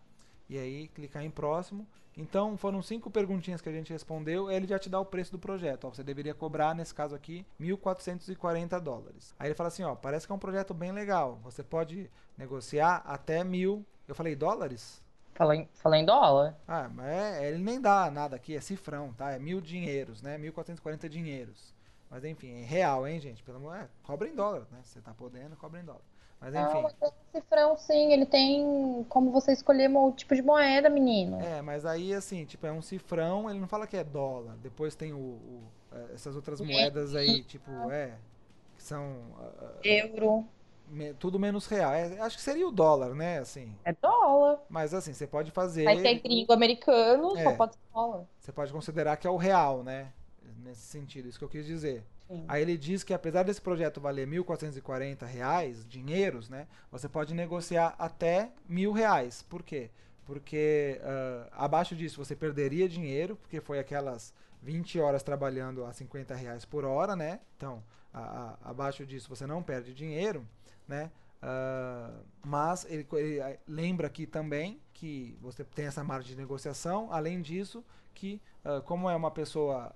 E 0.49 0.59
aí 0.59 0.89
clicar 0.89 1.25
em 1.25 1.31
próximo 1.31 1.87
então 2.17 2.57
foram 2.57 2.81
cinco 2.81 3.11
perguntinhas 3.11 3.61
que 3.61 3.69
a 3.69 3.73
gente 3.73 3.93
respondeu, 3.93 4.51
ele 4.51 4.67
já 4.67 4.79
te 4.79 4.89
dá 4.89 4.99
o 4.99 5.05
preço 5.05 5.33
do 5.33 5.39
projeto. 5.39 5.87
Ó, 5.87 5.91
você 5.91 6.03
deveria 6.03 6.35
cobrar, 6.35 6.75
nesse 6.75 6.95
caso 6.95 7.15
aqui, 7.15 7.45
1.440 7.61 8.81
dólares. 8.81 9.35
Aí 9.39 9.49
ele 9.49 9.55
fala 9.55 9.69
assim, 9.69 9.83
ó, 9.83 9.95
parece 9.95 10.27
que 10.27 10.33
é 10.33 10.35
um 10.35 10.39
projeto 10.39 10.73
bem 10.73 10.93
legal. 10.93 11.39
Você 11.45 11.63
pode 11.63 12.11
negociar 12.37 13.03
até 13.05 13.45
mil. 13.45 13.85
Eu 14.09 14.15
falei 14.15 14.35
dólares? 14.35 15.03
Falei, 15.35 15.69
falei 15.75 16.01
em 16.01 16.07
dólar. 16.07 16.59
Ah, 16.67 16.89
mas 16.89 17.07
é, 17.07 17.49
ele 17.49 17.59
nem 17.59 17.79
dá 17.79 18.11
nada 18.11 18.37
aqui, 18.37 18.57
é 18.57 18.61
cifrão, 18.61 19.13
tá? 19.13 19.33
É 19.33 19.39
mil 19.39 19.61
dinheiros, 19.61 20.23
né? 20.23 20.39
1.440 20.39 21.11
dinheiros. 21.11 21.75
Mas 22.11 22.25
enfim, 22.25 22.63
é 22.63 22.65
real, 22.65 23.07
hein, 23.07 23.21
gente? 23.21 23.43
Pelo 23.43 23.59
amor, 23.59 23.77
é, 23.77 23.89
cobra 24.03 24.27
em 24.27 24.35
dólar, 24.35 24.67
né? 24.71 24.79
Você 24.83 25.03
tá 25.03 25.13
podendo, 25.13 25.55
cobra 25.57 25.81
em 25.81 25.85
dólar. 25.85 26.01
Mas 26.47 26.55
enfim. 26.55 26.83
Não, 26.83 26.91
tem 26.91 27.09
um 27.09 27.41
cifrão 27.41 27.77
sim, 27.77 28.13
ele 28.13 28.25
tem 28.25 29.05
como 29.09 29.33
você 29.33 29.53
escolher 29.53 29.91
o 29.91 30.13
tipo 30.13 30.35
de 30.35 30.43
moeda, 30.43 30.89
menino. 30.89 31.41
É, 31.41 31.61
mas 31.61 31.85
aí 31.85 32.15
assim, 32.15 32.45
tipo, 32.45 32.65
é 32.67 32.73
um 32.73 32.81
cifrão, 32.81 33.51
ele 33.51 33.59
não 33.59 33.67
fala 33.67 33.87
que 33.87 33.97
é 33.97 34.05
dólar. 34.05 34.57
Depois 34.63 34.95
tem 34.95 35.13
o, 35.13 35.17
o 35.17 35.63
é, 35.93 36.15
essas 36.15 36.37
outras 36.37 36.61
moedas 36.61 37.17
aí, 37.17 37.43
tipo, 37.43 37.71
é, 37.91 38.15
que 38.77 38.83
são 38.83 39.05
uh, 39.41 39.81
euro. 39.83 40.47
Me, 40.89 41.13
tudo 41.15 41.37
menos 41.37 41.67
real. 41.67 41.93
É, 41.93 42.21
acho 42.21 42.37
que 42.37 42.43
seria 42.43 42.67
o 42.69 42.71
dólar, 42.71 43.13
né, 43.13 43.39
assim. 43.39 43.75
É 43.85 43.93
dólar. 43.93 44.61
Mas 44.69 44.95
assim, 44.95 45.13
você 45.13 45.27
pode 45.27 45.51
fazer 45.51 45.83
Mas 45.83 46.01
tem 46.01 46.21
gringo 46.21 46.53
americano, 46.53 47.37
é, 47.37 47.43
só 47.43 47.57
pode 47.57 47.75
ser 47.75 47.81
dólar. 47.93 48.25
Você 48.39 48.53
pode 48.53 48.73
considerar 48.73 49.17
que 49.17 49.27
é 49.27 49.31
o 49.31 49.37
real, 49.37 49.83
né? 49.83 50.13
Nesse 50.63 50.83
sentido, 50.83 51.29
isso 51.29 51.39
que 51.41 51.45
eu 51.45 51.49
quis 51.49 51.67
dizer. 51.67 52.05
Sim. 52.29 52.45
Aí 52.49 52.63
ele 52.63 52.77
diz 52.77 53.05
que 53.05 53.15
apesar 53.15 53.45
desse 53.45 53.61
projeto 53.61 54.01
valer 54.01 54.29
R$ 54.29 54.39
1.440, 54.39 55.87
dinheiros, 55.87 56.49
né, 56.49 56.67
você 56.91 57.09
pode 57.09 57.35
negociar 57.35 57.95
até 57.99 58.53
mil 58.69 58.93
reais. 58.93 59.43
Por 59.43 59.63
quê? 59.63 59.91
Porque 60.25 61.01
uh, 61.03 61.49
abaixo 61.53 61.95
disso 61.95 62.23
você 62.23 62.35
perderia 62.35 62.89
dinheiro, 62.89 63.37
porque 63.37 63.61
foi 63.61 63.79
aquelas 63.79 64.35
20 64.61 64.99
horas 64.99 65.23
trabalhando 65.23 65.85
a 65.85 65.93
50 65.93 66.35
reais 66.35 66.65
por 66.65 66.85
hora, 66.85 67.15
né? 67.15 67.39
Então, 67.57 67.83
a, 68.13 68.21
a, 68.21 68.71
abaixo 68.71 69.07
disso 69.07 69.29
você 69.29 69.47
não 69.47 69.63
perde 69.63 69.95
dinheiro, 69.95 70.45
né? 70.89 71.13
Uh, 71.37 72.25
mas 72.45 72.85
ele, 72.89 73.07
ele, 73.13 73.59
lembra 73.69 74.09
aqui 74.09 74.27
também 74.27 74.81
que 74.93 75.39
você 75.41 75.63
tem 75.63 75.87
essa 75.87 76.03
margem 76.03 76.33
de 76.33 76.37
negociação. 76.37 77.13
Além 77.13 77.41
disso, 77.41 77.85
que 78.13 78.41
uh, 78.65 78.83
como 78.83 79.09
é 79.09 79.15
uma 79.15 79.31
pessoa 79.31 79.93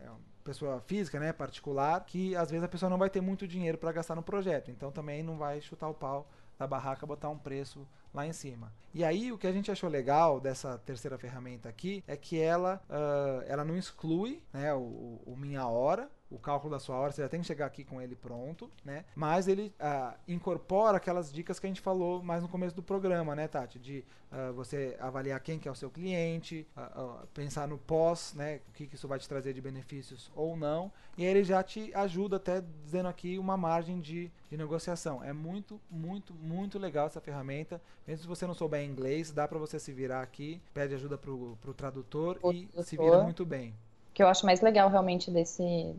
é 0.00 0.08
pessoa 0.48 0.80
física, 0.86 1.20
né, 1.20 1.30
particular, 1.30 2.02
que 2.06 2.34
às 2.34 2.50
vezes 2.50 2.64
a 2.64 2.68
pessoa 2.68 2.88
não 2.88 2.96
vai 2.96 3.10
ter 3.10 3.20
muito 3.20 3.46
dinheiro 3.46 3.76
para 3.76 3.92
gastar 3.92 4.14
no 4.14 4.22
projeto. 4.22 4.70
Então 4.70 4.90
também 4.90 5.22
não 5.22 5.36
vai 5.36 5.60
chutar 5.60 5.88
o 5.88 5.94
pau 5.94 6.26
da 6.58 6.66
barraca 6.66 7.06
botar 7.06 7.28
um 7.28 7.38
preço 7.38 7.86
lá 8.14 8.26
em 8.26 8.32
cima. 8.32 8.72
E 8.94 9.04
aí 9.04 9.30
o 9.30 9.36
que 9.36 9.46
a 9.46 9.52
gente 9.52 9.70
achou 9.70 9.90
legal 9.90 10.40
dessa 10.40 10.78
terceira 10.78 11.18
ferramenta 11.18 11.68
aqui 11.68 12.02
é 12.06 12.16
que 12.16 12.40
ela, 12.40 12.80
uh, 12.88 13.44
ela 13.46 13.62
não 13.62 13.76
exclui 13.76 14.42
né, 14.50 14.72
o, 14.74 15.20
o 15.26 15.36
minha 15.36 15.66
hora, 15.66 16.10
o 16.30 16.38
cálculo 16.38 16.70
da 16.70 16.78
sua 16.78 16.96
hora, 16.96 17.10
você 17.10 17.22
já 17.22 17.28
tem 17.28 17.40
que 17.40 17.46
chegar 17.46 17.66
aqui 17.66 17.84
com 17.84 18.00
ele 18.02 18.14
pronto, 18.14 18.70
né? 18.84 19.04
Mas 19.14 19.48
ele 19.48 19.72
uh, 19.80 20.14
incorpora 20.26 20.98
aquelas 20.98 21.32
dicas 21.32 21.58
que 21.58 21.66
a 21.66 21.70
gente 21.70 21.80
falou 21.80 22.22
mais 22.22 22.42
no 22.42 22.48
começo 22.48 22.76
do 22.76 22.82
programa, 22.82 23.34
né, 23.34 23.48
Tati? 23.48 23.78
De 23.78 24.04
uh, 24.30 24.52
você 24.52 24.96
avaliar 25.00 25.40
quem 25.40 25.58
que 25.58 25.66
é 25.66 25.70
o 25.70 25.74
seu 25.74 25.90
cliente, 25.90 26.66
uh, 26.76 27.26
pensar 27.32 27.66
no 27.66 27.78
pós, 27.78 28.34
né? 28.34 28.60
O 28.68 28.72
que, 28.72 28.86
que 28.86 28.94
isso 28.94 29.08
vai 29.08 29.18
te 29.18 29.28
trazer 29.28 29.54
de 29.54 29.60
benefícios 29.60 30.30
ou 30.34 30.56
não. 30.56 30.92
E 31.16 31.24
aí 31.24 31.30
ele 31.30 31.44
já 31.44 31.62
te 31.62 31.92
ajuda 31.94 32.36
até 32.36 32.62
dizendo 32.84 33.08
aqui 33.08 33.38
uma 33.38 33.56
margem 33.56 33.98
de, 33.98 34.30
de 34.50 34.56
negociação. 34.56 35.24
É 35.24 35.32
muito, 35.32 35.80
muito, 35.90 36.34
muito 36.34 36.78
legal 36.78 37.06
essa 37.06 37.20
ferramenta. 37.20 37.80
Mesmo 38.06 38.22
se 38.22 38.28
você 38.28 38.46
não 38.46 38.54
souber 38.54 38.84
inglês, 38.84 39.32
dá 39.32 39.48
para 39.48 39.58
você 39.58 39.78
se 39.78 39.92
virar 39.92 40.20
aqui, 40.20 40.60
pede 40.74 40.94
ajuda 40.94 41.16
pro, 41.16 41.56
pro 41.60 41.72
tradutor 41.72 42.38
o 42.42 42.52
e 42.52 42.68
se 42.82 42.96
vira 42.96 43.22
muito 43.22 43.46
bem. 43.46 43.70
O 44.10 44.14
que 44.14 44.22
eu 44.22 44.28
acho 44.28 44.44
mais 44.44 44.60
legal 44.60 44.90
realmente 44.90 45.30
desse 45.30 45.94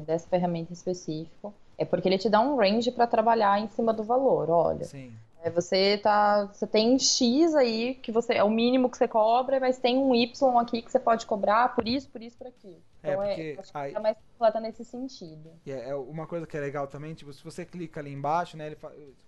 dessa 0.00 0.28
ferramenta 0.28 0.72
específica, 0.72 1.52
é 1.78 1.84
porque 1.84 2.08
ele 2.08 2.18
te 2.18 2.28
dá 2.28 2.40
um 2.40 2.56
range 2.56 2.90
para 2.90 3.06
trabalhar 3.06 3.60
em 3.60 3.68
cima 3.68 3.92
do 3.92 4.04
valor. 4.04 4.50
Olha, 4.50 4.84
Sim. 4.84 5.12
É, 5.42 5.50
você 5.50 5.98
tá, 5.98 6.44
você 6.46 6.66
tem 6.68 6.96
X 6.96 7.54
aí 7.56 7.94
que 7.96 8.12
você 8.12 8.34
é 8.34 8.44
o 8.44 8.50
mínimo 8.50 8.88
que 8.88 8.96
você 8.96 9.08
cobra, 9.08 9.58
mas 9.58 9.76
tem 9.76 9.98
um 9.98 10.14
Y 10.14 10.58
aqui 10.58 10.80
que 10.80 10.90
você 10.90 11.00
pode 11.00 11.26
cobrar 11.26 11.74
por 11.74 11.88
isso, 11.88 12.08
por 12.08 12.22
isso, 12.22 12.38
por 12.38 12.46
aquilo. 12.46 12.80
É, 13.02 13.10
então 13.10 13.22
é, 13.24 13.26
porque 13.26 13.58
é, 13.58 13.62
aí... 13.74 13.92
mais 14.00 14.16
completa 14.16 14.60
nesse 14.60 14.84
sentido. 14.84 15.50
É, 15.66 15.90
é, 15.90 15.94
uma 15.96 16.28
coisa 16.28 16.46
que 16.46 16.56
é 16.56 16.60
legal 16.60 16.86
também, 16.86 17.12
tipo, 17.12 17.32
se 17.32 17.42
você 17.42 17.64
clica 17.64 17.98
ali 17.98 18.12
embaixo, 18.12 18.56
né, 18.56 18.68
ele 18.68 18.78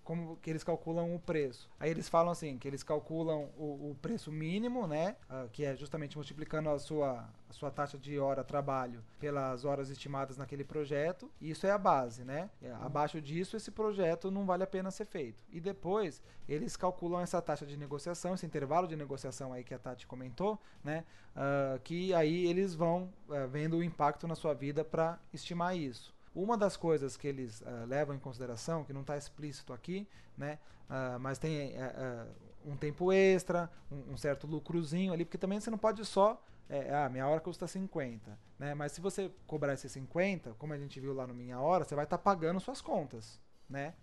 como 0.04 0.36
que 0.36 0.50
eles 0.50 0.62
calculam 0.62 1.12
o 1.12 1.18
preço. 1.18 1.68
Aí 1.80 1.90
eles 1.90 2.08
falam 2.08 2.30
assim, 2.30 2.58
que 2.58 2.68
eles 2.68 2.84
calculam 2.84 3.48
o, 3.58 3.90
o 3.90 3.96
preço 4.00 4.30
mínimo, 4.30 4.86
né, 4.86 5.16
uh, 5.28 5.48
que 5.48 5.64
é 5.64 5.74
justamente 5.74 6.16
multiplicando 6.16 6.70
a 6.70 6.78
sua, 6.78 7.28
sua 7.54 7.70
taxa 7.70 7.96
de 7.96 8.18
hora 8.18 8.42
trabalho 8.42 9.02
pelas 9.18 9.64
horas 9.64 9.88
estimadas 9.88 10.36
naquele 10.36 10.64
projeto, 10.64 11.30
isso 11.40 11.66
é 11.66 11.70
a 11.70 11.78
base, 11.78 12.24
né? 12.24 12.50
É, 12.60 12.70
abaixo 12.72 13.20
disso, 13.20 13.56
esse 13.56 13.70
projeto 13.70 14.30
não 14.30 14.44
vale 14.44 14.64
a 14.64 14.66
pena 14.66 14.90
ser 14.90 15.04
feito. 15.04 15.42
E 15.52 15.60
depois, 15.60 16.20
eles 16.48 16.76
calculam 16.76 17.20
essa 17.20 17.40
taxa 17.40 17.64
de 17.64 17.76
negociação, 17.76 18.34
esse 18.34 18.44
intervalo 18.44 18.88
de 18.88 18.96
negociação 18.96 19.52
aí 19.52 19.62
que 19.62 19.72
a 19.72 19.78
Tati 19.78 20.06
comentou, 20.06 20.60
né, 20.82 21.04
uh, 21.36 21.78
que 21.80 22.12
aí 22.12 22.46
eles 22.46 22.74
vão 22.74 23.12
uh, 23.28 23.48
vendo 23.48 23.76
o 23.76 23.84
impacto 23.84 24.26
na 24.26 24.34
sua 24.34 24.52
vida 24.52 24.84
para 24.84 25.18
estimar 25.32 25.76
isso. 25.76 26.12
Uma 26.34 26.58
das 26.58 26.76
coisas 26.76 27.16
que 27.16 27.28
eles 27.28 27.60
uh, 27.60 27.86
levam 27.86 28.16
em 28.16 28.18
consideração, 28.18 28.82
que 28.82 28.92
não 28.92 29.02
está 29.02 29.16
explícito 29.16 29.72
aqui, 29.72 30.08
né, 30.36 30.58
uh, 30.90 31.20
mas 31.20 31.38
tem 31.38 31.70
uh, 31.70 32.26
um 32.66 32.76
tempo 32.76 33.12
extra, 33.12 33.70
um, 33.90 34.12
um, 34.12 34.16
certo 34.16 34.46
lucrozinho 34.46 35.12
ali, 35.12 35.24
porque 35.24 35.38
também 35.38 35.60
você 35.60 35.70
não 35.70 35.78
pode 35.78 36.04
só. 36.04 36.42
É, 36.68 36.94
ah, 36.94 37.08
minha 37.08 37.26
hora 37.26 37.40
custa 37.40 37.66
50. 37.66 38.38
Né? 38.58 38.74
Mas 38.74 38.92
se 38.92 39.00
você 39.00 39.30
cobrar 39.46 39.74
esses 39.74 39.90
50, 39.92 40.54
como 40.54 40.72
a 40.72 40.78
gente 40.78 40.98
viu 40.98 41.12
lá 41.12 41.26
no 41.26 41.34
Minha 41.34 41.60
Hora, 41.60 41.84
você 41.84 41.94
vai 41.94 42.04
estar 42.04 42.18
tá 42.18 42.22
pagando 42.22 42.60
suas 42.60 42.80
contas. 42.80 43.40
Né? 43.68 43.94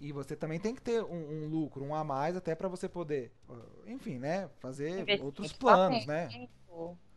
E, 0.00 0.08
e, 0.08 0.12
você 0.12 0.36
também 0.36 0.60
tem 0.60 0.74
que 0.74 0.80
ter 0.80 1.02
um, 1.02 1.44
um 1.44 1.48
lucro, 1.48 1.84
um 1.84 1.94
a 1.94 2.04
mais, 2.04 2.36
até 2.36 2.54
para 2.54 2.68
você 2.68 2.88
poder, 2.88 3.32
enfim, 3.84 4.16
né? 4.16 4.48
Fazer 4.60 5.20
outros 5.20 5.52
planos, 5.52 6.06
né? 6.06 6.48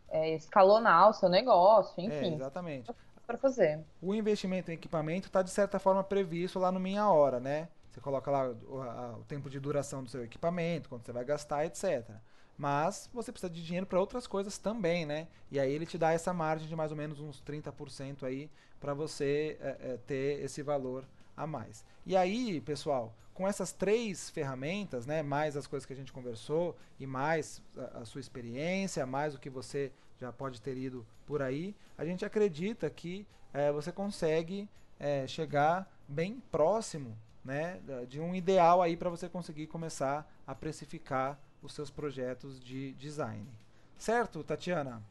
É, 0.08 0.34
escalonar 0.34 1.10
o 1.10 1.12
seu 1.12 1.28
negócio, 1.28 2.02
enfim. 2.02 2.32
É, 2.32 2.34
exatamente 2.34 2.92
para 3.26 3.36
fazer. 3.36 3.84
O 4.00 4.14
investimento 4.14 4.70
em 4.70 4.74
equipamento 4.74 5.26
está 5.26 5.42
de 5.42 5.50
certa 5.50 5.78
forma 5.78 6.04
previsto 6.04 6.58
lá 6.58 6.70
no 6.70 6.78
Minha 6.78 7.08
Hora, 7.10 7.40
né? 7.40 7.68
Você 7.90 8.00
coloca 8.00 8.30
lá 8.30 8.48
o, 8.48 8.82
a, 8.82 9.16
o 9.18 9.24
tempo 9.24 9.50
de 9.50 9.58
duração 9.58 10.02
do 10.04 10.10
seu 10.10 10.22
equipamento, 10.24 10.88
quanto 10.88 11.04
você 11.04 11.12
vai 11.12 11.24
gastar, 11.24 11.64
etc. 11.66 12.08
Mas 12.56 13.10
você 13.12 13.30
precisa 13.30 13.52
de 13.52 13.62
dinheiro 13.62 13.86
para 13.86 14.00
outras 14.00 14.26
coisas 14.26 14.56
também, 14.56 15.04
né? 15.04 15.28
E 15.50 15.60
aí 15.60 15.72
ele 15.72 15.84
te 15.84 15.98
dá 15.98 16.12
essa 16.12 16.32
margem 16.32 16.66
de 16.66 16.74
mais 16.74 16.90
ou 16.90 16.96
menos 16.96 17.20
uns 17.20 17.42
30% 17.42 18.22
aí 18.22 18.50
para 18.80 18.94
você 18.94 19.58
é, 19.60 19.76
é, 19.80 19.98
ter 20.06 20.42
esse 20.42 20.62
valor 20.62 21.04
a 21.36 21.46
mais. 21.46 21.84
E 22.06 22.16
aí, 22.16 22.60
pessoal, 22.60 23.14
com 23.34 23.46
essas 23.46 23.72
três 23.72 24.30
ferramentas, 24.30 25.04
né, 25.04 25.22
mais 25.22 25.56
as 25.56 25.66
coisas 25.66 25.84
que 25.84 25.92
a 25.92 25.96
gente 25.96 26.12
conversou 26.12 26.74
e 26.98 27.06
mais 27.06 27.62
a, 27.76 27.98
a 27.98 28.04
sua 28.04 28.20
experiência, 28.20 29.04
mais 29.04 29.34
o 29.34 29.38
que 29.38 29.50
você 29.50 29.92
já 30.18 30.32
pode 30.32 30.62
ter 30.62 30.76
ido 30.78 31.06
por 31.26 31.42
aí, 31.42 31.74
a 31.98 32.04
gente 32.04 32.24
acredita 32.24 32.88
que 32.88 33.26
é, 33.52 33.70
você 33.70 33.92
consegue 33.92 34.68
é, 34.98 35.26
chegar 35.26 35.90
bem 36.08 36.40
próximo 36.50 37.16
né, 37.44 37.80
de 38.08 38.20
um 38.20 38.34
ideal 38.34 38.82
aí 38.82 38.96
para 38.96 39.08
você 39.08 39.28
conseguir 39.28 39.68
começar 39.68 40.28
a 40.46 40.54
precificar 40.54 41.38
os 41.66 41.74
seus 41.74 41.90
projetos 41.90 42.58
de 42.58 42.92
design. 42.92 43.46
Certo, 43.98 44.42
Tatiana? 44.42 45.02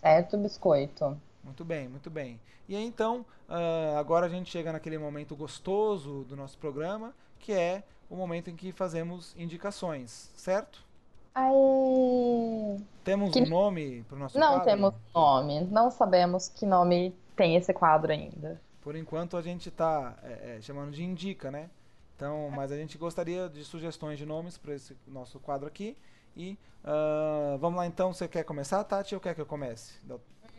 Certo, 0.00 0.36
biscoito. 0.36 1.20
Muito 1.44 1.64
bem, 1.64 1.88
muito 1.88 2.10
bem. 2.10 2.40
E 2.68 2.74
aí, 2.74 2.84
então, 2.84 3.24
uh, 3.48 3.98
agora 3.98 4.26
a 4.26 4.28
gente 4.28 4.50
chega 4.50 4.72
naquele 4.72 4.98
momento 4.98 5.36
gostoso 5.36 6.24
do 6.24 6.36
nosso 6.36 6.58
programa, 6.58 7.14
que 7.38 7.52
é 7.52 7.82
o 8.08 8.16
momento 8.16 8.50
em 8.50 8.56
que 8.56 8.72
fazemos 8.72 9.34
indicações, 9.36 10.30
certo? 10.34 10.84
Aê. 11.34 12.76
Temos 13.04 13.32
que... 13.32 13.42
um 13.42 13.48
nome 13.48 14.04
para 14.08 14.16
o 14.16 14.18
nosso 14.18 14.38
Não 14.38 14.54
quadro? 14.54 14.64
temos 14.64 14.94
nome. 15.14 15.60
Não 15.64 15.90
sabemos 15.90 16.48
que 16.48 16.66
nome 16.66 17.14
tem 17.36 17.56
esse 17.56 17.72
quadro 17.72 18.12
ainda. 18.12 18.60
Por 18.82 18.96
enquanto 18.96 19.36
a 19.36 19.42
gente 19.42 19.68
está 19.68 20.14
é, 20.22 20.56
é, 20.56 20.60
chamando 20.60 20.92
de 20.92 21.04
indica, 21.04 21.50
né? 21.50 21.70
Então, 22.20 22.50
mas 22.50 22.70
a 22.70 22.76
gente 22.76 22.98
gostaria 22.98 23.48
de 23.48 23.64
sugestões 23.64 24.18
de 24.18 24.26
nomes 24.26 24.58
para 24.58 24.74
esse 24.74 24.94
nosso 25.06 25.40
quadro 25.40 25.66
aqui. 25.66 25.96
E 26.36 26.58
uh, 26.84 27.56
vamos 27.56 27.78
lá 27.78 27.86
então, 27.86 28.12
você 28.12 28.28
quer 28.28 28.44
começar, 28.44 28.84
Tati, 28.84 29.14
ou 29.14 29.20
quer 29.22 29.34
que 29.34 29.40
eu 29.40 29.46
comece? 29.46 29.94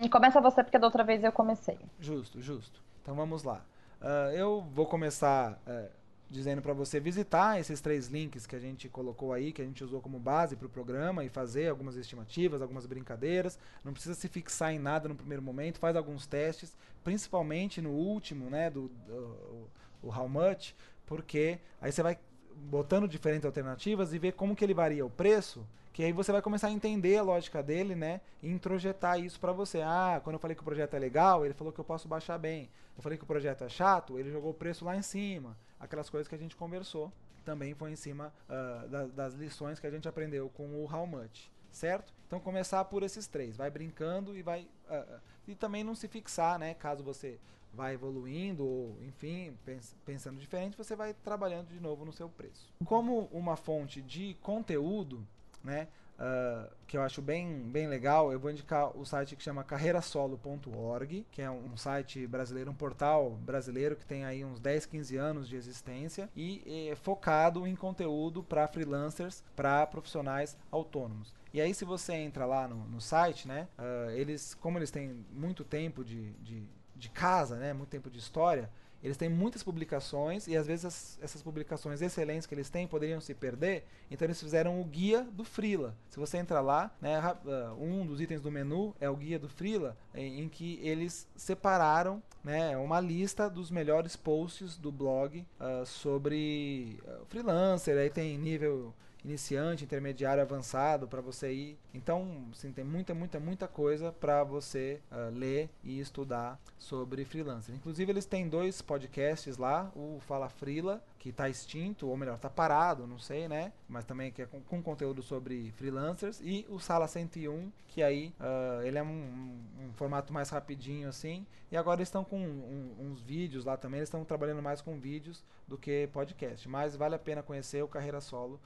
Começa 0.09 0.41
você, 0.41 0.63
porque 0.63 0.79
da 0.79 0.87
outra 0.87 1.03
vez 1.03 1.23
eu 1.23 1.31
comecei. 1.31 1.77
Justo, 1.99 2.41
justo. 2.41 2.81
Então 3.03 3.13
vamos 3.13 3.43
lá. 3.43 3.63
Uh, 4.01 4.31
eu 4.33 4.61
vou 4.73 4.87
começar 4.87 5.61
uh, 5.67 5.91
dizendo 6.31 6.63
para 6.63 6.73
você 6.73 6.99
visitar 6.99 7.59
esses 7.59 7.79
três 7.79 8.07
links 8.07 8.47
que 8.47 8.55
a 8.55 8.59
gente 8.59 8.89
colocou 8.89 9.31
aí, 9.31 9.53
que 9.53 9.61
a 9.61 9.65
gente 9.65 9.83
usou 9.83 10.01
como 10.01 10.17
base 10.17 10.55
para 10.55 10.65
o 10.65 10.69
programa 10.69 11.23
e 11.23 11.29
fazer 11.29 11.67
algumas 11.69 11.95
estimativas, 11.95 12.63
algumas 12.63 12.87
brincadeiras. 12.87 13.59
Não 13.83 13.93
precisa 13.93 14.15
se 14.15 14.27
fixar 14.27 14.73
em 14.73 14.79
nada 14.79 15.07
no 15.07 15.13
primeiro 15.13 15.43
momento, 15.43 15.77
faz 15.77 15.95
alguns 15.95 16.25
testes, 16.25 16.75
principalmente 17.03 17.83
no 17.83 17.91
último, 17.91 18.49
né, 18.49 18.71
do, 18.71 18.87
do 19.05 19.69
o 20.03 20.09
How 20.09 20.27
Much, 20.27 20.73
porque 21.11 21.59
aí 21.81 21.91
você 21.91 22.01
vai 22.01 22.17
botando 22.55 23.05
diferentes 23.05 23.45
alternativas 23.45 24.13
e 24.13 24.17
ver 24.17 24.31
como 24.31 24.55
que 24.55 24.63
ele 24.63 24.73
varia 24.73 25.05
o 25.05 25.09
preço, 25.09 25.67
que 25.91 26.05
aí 26.05 26.13
você 26.13 26.31
vai 26.31 26.41
começar 26.41 26.67
a 26.67 26.71
entender 26.71 27.17
a 27.17 27.21
lógica 27.21 27.61
dele, 27.61 27.95
né, 27.95 28.21
e 28.41 28.49
introjetar 28.49 29.19
isso 29.19 29.37
para 29.37 29.51
você. 29.51 29.81
Ah, 29.81 30.21
quando 30.23 30.35
eu 30.35 30.39
falei 30.39 30.55
que 30.55 30.61
o 30.61 30.63
projeto 30.63 30.93
é 30.93 30.99
legal, 30.99 31.43
ele 31.43 31.53
falou 31.53 31.73
que 31.73 31.79
eu 31.81 31.83
posso 31.83 32.07
baixar 32.07 32.37
bem. 32.37 32.69
Eu 32.95 33.03
falei 33.03 33.17
que 33.17 33.25
o 33.25 33.27
projeto 33.27 33.65
é 33.65 33.67
chato, 33.67 34.17
ele 34.17 34.31
jogou 34.31 34.51
o 34.51 34.53
preço 34.53 34.85
lá 34.85 34.95
em 34.95 35.01
cima. 35.01 35.57
Aquelas 35.77 36.09
coisas 36.09 36.29
que 36.29 36.35
a 36.35 36.37
gente 36.37 36.55
conversou 36.55 37.11
também 37.43 37.73
foi 37.73 37.91
em 37.91 37.97
cima 37.97 38.33
uh, 38.47 38.87
da, 38.87 39.07
das 39.07 39.33
lições 39.33 39.81
que 39.81 39.87
a 39.87 39.91
gente 39.91 40.07
aprendeu 40.07 40.47
com 40.47 40.63
o 40.63 40.89
How 40.89 41.05
Much, 41.05 41.51
certo? 41.69 42.13
Então 42.25 42.39
começar 42.39 42.85
por 42.85 43.03
esses 43.03 43.27
três, 43.27 43.57
vai 43.57 43.69
brincando 43.69 44.37
e 44.37 44.41
vai 44.41 44.65
uh, 44.89 45.19
e 45.45 45.55
também 45.55 45.83
não 45.83 45.93
se 45.93 46.07
fixar, 46.07 46.57
né? 46.57 46.73
Caso 46.73 47.03
você 47.03 47.37
vai 47.73 47.93
evoluindo 47.93 48.65
ou, 48.65 48.97
enfim, 49.03 49.57
pens 49.65 49.95
pensando 50.05 50.39
diferente, 50.39 50.77
você 50.77 50.95
vai 50.95 51.13
trabalhando 51.13 51.67
de 51.67 51.79
novo 51.79 52.05
no 52.05 52.11
seu 52.11 52.29
preço. 52.29 52.71
Como 52.85 53.29
uma 53.31 53.55
fonte 53.55 54.01
de 54.01 54.35
conteúdo, 54.41 55.25
né, 55.63 55.87
uh, 56.21 56.69
que 56.85 56.97
eu 56.97 57.01
acho 57.01 57.21
bem, 57.21 57.63
bem 57.69 57.87
legal, 57.87 58.31
eu 58.31 58.39
vou 58.39 58.51
indicar 58.51 58.95
o 58.97 59.05
site 59.05 59.35
que 59.35 59.43
chama 59.43 59.63
carreirasolo.org, 59.63 61.25
que 61.31 61.41
é 61.41 61.49
um 61.49 61.75
site 61.77 62.27
brasileiro, 62.27 62.71
um 62.71 62.75
portal 62.75 63.31
brasileiro 63.41 63.95
que 63.95 64.05
tem 64.05 64.25
aí 64.25 64.43
uns 64.43 64.59
10, 64.59 64.85
15 64.85 65.17
anos 65.17 65.47
de 65.47 65.55
existência 65.55 66.29
e 66.35 66.89
é 66.89 66.95
focado 66.95 67.65
em 67.65 67.75
conteúdo 67.75 68.43
para 68.43 68.67
freelancers, 68.67 69.43
para 69.55 69.85
profissionais 69.87 70.57
autônomos. 70.69 71.33
E 71.53 71.59
aí, 71.59 71.73
se 71.73 71.83
você 71.83 72.13
entra 72.13 72.45
lá 72.45 72.65
no, 72.65 72.87
no 72.87 73.01
site, 73.01 73.45
né, 73.45 73.67
uh, 73.77 74.09
eles, 74.11 74.53
como 74.53 74.77
eles 74.77 74.89
têm 74.89 75.25
muito 75.33 75.65
tempo 75.65 76.03
de, 76.03 76.31
de 76.35 76.65
de 77.01 77.09
casa, 77.09 77.55
né, 77.57 77.73
muito 77.73 77.89
tempo 77.89 78.09
de 78.09 78.19
história, 78.19 78.69
eles 79.03 79.17
têm 79.17 79.27
muitas 79.27 79.63
publicações 79.63 80.47
e 80.47 80.55
às 80.55 80.67
vezes 80.67 80.85
as, 80.85 81.19
essas 81.21 81.41
publicações 81.41 82.03
excelentes 82.03 82.45
que 82.45 82.53
eles 82.53 82.69
têm 82.69 82.87
poderiam 82.87 83.19
se 83.19 83.33
perder. 83.33 83.83
Então 84.11 84.27
eles 84.27 84.39
fizeram 84.39 84.79
o 84.79 84.83
guia 84.85 85.23
do 85.23 85.43
Freela. 85.43 85.95
Se 86.07 86.19
você 86.19 86.37
entrar 86.37 86.61
lá, 86.61 86.95
né, 87.01 87.17
ah, 87.17 87.73
um 87.79 88.05
dos 88.05 88.21
itens 88.21 88.41
do 88.41 88.51
menu 88.51 88.95
é 88.99 89.09
o 89.09 89.15
guia 89.15 89.39
do 89.39 89.49
Freela, 89.49 89.97
em, 90.13 90.41
em 90.41 90.47
que 90.47 90.79
eles 90.83 91.27
separaram 91.35 92.21
né, 92.43 92.77
uma 92.77 92.99
lista 92.99 93.49
dos 93.49 93.71
melhores 93.71 94.15
posts 94.15 94.77
do 94.77 94.91
blog 94.91 95.45
uh, 95.59 95.83
sobre 95.83 96.99
uh, 97.03 97.25
freelancer. 97.25 97.97
Aí 97.97 98.09
tem 98.11 98.37
nível 98.37 98.93
iniciante, 99.23 99.83
intermediário, 99.83 100.41
avançado 100.41 101.07
para 101.07 101.21
você 101.21 101.51
ir. 101.51 101.79
Então, 101.93 102.45
sim, 102.53 102.71
tem 102.71 102.83
muita, 102.83 103.13
muita, 103.13 103.39
muita 103.39 103.67
coisa 103.67 104.11
para 104.11 104.43
você 104.43 104.99
uh, 105.11 105.37
ler 105.37 105.69
e 105.83 105.99
estudar 105.99 106.59
sobre 106.77 107.23
freelancer. 107.23 107.75
Inclusive, 107.75 108.11
eles 108.11 108.25
têm 108.25 108.49
dois 108.49 108.81
podcasts 108.81 109.57
lá, 109.57 109.91
o 109.95 110.19
Fala 110.21 110.49
Freela, 110.49 111.03
que 111.19 111.29
está 111.29 111.47
extinto, 111.47 112.07
ou 112.07 112.17
melhor, 112.17 112.35
está 112.35 112.49
parado, 112.49 113.05
não 113.05 113.19
sei, 113.19 113.47
né? 113.47 113.71
Mas 113.87 114.05
também 114.05 114.31
que 114.31 114.41
é 114.41 114.45
com, 114.47 114.59
com, 114.61 114.81
conteúdo 114.81 115.21
sobre 115.21 115.71
freelancers, 115.73 116.41
e 116.41 116.65
o 116.67 116.79
Sala 116.79 117.07
101, 117.07 117.71
que 117.87 118.01
aí 118.01 118.33
uh, 118.39 118.81
ele 118.81 118.97
é 118.97 119.03
um, 119.03 119.07
um, 119.07 119.85
um, 119.85 119.93
formato 119.93 120.33
mais 120.33 120.49
rapidinho 120.49 121.07
assim, 121.07 121.45
e 121.71 121.77
agora 121.77 122.01
estão 122.01 122.23
com 122.23 122.39
um, 122.39 122.95
uns 122.99 123.21
vídeos 123.21 123.65
lá 123.65 123.77
também, 123.77 123.99
eles 123.99 124.07
estão 124.07 124.25
trabalhando 124.25 124.63
mais 124.63 124.81
com 124.81 124.99
vídeos 124.99 125.43
do 125.67 125.77
que 125.77 126.09
podcast, 126.11 126.67
mas 126.67 126.95
vale 126.95 127.13
a 127.13 127.19
pena 127.19 127.43
conhecer 127.43 127.83
o 127.83 127.87
Carreira 127.87 128.19
Solo 128.19 128.59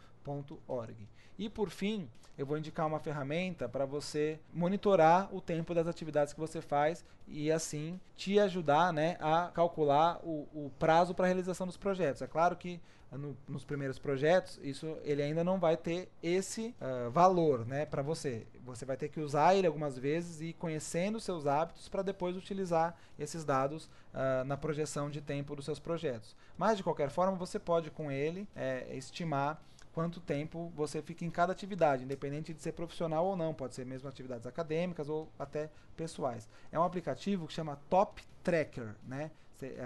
e 1.38 1.50
por 1.50 1.70
fim, 1.70 2.10
eu 2.38 2.46
vou 2.46 2.58
indicar 2.58 2.86
uma 2.86 3.00
ferramenta 3.00 3.68
para 3.70 3.86
você 3.86 4.40
monitorar 4.54 5.34
o 5.34 5.40
tempo 5.40 5.74
das 5.74 5.88
atividades 5.88 6.34
que 6.34 6.40
você 6.40 6.62
faz 6.62 7.06
e 7.28 7.52
assim 7.52 8.00
te 8.16 8.40
ajudar 8.40 8.92
né, 8.92 9.18
a 9.22 9.50
calcular 9.54 10.20
o, 10.24 10.48
o 10.54 10.72
prazo 10.78 11.14
para 11.14 11.26
a 11.26 11.28
realização 11.28 11.66
dos 11.66 11.78
projetos. 11.78 12.22
É 12.22 12.28
claro 12.28 12.56
que 12.56 12.80
no, 13.12 13.38
nos 13.48 13.64
primeiros 13.64 13.98
projetos, 13.98 14.60
isso 14.62 14.98
ele 15.04 15.22
ainda 15.22 15.44
não 15.44 15.60
vai 15.60 15.78
ter 15.78 16.10
esse 16.22 16.76
uh, 16.82 17.10
valor 17.10 17.66
né, 17.66 17.86
para 17.86 18.02
você. 18.02 18.46
Você 18.66 18.86
vai 18.86 18.98
ter 18.98 19.10
que 19.10 19.20
usar 19.22 19.56
ele 19.56 19.68
algumas 19.68 19.98
vezes 19.98 20.42
e 20.42 20.48
ir 20.48 20.54
conhecendo 20.54 21.20
seus 21.20 21.48
hábitos 21.48 21.88
para 21.88 22.02
depois 22.02 22.36
utilizar 22.36 22.98
esses 23.18 23.46
dados 23.46 23.86
uh, 23.86 24.44
na 24.46 24.58
projeção 24.58 25.10
de 25.10 25.22
tempo 25.22 25.56
dos 25.56 25.66
seus 25.66 25.80
projetos. 25.80 26.36
Mas, 26.58 26.78
de 26.78 26.84
qualquer 26.84 27.10
forma, 27.10 27.38
você 27.38 27.60
pode 27.60 27.90
com 27.92 28.12
ele 28.12 28.48
é, 28.56 28.88
estimar 28.96 29.62
quanto 29.96 30.20
tempo 30.20 30.74
você 30.76 31.02
fica 31.02 31.24
em 31.24 31.30
cada 31.30 31.54
atividade, 31.54 32.04
independente 32.04 32.54
de 32.54 32.62
ser 32.62 32.74
profissional 32.74 33.26
ou 33.26 33.38
não, 33.38 33.54
pode 33.54 33.74
ser 33.74 33.86
mesmo 33.86 34.10
atividades 34.10 34.46
acadêmicas 34.46 35.08
ou 35.08 35.32
até 35.40 35.72
pessoais. 35.96 36.50
É 36.70 36.78
um 36.78 36.84
aplicativo 36.84 37.48
que 37.48 37.54
chama 37.54 37.80
Top 37.90 38.22
Tracker, 38.44 38.94
né? 39.08 39.32
Cê, 39.54 39.78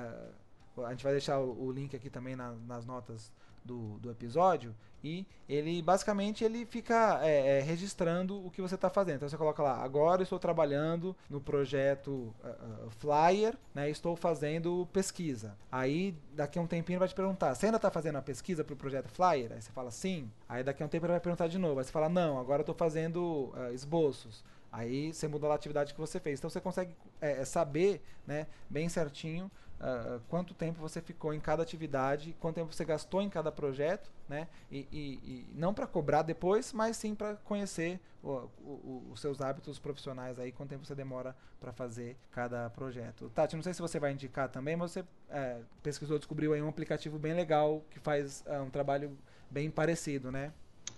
uh, 0.76 0.84
a 0.84 0.90
gente 0.90 1.04
vai 1.04 1.14
deixar 1.14 1.40
o, 1.40 1.64
o 1.64 1.72
link 1.72 1.96
aqui 1.96 2.10
também 2.10 2.36
na, 2.36 2.54
nas 2.66 2.88
notas 2.88 3.32
do, 3.64 4.00
do 4.00 4.12
episódio 4.12 4.76
e 5.04 5.26
ele 5.48 5.82
basicamente 5.82 6.44
ele 6.44 6.66
fica 6.66 7.20
é, 7.24 7.60
é, 7.60 7.62
registrando 7.62 8.46
o 8.46 8.52
que 8.52 8.62
você 8.62 8.76
está 8.76 8.90
fazendo. 8.90 9.18
Então 9.18 9.30
você 9.30 9.38
coloca 9.38 9.64
lá, 9.64 9.82
agora 9.82 10.22
estou 10.22 10.38
trabalhando 10.38 11.16
no 11.30 11.40
projeto 11.40 12.34
uh, 12.44 12.88
uh, 12.88 12.90
Flyer, 12.92 13.56
né, 13.74 13.90
estou 13.90 14.16
fazendo 14.16 14.88
pesquisa. 14.92 15.56
Aí 15.72 16.16
daqui 16.34 16.60
a 16.60 16.62
um 16.62 16.68
tempinho 16.68 17.00
vai 17.00 17.08
te 17.08 17.16
perguntar, 17.16 17.56
você 17.56 17.68
ainda 17.68 17.78
está 17.78 17.90
fazendo 17.90 18.18
a 18.18 18.22
pesquisa 18.22 18.64
para 18.64 18.74
o 18.74 18.78
projeto 18.78 19.10
Flyer? 19.10 19.52
Aí 19.54 19.62
você 19.62 19.72
fala 19.72 19.92
sim. 19.92 20.30
Aí 20.48 20.64
daqui 20.64 20.84
a 20.84 20.86
um 20.86 20.90
tempo 20.90 21.06
ele 21.06 21.14
vai 21.14 21.22
perguntar 21.22 21.48
de 21.48 21.58
novo. 21.58 21.80
Aí 21.80 21.86
você 21.86 21.92
fala, 21.92 22.10
não, 22.10 22.38
agora 22.38 22.62
estou 22.62 22.76
fazendo 22.76 23.54
uh, 23.56 23.74
esboços. 23.74 24.44
Aí 24.72 25.12
você 25.14 25.28
muda 25.28 25.48
a 25.48 25.56
atividade 25.56 25.94
que 25.94 26.00
você 26.00 26.20
fez. 26.20 26.40
Então 26.40 26.50
você 26.50 26.62
consegue 26.62 26.96
é 27.20 27.44
saber 27.44 28.04
né, 28.28 28.46
bem 28.70 28.88
certinho 28.88 29.50
uh, 29.80 30.20
quanto 30.30 30.54
tempo 30.54 30.80
você 30.80 31.02
ficou 31.02 31.34
em 31.34 31.40
cada 31.40 31.64
atividade, 31.64 32.36
quanto 32.40 32.56
tempo 32.56 32.74
você 32.74 32.86
gastou 32.86 33.22
em 33.22 33.30
cada 33.30 33.52
projeto, 33.52 34.12
né? 34.28 34.48
E, 34.72 34.88
e, 34.92 35.20
e 35.24 35.50
não 35.54 35.74
para 35.74 35.88
cobrar 35.88 36.22
depois, 36.22 36.74
mas 36.74 36.98
sim 36.98 37.16
para 37.16 37.36
conhecer 37.38 38.00
o, 38.24 38.50
o, 38.62 39.08
os 39.12 39.20
seus 39.20 39.42
hábitos 39.42 39.80
profissionais 39.80 40.40
aí, 40.40 40.52
quanto 40.52 40.70
tempo 40.70 40.86
você 40.86 40.96
demora 40.96 41.36
para 41.60 41.72
fazer 41.72 42.18
cada 42.32 42.70
projeto. 42.70 43.30
Tati, 43.34 43.56
não 43.56 43.64
sei 43.64 43.74
se 43.74 43.82
você 43.82 44.00
vai 44.00 44.12
indicar 44.12 44.50
também, 44.50 44.76
mas 44.76 44.92
você 44.92 45.04
é, 45.30 45.60
pesquisou, 45.82 46.18
descobriu 46.18 46.54
aí 46.54 46.62
um 46.62 46.70
aplicativo 46.70 47.18
bem 47.18 47.34
legal 47.34 47.84
que 47.90 48.00
faz 48.00 48.44
uh, 48.48 48.64
um 48.64 48.70
trabalho 48.70 49.18
bem 49.50 49.70
parecido, 49.70 50.32
né? 50.32 50.52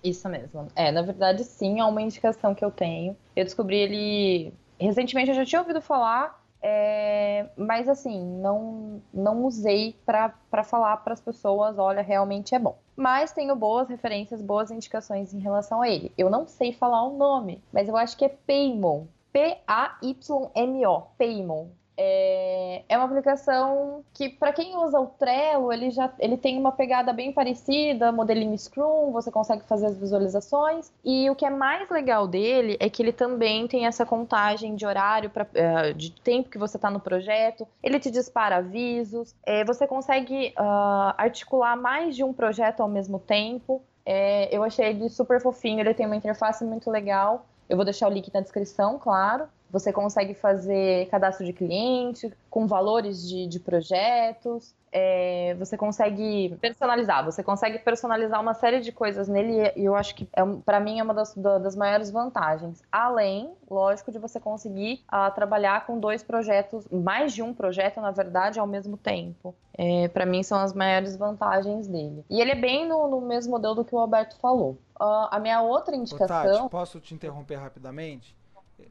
Isso 0.03 0.27
mesmo. 0.27 0.67
É, 0.75 0.91
na 0.91 1.01
verdade, 1.01 1.43
sim, 1.43 1.79
é 1.79 1.85
uma 1.85 2.01
indicação 2.01 2.55
que 2.55 2.65
eu 2.65 2.71
tenho. 2.71 3.15
Eu 3.35 3.43
descobri 3.43 3.77
ele 3.77 4.53
recentemente, 4.79 5.29
eu 5.29 5.35
já 5.35 5.45
tinha 5.45 5.61
ouvido 5.61 5.79
falar, 5.79 6.40
É, 6.63 7.49
mas 7.57 7.89
assim, 7.89 8.23
não, 8.39 9.01
não 9.13 9.45
usei 9.45 9.95
para 10.05 10.63
falar 10.63 10.97
para 10.97 11.13
as 11.13 11.21
pessoas, 11.21 11.79
olha, 11.79 12.01
realmente 12.01 12.53
é 12.53 12.59
bom. 12.59 12.77
Mas 12.95 13.31
tenho 13.31 13.55
boas 13.55 13.89
referências, 13.89 14.41
boas 14.41 14.69
indicações 14.69 15.33
em 15.33 15.39
relação 15.39 15.81
a 15.81 15.89
ele. 15.89 16.11
Eu 16.17 16.29
não 16.29 16.45
sei 16.45 16.71
falar 16.71 17.03
o 17.03 17.17
nome, 17.17 17.63
mas 17.73 17.87
eu 17.87 17.97
acho 17.97 18.15
que 18.15 18.25
é 18.25 18.29
Paymon. 18.29 19.07
P-A-Y-M-O. 19.33 21.01
Paymon. 21.17 21.69
É, 22.03 22.81
é 22.89 22.97
uma 22.97 23.05
aplicação 23.05 24.03
que, 24.11 24.27
para 24.27 24.51
quem 24.51 24.75
usa 24.75 24.99
o 24.99 25.05
Trello, 25.05 25.71
ele 25.71 25.91
já 25.91 26.11
ele 26.17 26.35
tem 26.35 26.57
uma 26.57 26.71
pegada 26.71 27.13
bem 27.13 27.31
parecida, 27.31 28.11
modelinho 28.11 28.57
Scrum, 28.57 29.11
você 29.11 29.29
consegue 29.29 29.61
fazer 29.65 29.85
as 29.85 29.97
visualizações. 29.97 30.91
E 31.05 31.29
o 31.29 31.35
que 31.35 31.45
é 31.45 31.49
mais 31.51 31.87
legal 31.91 32.27
dele 32.27 32.75
é 32.79 32.89
que 32.89 33.03
ele 33.03 33.11
também 33.13 33.67
tem 33.67 33.85
essa 33.85 34.03
contagem 34.03 34.73
de 34.75 34.83
horário, 34.83 35.29
pra, 35.29 35.43
uh, 35.43 35.93
de 35.93 36.11
tempo 36.11 36.49
que 36.49 36.57
você 36.57 36.77
está 36.77 36.89
no 36.89 36.99
projeto. 36.99 37.67
Ele 37.83 37.99
te 37.99 38.09
dispara 38.09 38.57
avisos. 38.57 39.35
É, 39.45 39.63
você 39.63 39.85
consegue 39.85 40.55
uh, 40.57 41.13
articular 41.17 41.75
mais 41.75 42.15
de 42.15 42.23
um 42.23 42.33
projeto 42.33 42.81
ao 42.81 42.89
mesmo 42.89 43.19
tempo. 43.19 43.79
É, 44.03 44.49
eu 44.55 44.63
achei 44.63 44.87
ele 44.87 45.07
super 45.07 45.39
fofinho, 45.39 45.81
ele 45.81 45.93
tem 45.93 46.07
uma 46.07 46.15
interface 46.15 46.65
muito 46.65 46.89
legal. 46.89 47.45
Eu 47.69 47.75
vou 47.75 47.85
deixar 47.85 48.07
o 48.07 48.11
link 48.11 48.33
na 48.33 48.41
descrição, 48.41 48.97
claro. 48.97 49.47
Você 49.71 49.93
consegue 49.93 50.33
fazer 50.33 51.07
cadastro 51.09 51.45
de 51.45 51.53
cliente 51.53 52.31
com 52.49 52.67
valores 52.67 53.27
de, 53.27 53.47
de 53.47 53.59
projetos. 53.59 54.75
É, 54.93 55.55
você 55.57 55.77
consegue 55.77 56.57
personalizar, 56.59 57.23
você 57.23 57.41
consegue 57.41 57.79
personalizar 57.79 58.41
uma 58.41 58.53
série 58.53 58.81
de 58.81 58.91
coisas 58.91 59.29
nele 59.29 59.71
e 59.77 59.85
eu 59.85 59.95
acho 59.95 60.13
que 60.13 60.27
é, 60.33 60.41
para 60.65 60.81
mim 60.81 60.99
é 60.99 61.03
uma 61.03 61.13
das, 61.13 61.33
das, 61.33 61.77
maiores 61.77 62.11
vantagens. 62.11 62.83
Além, 62.91 63.53
lógico, 63.69 64.11
de 64.11 64.19
você 64.19 64.37
conseguir 64.37 65.01
uh, 65.07 65.33
trabalhar 65.33 65.85
com 65.85 65.97
dois 65.97 66.21
projetos, 66.21 66.85
mais 66.91 67.33
de 67.33 67.41
um 67.41 67.53
projeto, 67.53 68.01
na 68.01 68.11
verdade, 68.11 68.59
ao 68.59 68.67
mesmo 68.67 68.97
tempo. 68.97 69.55
É, 69.77 70.09
para 70.09 70.25
mim 70.25 70.43
são 70.43 70.59
as 70.59 70.73
maiores 70.73 71.15
vantagens 71.15 71.87
dele. 71.87 72.25
E 72.29 72.41
ele 72.41 72.51
é 72.51 72.55
bem 72.55 72.85
no, 72.85 73.07
no 73.07 73.21
mesmo 73.21 73.51
modelo 73.51 73.75
do 73.75 73.85
que 73.85 73.95
o 73.95 73.99
Alberto 73.99 74.37
falou. 74.39 74.71
Uh, 74.99 75.31
a 75.31 75.39
minha 75.39 75.61
outra 75.61 75.95
indicação. 75.95 76.25
Ô, 76.25 76.57
Tati, 76.57 76.69
posso 76.69 76.99
te 76.99 77.13
interromper 77.13 77.55
rapidamente? 77.55 78.35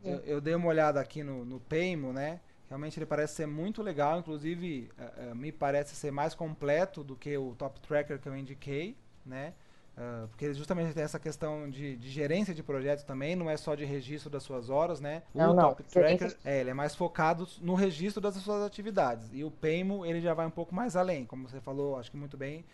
Eu, 0.02 0.18
eu, 0.20 0.40
dei 0.40 0.54
uma 0.54 0.68
olhada 0.68 1.00
aqui 1.00 1.22
no, 1.22 1.44
no 1.44 1.60
né? 2.12 2.40
Realmente 2.68 2.98
ele 2.98 3.06
parece 3.06 3.34
ser 3.34 3.46
muito 3.46 3.82
legal, 3.82 4.18
inclusive 4.20 4.90
uh, 4.96 5.32
uh, 5.32 5.34
me 5.34 5.50
parece 5.50 5.96
ser 5.96 6.12
mais 6.12 6.34
completo 6.34 7.02
do 7.02 7.16
que 7.16 7.36
o 7.36 7.54
Top 7.56 7.80
Tracker 7.80 8.18
que 8.18 8.28
eu 8.28 8.36
indiquei, 8.36 8.96
né? 9.26 9.52
Uh, 9.98 10.28
porque 10.28 10.54
justamente 10.54 10.94
tem 10.94 11.02
essa 11.02 11.18
questão 11.18 11.68
de, 11.68 11.96
de, 11.96 12.08
gerência 12.08 12.54
de 12.54 12.62
projetos 12.62 13.02
também, 13.04 13.34
não 13.34 13.50
é 13.50 13.56
só 13.56 13.74
de 13.74 13.84
registro 13.84 14.30
das 14.30 14.44
suas 14.44 14.70
horas, 14.70 15.00
né? 15.00 15.24
Não, 15.34 15.50
o 15.50 15.54
não, 15.54 15.68
Top 15.70 15.82
Tracker, 15.82 16.36
é, 16.44 16.60
ele 16.60 16.70
é 16.70 16.74
mais 16.74 16.94
focado 16.94 17.46
no 17.60 17.74
registro 17.74 18.20
das 18.20 18.36
suas 18.36 18.62
atividades. 18.62 19.28
E 19.32 19.42
o 19.42 19.50
Paymo, 19.50 20.06
ele 20.06 20.20
já 20.20 20.32
vai 20.32 20.46
um 20.46 20.50
pouco 20.50 20.74
mais 20.74 20.94
além, 20.94 21.26
como 21.26 21.48
você 21.48 21.60
falou, 21.60 21.98
acho 21.98 22.10
que 22.10 22.16
muito 22.16 22.36
bem, 22.36 22.64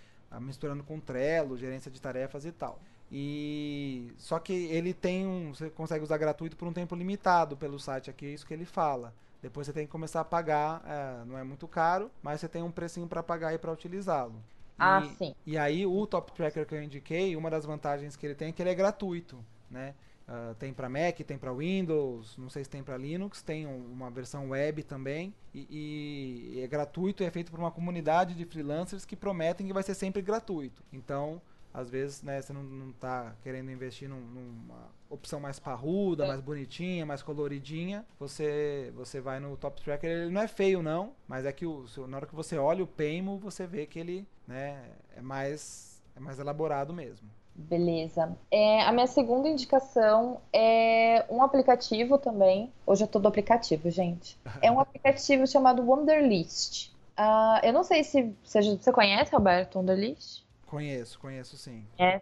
misturando 0.41 0.85
com 0.85 1.01
Trello, 1.01 1.57
gerência 1.57 1.91
de 1.91 2.01
tarefas 2.01 2.45
e 2.45 2.53
tal. 2.53 2.79
E 3.11 4.13
só 4.17 4.39
que 4.39 4.53
ele 4.53 4.93
tem 4.93 5.27
um, 5.27 5.55
você 5.55 5.71
consegue 5.71 6.03
usar 6.03 6.19
gratuito 6.19 6.57
por 6.57 6.67
um 6.67 6.73
tempo 6.73 6.95
limitado 6.95 7.57
pelo 7.57 7.79
site 7.79 8.11
aqui, 8.11 8.27
é 8.27 8.31
isso 8.31 8.47
que 8.47 8.53
ele 8.53 8.65
fala. 8.65 9.15
Depois 9.41 9.67
você 9.67 9.73
tem 9.73 9.87
que 9.87 9.93
começar 9.93 10.21
a 10.21 10.25
pagar, 10.25 10.83
é, 10.85 11.25
não 11.25 11.39
é 11.39 11.45
muito 11.45 11.69
caro, 11.69 12.11
mas 12.23 12.41
você 12.41 12.49
tem 12.49 12.63
um 12.63 12.71
precinho 12.71 13.07
para 13.07 13.23
pagar 13.23 13.55
e 13.55 13.59
para 13.59 13.71
utilizá-lo. 13.71 14.43
Ah, 14.79 15.03
e, 15.05 15.17
sim. 15.17 15.35
E 15.47 15.57
aí 15.57 15.87
o 15.87 16.07
Top 16.07 16.33
Tracker 16.33 16.67
que 16.67 16.75
eu 16.75 16.83
indiquei, 16.83 17.37
uma 17.37 17.49
das 17.49 17.65
vantagens 17.65 18.17
que 18.17 18.27
ele 18.27 18.35
tem 18.35 18.49
é 18.49 18.53
que 18.53 18.61
ele 18.63 18.71
é 18.71 18.75
gratuito, 18.75 19.39
né? 19.71 19.95
Uh, 20.29 20.57
tem 20.57 20.73
para 20.73 20.89
Mac, 20.89 21.17
tem 21.21 21.39
para 21.39 21.53
Windows, 21.53 22.37
não 22.37 22.51
sei 22.51 22.65
se 22.65 22.71
tem 22.71 22.83
para 22.83 22.97
Linux, 22.97 23.43
tem 23.43 23.65
um, 23.65 23.93
uma 23.93 24.11
versão 24.11 24.51
web 24.51 24.83
também 24.83 25.33
e, 25.55 26.57
e 26.57 26.61
é 26.61 26.67
gratuito 26.67 27.23
é 27.23 27.31
feito 27.31 27.53
por 27.53 27.61
uma 27.61 27.71
comunidade 27.71 28.35
de 28.35 28.45
freelancers 28.45 29.05
que 29.05 29.15
prometem 29.15 29.69
que 29.69 29.73
vai 29.73 29.85
ser 29.85 29.95
sempre 29.95 30.21
gratuito. 30.21 30.83
Então 30.93 31.41
às 31.77 31.91
vezes 31.91 32.23
né, 32.23 32.41
você 32.41 32.55
não, 32.55 32.63
não 32.63 32.91
tá 32.91 33.37
querendo 33.43 33.71
investir 33.71 34.09
num, 34.09 34.19
numa 34.19 34.91
opção 35.11 35.39
mais 35.39 35.59
parruda, 35.59 36.25
é. 36.25 36.29
mais 36.29 36.41
bonitinha, 36.41 37.05
mais 37.05 37.23
coloridinha, 37.23 38.05
você 38.19 38.91
você 38.97 39.21
vai 39.21 39.39
no 39.39 39.59
Top 39.59 39.81
Tracker, 39.83 40.11
ele 40.11 40.31
não 40.31 40.41
é 40.41 40.49
feio 40.49 40.83
não, 40.83 41.13
mas 41.29 41.45
é 41.45 41.53
que 41.53 41.67
o, 41.67 41.85
na 42.09 42.17
hora 42.17 42.27
que 42.27 42.35
você 42.35 42.57
olha 42.57 42.83
o 42.83 42.87
Paymo, 42.87 43.37
você 43.39 43.67
vê 43.67 43.85
que 43.85 43.99
ele 43.99 44.27
né, 44.49 44.85
é, 45.15 45.21
mais, 45.21 46.03
é 46.17 46.21
mais 46.21 46.39
elaborado 46.39 46.95
mesmo. 46.95 47.29
Beleza. 47.55 48.37
É, 48.51 48.83
a 48.83 48.93
minha 48.93 49.07
segunda 49.07 49.49
indicação 49.49 50.41
é 50.53 51.25
um 51.29 51.43
aplicativo 51.43 52.19
também. 52.19 52.73
Hoje 52.87 53.05
é 53.05 53.07
todo 53.07 53.27
aplicativo, 53.29 53.91
gente. 53.91 54.39
É 54.63 54.71
um 54.71 54.79
aplicativo 54.81 55.47
chamado 55.47 55.83
Wonderlist. 55.83 56.91
Uh, 57.19 57.65
eu 57.65 57.73
não 57.73 57.83
sei 57.83 58.05
se, 58.05 58.35
se 58.45 58.77
você 58.77 58.93
conhece, 58.93 59.35
Roberto, 59.35 59.79
Wonderlist. 59.79 60.46
Conheço, 60.67 61.19
conheço 61.19 61.57
sim. 61.57 61.87
É. 61.99 62.21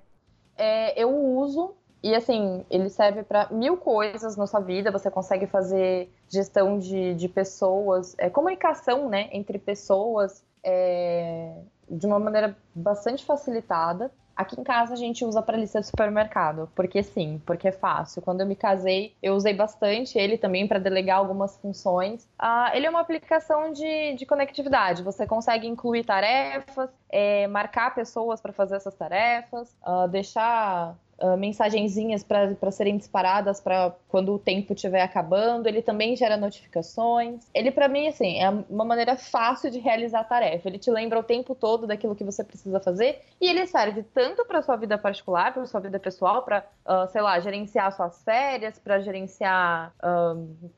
é 0.56 1.02
eu 1.02 1.10
uso 1.10 1.74
e 2.04 2.14
assim, 2.14 2.66
ele 2.68 2.90
serve 2.90 3.22
para 3.22 3.48
mil 3.50 3.78
coisas 3.78 4.36
na 4.36 4.46
sua 4.46 4.60
vida. 4.60 4.90
Você 4.90 5.10
consegue 5.10 5.46
fazer 5.46 6.12
gestão 6.28 6.78
de, 6.78 7.14
de 7.14 7.30
pessoas, 7.30 8.14
é, 8.18 8.28
comunicação 8.28 9.08
né, 9.08 9.30
entre 9.32 9.58
pessoas 9.58 10.44
é, 10.62 11.62
de 11.90 12.06
uma 12.06 12.18
maneira 12.18 12.54
bastante 12.74 13.24
facilitada. 13.24 14.12
Aqui 14.36 14.60
em 14.60 14.64
casa 14.64 14.94
a 14.94 14.96
gente 14.96 15.24
usa 15.24 15.40
para 15.40 15.56
lista 15.56 15.80
de 15.80 15.86
supermercado, 15.86 16.68
porque 16.74 17.02
sim, 17.02 17.40
porque 17.46 17.68
é 17.68 17.72
fácil. 17.72 18.20
Quando 18.22 18.40
eu 18.40 18.46
me 18.46 18.56
casei, 18.56 19.14
eu 19.22 19.34
usei 19.34 19.54
bastante 19.54 20.18
ele 20.18 20.36
também 20.36 20.66
para 20.66 20.78
delegar 20.78 21.18
algumas 21.18 21.56
funções. 21.58 22.28
Ah, 22.38 22.70
ele 22.74 22.86
é 22.86 22.90
uma 22.90 23.00
aplicação 23.00 23.72
de, 23.72 24.14
de 24.14 24.26
conectividade. 24.26 25.02
Você 25.02 25.26
consegue 25.26 25.66
incluir 25.66 26.04
tarefas, 26.04 26.90
é, 27.08 27.46
marcar 27.46 27.94
pessoas 27.94 28.40
para 28.40 28.52
fazer 28.52 28.76
essas 28.76 28.94
tarefas, 28.94 29.76
uh, 29.86 30.08
deixar 30.08 30.96
uh, 31.18 31.36
mensagenzinhas 31.36 32.22
para 32.22 32.70
serem 32.70 32.96
disparadas 32.96 33.60
para 33.60 33.94
quando 34.08 34.34
o 34.34 34.38
tempo 34.38 34.72
estiver 34.72 35.02
acabando. 35.02 35.66
Ele 35.68 35.82
também 35.82 36.16
gera 36.16 36.36
notificações. 36.36 37.48
Ele, 37.54 37.70
para 37.70 37.88
mim, 37.88 38.08
assim, 38.08 38.38
é 38.38 38.48
uma 38.48 38.84
maneira 38.84 39.16
fácil 39.16 39.70
de 39.70 39.78
realizar 39.78 40.20
a 40.20 40.24
tarefa. 40.24 40.68
Ele 40.68 40.78
te 40.78 40.90
lembra 40.90 41.18
o 41.18 41.22
tempo 41.22 41.54
todo 41.54 41.86
daquilo 41.86 42.14
que 42.14 42.24
você 42.24 42.42
precisa 42.42 42.80
fazer 42.80 43.20
e 43.40 43.48
ele 43.48 43.66
serve 43.66 44.02
tanto 44.02 44.44
para 44.44 44.62
sua 44.62 44.76
vida 44.76 44.96
particular, 44.96 45.52
para 45.52 45.66
sua 45.66 45.80
vida 45.80 45.98
pessoal, 45.98 46.42
para, 46.42 46.64
uh, 46.86 47.10
sei 47.10 47.20
lá, 47.20 47.38
gerenciar 47.40 47.92
suas 47.92 48.22
férias, 48.22 48.78
para 48.78 49.00
gerenciar, 49.00 49.92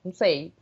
não 0.04 0.12
sei, 0.12 0.52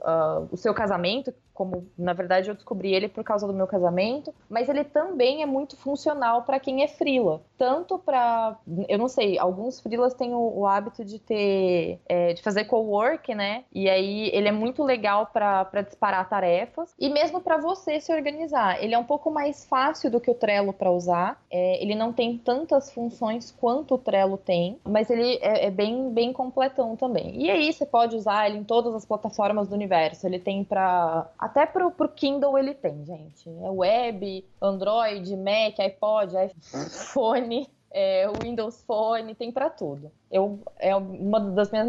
o 0.50 0.56
seu 0.56 0.74
casamento, 0.74 1.32
como 1.54 1.88
na 1.96 2.12
verdade 2.12 2.50
eu 2.50 2.54
descobri 2.54 2.92
ele 2.92 3.08
por 3.08 3.22
causa 3.22 3.46
do 3.46 3.54
meu 3.54 3.66
casamento, 3.66 4.34
mas 4.50 4.68
ele 4.68 4.84
também 4.84 5.42
é 5.42 5.46
muito 5.46 5.76
funcional 5.76 6.42
para 6.42 6.58
quem 6.58 6.82
é 6.82 6.88
frila, 6.88 7.40
tanto 7.56 7.98
para, 7.98 8.58
eu 8.88 8.98
não 8.98 9.08
sei, 9.08 9.38
alguns 9.38 9.80
frilas 9.80 10.14
têm 10.14 10.34
o, 10.34 10.58
o 10.58 10.66
hábito 10.66 11.04
de 11.04 11.18
ter, 11.18 12.00
é, 12.06 12.34
de 12.34 12.42
fazer 12.42 12.64
co-work, 12.64 13.34
né? 13.34 13.64
E 13.72 13.88
aí 13.88 14.30
ele 14.32 14.48
é 14.48 14.52
muito 14.52 14.82
legal 14.82 15.26
para 15.32 15.82
disparar 15.82 16.28
tarefas 16.28 16.92
e 16.98 17.08
mesmo 17.08 17.40
para 17.40 17.56
você 17.56 18.00
se 18.00 18.12
organizar. 18.12 18.82
Ele 18.82 18.94
é 18.94 18.98
um 18.98 19.04
pouco 19.04 19.30
mais 19.30 19.64
fácil 19.64 20.10
do 20.10 20.20
que 20.20 20.30
o 20.30 20.34
Trello 20.34 20.72
para 20.72 20.90
usar. 20.90 21.40
É, 21.50 21.82
ele 21.82 21.94
não 21.94 22.12
tem 22.12 22.36
tantas 22.36 22.92
funções 22.92 23.50
quanto 23.52 23.94
o 23.94 23.98
Trello 23.98 24.36
tem, 24.36 24.78
mas 24.84 25.08
ele 25.10 25.38
é, 25.40 25.66
é 25.66 25.70
bem 25.70 26.10
bem 26.10 26.32
completão 26.32 26.96
também. 26.96 27.40
E 27.40 27.50
aí 27.50 27.72
você 27.72 27.86
pode 27.86 28.16
usar 28.16 28.48
ele 28.48 28.58
em 28.58 28.64
todas 28.64 28.94
as 28.94 29.04
plataformas 29.04 29.68
do 29.68 29.74
universo. 29.74 30.26
Ele 30.26 30.38
tem 30.38 30.64
para 30.64 31.28
até 31.44 31.66
pro, 31.66 31.90
pro 31.90 32.08
Kindle 32.08 32.56
ele 32.56 32.72
tem, 32.72 33.04
gente. 33.04 33.48
É 33.48 33.70
web, 33.70 34.44
Android, 34.62 35.36
Mac, 35.36 35.78
iPod, 35.78 36.32
iPhone, 36.72 37.68
é, 37.92 38.26
Windows 38.42 38.82
Phone, 38.84 39.34
tem 39.34 39.52
para 39.52 39.68
tudo 39.68 40.10
eu, 40.34 40.58
é 40.80 40.96
uma 40.96 41.38
das 41.38 41.70
minhas, 41.70 41.86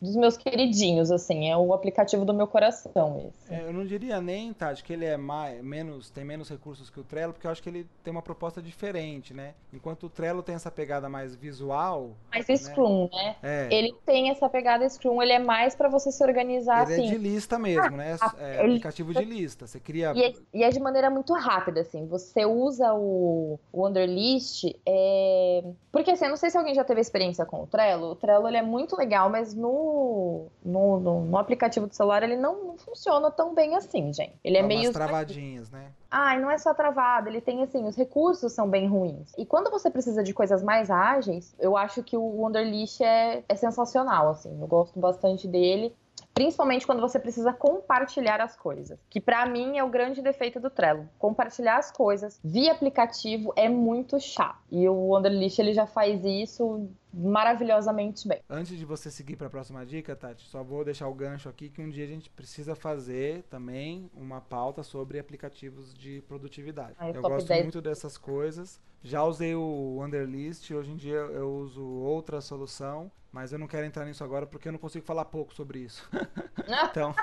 dos 0.00 0.14
meus 0.14 0.36
queridinhos, 0.36 1.10
assim, 1.10 1.50
é 1.50 1.56
o 1.56 1.74
aplicativo 1.74 2.24
do 2.24 2.32
meu 2.32 2.46
coração 2.46 3.28
esse. 3.28 3.52
É, 3.52 3.64
eu 3.64 3.72
não 3.72 3.84
diria 3.84 4.20
nem, 4.20 4.52
Tati, 4.52 4.84
que 4.84 4.92
ele 4.92 5.04
é 5.04 5.16
mais, 5.16 5.60
menos, 5.64 6.08
tem 6.08 6.24
menos 6.24 6.48
recursos 6.48 6.88
que 6.88 7.00
o 7.00 7.02
Trello, 7.02 7.32
porque 7.32 7.48
eu 7.48 7.50
acho 7.50 7.60
que 7.60 7.68
ele 7.68 7.88
tem 8.04 8.12
uma 8.12 8.22
proposta 8.22 8.62
diferente, 8.62 9.34
né? 9.34 9.54
Enquanto 9.72 10.04
o 10.04 10.08
Trello 10.08 10.44
tem 10.44 10.54
essa 10.54 10.70
pegada 10.70 11.08
mais 11.08 11.34
visual... 11.34 12.10
Mais 12.30 12.46
né? 12.46 12.56
Scrum, 12.56 13.08
né? 13.12 13.34
É. 13.42 13.68
Ele 13.68 13.92
tem 14.06 14.30
essa 14.30 14.48
pegada 14.48 14.88
Scrum, 14.88 15.20
ele 15.20 15.32
é 15.32 15.40
mais 15.40 15.74
para 15.74 15.88
você 15.88 16.12
se 16.12 16.22
organizar, 16.22 16.84
ele 16.84 16.92
assim. 16.92 17.02
Ele 17.02 17.16
é 17.16 17.18
de 17.18 17.28
lista 17.34 17.58
mesmo, 17.58 17.96
né? 17.96 18.16
Ah, 18.20 18.34
é 18.38 18.60
aplicativo 18.60 19.12
de 19.12 19.24
lista, 19.24 19.66
você 19.66 19.80
cria... 19.80 20.12
E 20.14 20.22
é, 20.22 20.32
e 20.54 20.62
é, 20.62 20.70
de 20.70 20.78
maneira 20.78 21.10
muito 21.10 21.34
rápida, 21.34 21.80
assim, 21.80 22.06
você 22.06 22.46
usa 22.46 22.94
o, 22.94 23.58
o 23.72 23.88
Underlist, 23.88 24.72
é... 24.86 25.64
porque 25.90 26.12
assim, 26.12 26.26
eu 26.26 26.30
não 26.30 26.36
sei 26.36 26.48
se 26.48 26.56
alguém 26.56 26.76
já 26.76 26.84
teve 26.84 27.00
experiência 27.00 27.44
com 27.44 27.64
o 27.64 27.66
Trello, 27.66 27.87
o 27.96 28.14
Trello 28.14 28.48
ele 28.48 28.56
é 28.56 28.62
muito 28.62 28.96
legal, 28.96 29.28
mas 29.30 29.54
no, 29.54 30.46
no, 30.64 31.00
no, 31.00 31.20
no 31.24 31.38
aplicativo 31.38 31.86
do 31.86 31.94
celular 31.94 32.22
ele 32.22 32.36
não, 32.36 32.64
não, 32.64 32.78
funciona 32.78 33.30
tão 33.30 33.54
bem 33.54 33.76
assim, 33.76 34.12
gente. 34.12 34.34
Ele 34.42 34.56
é 34.56 34.62
Dá 34.62 34.68
meio. 34.68 34.92
travadinhas, 34.92 35.70
né? 35.70 35.92
Ah, 36.10 36.36
e 36.36 36.40
não 36.40 36.50
é 36.50 36.56
só 36.58 36.72
travado, 36.72 37.28
ele 37.28 37.40
tem 37.40 37.62
assim, 37.62 37.84
os 37.84 37.96
recursos 37.96 38.52
são 38.52 38.68
bem 38.68 38.88
ruins. 38.88 39.32
E 39.36 39.44
quando 39.44 39.70
você 39.70 39.90
precisa 39.90 40.22
de 40.22 40.32
coisas 40.32 40.62
mais 40.62 40.90
ágeis, 40.90 41.54
eu 41.58 41.76
acho 41.76 42.02
que 42.02 42.16
o 42.16 42.22
Wonderlist 42.22 43.00
é, 43.00 43.44
é 43.48 43.54
sensacional, 43.54 44.30
assim. 44.30 44.58
Eu 44.60 44.66
gosto 44.66 44.98
bastante 44.98 45.46
dele. 45.46 45.94
Principalmente 46.38 46.86
quando 46.86 47.00
você 47.00 47.18
precisa 47.18 47.52
compartilhar 47.52 48.40
as 48.40 48.54
coisas. 48.54 48.96
Que 49.10 49.20
para 49.20 49.44
mim 49.46 49.76
é 49.76 49.82
o 49.82 49.88
grande 49.88 50.22
defeito 50.22 50.60
do 50.60 50.70
Trello. 50.70 51.08
Compartilhar 51.18 51.78
as 51.78 51.90
coisas 51.90 52.38
via 52.44 52.70
aplicativo 52.70 53.52
é 53.56 53.68
muito 53.68 54.20
chato. 54.20 54.60
E 54.70 54.88
o 54.88 54.94
Wonderlist 54.94 55.58
ele 55.58 55.74
já 55.74 55.84
faz 55.84 56.24
isso 56.24 56.88
maravilhosamente 57.18 58.28
bem. 58.28 58.40
Antes 58.48 58.78
de 58.78 58.84
você 58.84 59.10
seguir 59.10 59.36
para 59.36 59.48
a 59.48 59.50
próxima 59.50 59.84
dica, 59.84 60.14
Tati, 60.14 60.48
só 60.48 60.62
vou 60.62 60.84
deixar 60.84 61.08
o 61.08 61.14
gancho 61.14 61.48
aqui 61.48 61.68
que 61.68 61.82
um 61.82 61.88
dia 61.88 62.04
a 62.04 62.08
gente 62.08 62.30
precisa 62.30 62.76
fazer 62.76 63.42
também 63.44 64.08
uma 64.14 64.40
pauta 64.40 64.82
sobre 64.84 65.18
aplicativos 65.18 65.92
de 65.92 66.22
produtividade. 66.22 66.94
Eu 67.14 67.20
gosto 67.20 67.48
10. 67.48 67.62
muito 67.62 67.82
dessas 67.82 68.16
coisas. 68.16 68.80
Já 69.02 69.24
usei 69.24 69.54
o 69.54 69.96
Wonderlist, 69.98 70.70
hoje 70.70 70.92
em 70.92 70.96
dia 70.96 71.16
eu 71.16 71.52
uso 71.52 71.84
outra 71.84 72.40
solução 72.40 73.10
mas 73.30 73.52
eu 73.52 73.58
não 73.58 73.66
quero 73.66 73.86
entrar 73.86 74.04
nisso 74.04 74.24
agora 74.24 74.46
porque 74.46 74.68
eu 74.68 74.72
não 74.72 74.78
consigo 74.78 75.04
falar 75.04 75.24
pouco 75.26 75.54
sobre 75.54 75.80
isso. 75.80 76.08
então, 76.90 77.14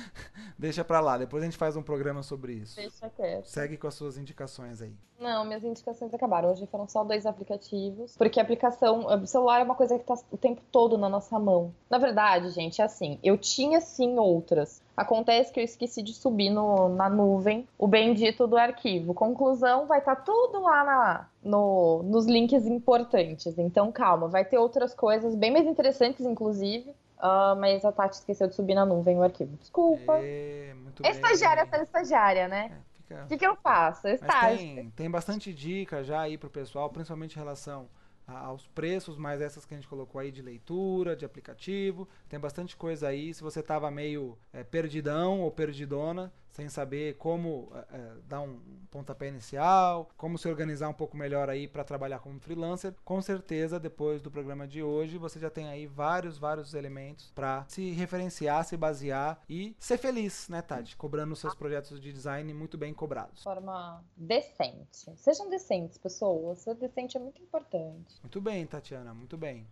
deixa 0.58 0.84
pra 0.84 1.00
lá. 1.00 1.18
Depois 1.18 1.42
a 1.42 1.46
gente 1.46 1.56
faz 1.56 1.76
um 1.76 1.82
programa 1.82 2.22
sobre 2.22 2.54
isso. 2.54 2.76
Deixa 2.76 3.08
quieto. 3.10 3.46
Segue 3.46 3.76
com 3.76 3.86
as 3.86 3.94
suas 3.94 4.16
indicações 4.16 4.80
aí. 4.80 4.94
Não, 5.18 5.44
minhas 5.44 5.64
indicações 5.64 6.12
acabaram. 6.12 6.50
Hoje 6.50 6.66
foram 6.66 6.86
só 6.86 7.02
dois 7.02 7.24
aplicativos. 7.24 8.16
Porque 8.16 8.38
a 8.38 8.42
aplicação. 8.42 9.08
O 9.36 9.38
celular 9.38 9.60
é 9.60 9.64
uma 9.64 9.74
coisa 9.74 9.98
que 9.98 10.04
tá 10.06 10.14
o 10.30 10.38
tempo 10.38 10.62
todo 10.72 10.96
na 10.96 11.10
nossa 11.10 11.38
mão. 11.38 11.74
Na 11.90 11.98
verdade, 11.98 12.48
gente, 12.52 12.80
é 12.80 12.84
assim. 12.86 13.18
Eu 13.22 13.36
tinha 13.36 13.82
sim 13.82 14.18
outras. 14.18 14.82
Acontece 14.96 15.52
que 15.52 15.60
eu 15.60 15.64
esqueci 15.64 16.02
de 16.02 16.14
subir 16.14 16.48
no, 16.48 16.88
na 16.88 17.10
nuvem 17.10 17.68
o 17.76 17.86
bendito 17.86 18.46
do 18.46 18.56
arquivo. 18.56 19.12
Conclusão, 19.12 19.86
vai 19.86 19.98
estar 19.98 20.16
tá 20.16 20.22
tudo 20.22 20.62
lá 20.62 20.84
na, 20.84 21.28
no, 21.44 22.02
nos 22.04 22.24
links 22.24 22.64
importantes. 22.64 23.58
Então, 23.58 23.92
calma, 23.92 24.26
vai 24.26 24.42
ter 24.42 24.56
outras 24.56 24.94
coisas 24.94 25.34
bem 25.34 25.52
mais 25.52 25.66
interessantes, 25.66 26.24
inclusive. 26.24 26.88
Uh, 27.18 27.54
mas 27.60 27.84
a 27.84 27.92
Tati 27.92 28.14
esqueceu 28.14 28.48
de 28.48 28.54
subir 28.54 28.74
na 28.74 28.86
nuvem 28.86 29.18
o 29.18 29.22
arquivo. 29.22 29.54
Desculpa. 29.58 30.14
É, 30.16 30.72
muito 30.82 31.04
é 31.04 31.10
estagiária 31.10 31.66
sendo 31.70 31.82
estagiária, 31.82 32.48
né? 32.48 32.72
É, 33.10 33.22
o 33.22 33.26
que, 33.26 33.36
que 33.36 33.46
eu 33.46 33.54
faço? 33.56 34.08
Estágio. 34.08 34.56
Tem, 34.56 34.90
tem 34.96 35.10
bastante 35.10 35.52
dica 35.52 36.02
já 36.02 36.22
aí 36.22 36.38
pro 36.38 36.48
pessoal, 36.48 36.88
principalmente 36.88 37.36
em 37.36 37.38
relação 37.38 37.86
aos 38.26 38.66
preços, 38.68 39.16
mas 39.16 39.40
essas 39.40 39.64
que 39.64 39.74
a 39.74 39.76
gente 39.76 39.88
colocou 39.88 40.20
aí 40.20 40.32
de 40.32 40.42
leitura, 40.42 41.14
de 41.14 41.24
aplicativo, 41.24 42.08
tem 42.28 42.38
bastante 42.38 42.76
coisa 42.76 43.08
aí. 43.08 43.32
Se 43.32 43.42
você 43.42 43.60
estava 43.60 43.90
meio 43.90 44.36
é, 44.52 44.64
perdidão 44.64 45.40
ou 45.40 45.50
perdidona, 45.50 46.32
sem 46.56 46.70
saber 46.70 47.18
como 47.18 47.70
é, 47.92 48.12
dar 48.26 48.40
um 48.40 48.58
pontapé 48.90 49.28
inicial, 49.28 50.08
como 50.16 50.38
se 50.38 50.48
organizar 50.48 50.88
um 50.88 50.94
pouco 50.94 51.14
melhor 51.14 51.50
aí 51.50 51.68
para 51.68 51.84
trabalhar 51.84 52.18
como 52.20 52.40
freelancer, 52.40 52.94
com 53.04 53.20
certeza 53.20 53.78
depois 53.78 54.22
do 54.22 54.30
programa 54.30 54.66
de 54.66 54.82
hoje 54.82 55.18
você 55.18 55.38
já 55.38 55.50
tem 55.50 55.68
aí 55.68 55.86
vários, 55.86 56.38
vários 56.38 56.72
elementos 56.72 57.30
para 57.34 57.66
se 57.68 57.90
referenciar, 57.90 58.64
se 58.64 58.74
basear 58.74 59.38
e 59.46 59.76
ser 59.78 59.98
feliz, 59.98 60.48
né, 60.48 60.62
Tati? 60.62 60.96
Cobrando 60.96 61.34
os 61.34 61.40
seus 61.40 61.54
projetos 61.54 62.00
de 62.00 62.10
design 62.10 62.54
muito 62.54 62.78
bem 62.78 62.94
cobrados. 62.94 63.36
De 63.36 63.44
forma 63.44 64.02
decente. 64.16 65.14
Sejam 65.16 65.50
decentes, 65.50 65.98
pessoas. 65.98 66.60
Ser 66.60 66.74
decente 66.76 67.18
é 67.18 67.20
muito 67.20 67.42
importante. 67.42 68.18
Muito 68.22 68.40
bem, 68.40 68.66
Tatiana, 68.66 69.12
muito 69.12 69.36
bem. 69.36 69.66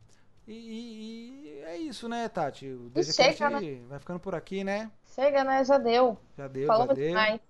E, 0.47 0.53
e, 0.53 1.47
e, 1.47 1.63
é 1.65 1.77
isso, 1.79 2.09
né, 2.09 2.29
Tati? 2.29 2.67
O 2.69 2.91
DGCast 2.91 3.43
né? 3.43 3.83
vai 3.89 3.99
ficando 3.99 4.21
por 4.21 4.35
aqui, 4.35 4.63
né? 4.63 4.91
Chega, 5.15 5.43
né? 5.43 5.65
Já 5.65 5.79
deu. 5.79 6.19
Já 6.37 6.49
deu, 6.49 6.67
Falamos 6.67 6.97
já 6.97 7.03
deu. 7.03 7.09
Demais. 7.09 7.41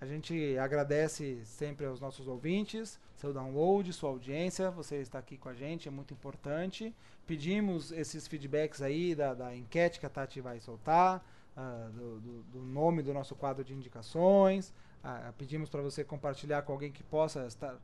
A 0.00 0.06
gente 0.06 0.56
agradece 0.58 1.40
sempre 1.44 1.84
aos 1.84 2.00
nossos 2.00 2.28
ouvintes, 2.28 3.00
seu 3.16 3.32
download, 3.32 3.92
sua 3.92 4.10
audiência, 4.10 4.70
você 4.70 4.96
está 4.96 5.18
aqui 5.18 5.36
com 5.36 5.48
a 5.48 5.54
gente, 5.54 5.88
é 5.88 5.90
muito 5.90 6.14
importante. 6.14 6.94
Pedimos 7.26 7.90
esses 7.90 8.28
feedbacks 8.28 8.80
aí 8.80 9.14
da, 9.14 9.34
da 9.34 9.54
enquete 9.54 9.98
que 9.98 10.06
a 10.06 10.08
Tati 10.08 10.40
vai 10.40 10.60
soltar, 10.60 11.22
uh, 11.56 11.90
do, 11.90 12.20
do, 12.20 12.42
do, 12.44 12.60
nome 12.60 13.02
do 13.02 13.12
nosso 13.12 13.34
quadro 13.34 13.64
de 13.64 13.74
indicações. 13.74 14.72
Uh, 15.04 15.32
pedimos 15.34 15.70
para 15.70 15.80
você 15.80 16.02
compartilhar 16.02 16.62
com 16.62 16.72
alguém 16.72 16.90
que 16.90 17.02
possa 17.02 17.46
estar 17.46 17.74
uh, 17.74 17.78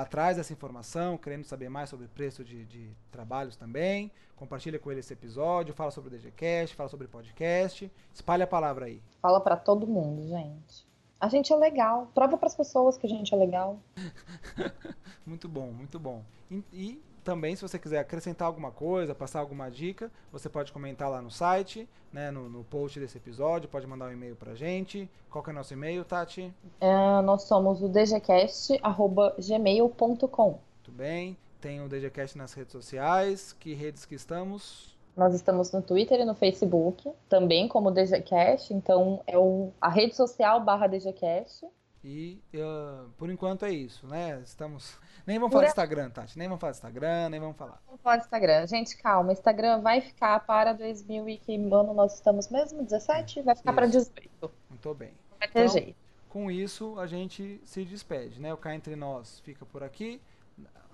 atrás 0.00 0.36
dessa 0.36 0.52
informação, 0.52 1.16
querendo 1.16 1.44
saber 1.44 1.68
mais 1.68 1.88
sobre 1.88 2.08
preço 2.08 2.44
de, 2.44 2.64
de 2.64 2.90
trabalhos 3.10 3.56
também. 3.56 4.10
Compartilha 4.36 4.78
com 4.78 4.90
ele 4.90 5.00
esse 5.00 5.12
episódio, 5.12 5.74
fala 5.74 5.90
sobre 5.90 6.14
o 6.14 6.18
DGCast, 6.18 6.74
fala 6.74 6.88
sobre 6.88 7.06
podcast. 7.06 7.90
Espalha 8.12 8.44
a 8.44 8.46
palavra 8.46 8.86
aí. 8.86 9.02
Fala 9.20 9.40
para 9.40 9.56
todo 9.56 9.86
mundo, 9.86 10.26
gente. 10.28 10.86
A 11.20 11.28
gente 11.28 11.52
é 11.52 11.56
legal. 11.56 12.10
Prova 12.14 12.36
para 12.36 12.46
as 12.46 12.54
pessoas 12.54 12.96
que 12.96 13.06
a 13.06 13.10
gente 13.10 13.34
é 13.34 13.36
legal. 13.36 13.80
muito 15.26 15.48
bom, 15.48 15.72
muito 15.72 15.98
bom. 15.98 16.22
E, 16.50 16.62
e, 16.72 17.02
também, 17.28 17.54
se 17.54 17.60
você 17.60 17.78
quiser 17.78 17.98
acrescentar 17.98 18.48
alguma 18.48 18.70
coisa, 18.70 19.14
passar 19.14 19.40
alguma 19.40 19.70
dica, 19.70 20.10
você 20.32 20.48
pode 20.48 20.72
comentar 20.72 21.10
lá 21.10 21.20
no 21.20 21.30
site, 21.30 21.86
né, 22.10 22.30
no, 22.30 22.48
no 22.48 22.64
post 22.64 22.98
desse 22.98 23.18
episódio, 23.18 23.68
pode 23.68 23.86
mandar 23.86 24.06
um 24.06 24.12
e-mail 24.12 24.34
pra 24.34 24.54
gente. 24.54 25.10
Qual 25.28 25.44
que 25.44 25.50
é 25.50 25.52
o 25.52 25.56
nosso 25.56 25.74
e-mail, 25.74 26.06
Tati? 26.06 26.50
É, 26.80 27.20
nós 27.20 27.42
somos 27.42 27.82
o 27.82 27.88
dgcast.gmail.com 27.90 30.46
Muito 30.46 30.90
bem. 30.90 31.36
Tem 31.60 31.82
o 31.82 31.88
DGCast 31.88 32.38
nas 32.38 32.54
redes 32.54 32.72
sociais. 32.72 33.52
Que 33.52 33.74
redes 33.74 34.06
que 34.06 34.14
estamos? 34.14 34.96
Nós 35.14 35.34
estamos 35.34 35.70
no 35.70 35.82
Twitter 35.82 36.20
e 36.20 36.24
no 36.24 36.34
Facebook, 36.34 37.12
também 37.28 37.68
como 37.68 37.90
DGCast, 37.90 38.72
então 38.72 39.20
é 39.26 39.36
o, 39.36 39.70
a 39.78 39.90
rede 39.90 40.16
social 40.16 40.64
barra 40.64 40.86
DGCast. 40.86 41.66
E 42.02 42.40
uh, 42.54 43.08
por 43.16 43.28
enquanto 43.28 43.64
é 43.64 43.70
isso, 43.70 44.06
né? 44.06 44.40
Estamos. 44.44 44.98
Nem 45.26 45.38
vamos 45.38 45.52
falar 45.52 45.64
do 45.64 45.68
Instagram, 45.68 46.10
Tati. 46.10 46.38
Nem 46.38 46.48
vamos 46.48 46.60
falar 46.60 46.72
do 46.72 46.76
Instagram, 46.76 47.28
nem 47.28 47.40
vamos 47.40 47.56
falar. 47.56 47.82
Vamos 47.86 48.00
falar 48.00 48.16
do 48.16 48.20
Instagram. 48.20 48.66
Gente, 48.66 48.96
calma. 48.96 49.32
Instagram 49.32 49.80
vai 49.80 50.00
ficar 50.00 50.40
para 50.40 50.72
2000 50.72 51.28
e 51.28 51.36
que 51.36 51.54
ano 51.54 51.92
nós 51.92 52.14
estamos 52.14 52.48
mesmo? 52.48 52.82
17? 52.82 53.42
Vai 53.42 53.54
ficar 53.54 53.74
para 53.74 53.86
18. 53.86 54.50
Muito 54.70 54.94
bem. 54.94 55.12
Vai 55.38 55.48
ter 55.48 55.64
então, 55.64 55.72
jeito. 55.74 55.96
Com 56.30 56.50
isso, 56.50 56.98
a 56.98 57.06
gente 57.06 57.60
se 57.64 57.84
despede, 57.84 58.40
né? 58.40 58.54
O 58.54 58.56
Cá 58.56 58.74
Entre 58.74 58.96
Nós 58.96 59.40
fica 59.40 59.66
por 59.66 59.82
aqui. 59.82 60.20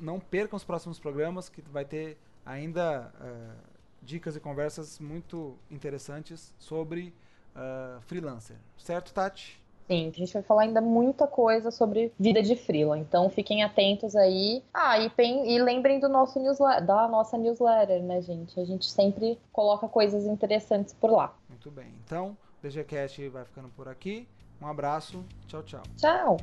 Não 0.00 0.18
percam 0.18 0.57
os 0.57 0.64
próximos 0.64 0.98
programas, 0.98 1.48
que 1.48 1.62
vai 1.62 1.84
ter 1.84 2.18
ainda. 2.44 3.12
Uh, 3.20 3.74
dicas 4.05 4.36
e 4.36 4.40
conversas 4.40 4.98
muito 4.98 5.59
interessantes 5.70 6.55
sobre 6.59 7.14
uh, 7.57 8.00
freelancer. 8.02 8.57
Certo, 8.76 9.12
Tati? 9.12 9.63
Sim, 9.87 10.09
a 10.09 10.18
gente 10.18 10.32
vai 10.32 10.43
falar 10.43 10.62
ainda 10.62 10.80
muita 10.80 11.26
coisa 11.26 11.70
sobre 11.70 12.12
vida 12.18 12.43
de 12.43 12.57
freela, 12.57 12.99
então 12.99 13.28
fiquem 13.28 13.62
atentos 13.62 14.16
aí. 14.16 14.62
Ah, 14.72 14.99
e, 14.99 15.11
e 15.18 15.59
lembrem 15.61 16.01
do 16.01 16.09
nosso 16.09 16.41
newsletter, 16.41 16.87
da 16.87 17.07
nossa 17.09 17.37
newsletter, 17.37 18.03
né, 18.03 18.22
gente? 18.22 18.59
A 18.59 18.64
gente 18.64 18.91
sempre 18.91 19.39
coloca 19.53 19.87
coisas 19.87 20.24
interessantes 20.24 20.95
por 20.95 21.11
lá. 21.11 21.35
Muito 21.49 21.70
bem. 21.70 21.93
Então, 22.05 22.37
o 22.59 22.62
DGCast 22.62 23.28
vai 23.28 23.45
ficando 23.45 23.68
por 23.68 23.89
aqui. 23.89 24.26
Um 24.61 24.66
abraço. 24.66 25.22
Tchau, 25.47 25.62
tchau. 25.62 25.82
Tchau. 25.97 26.37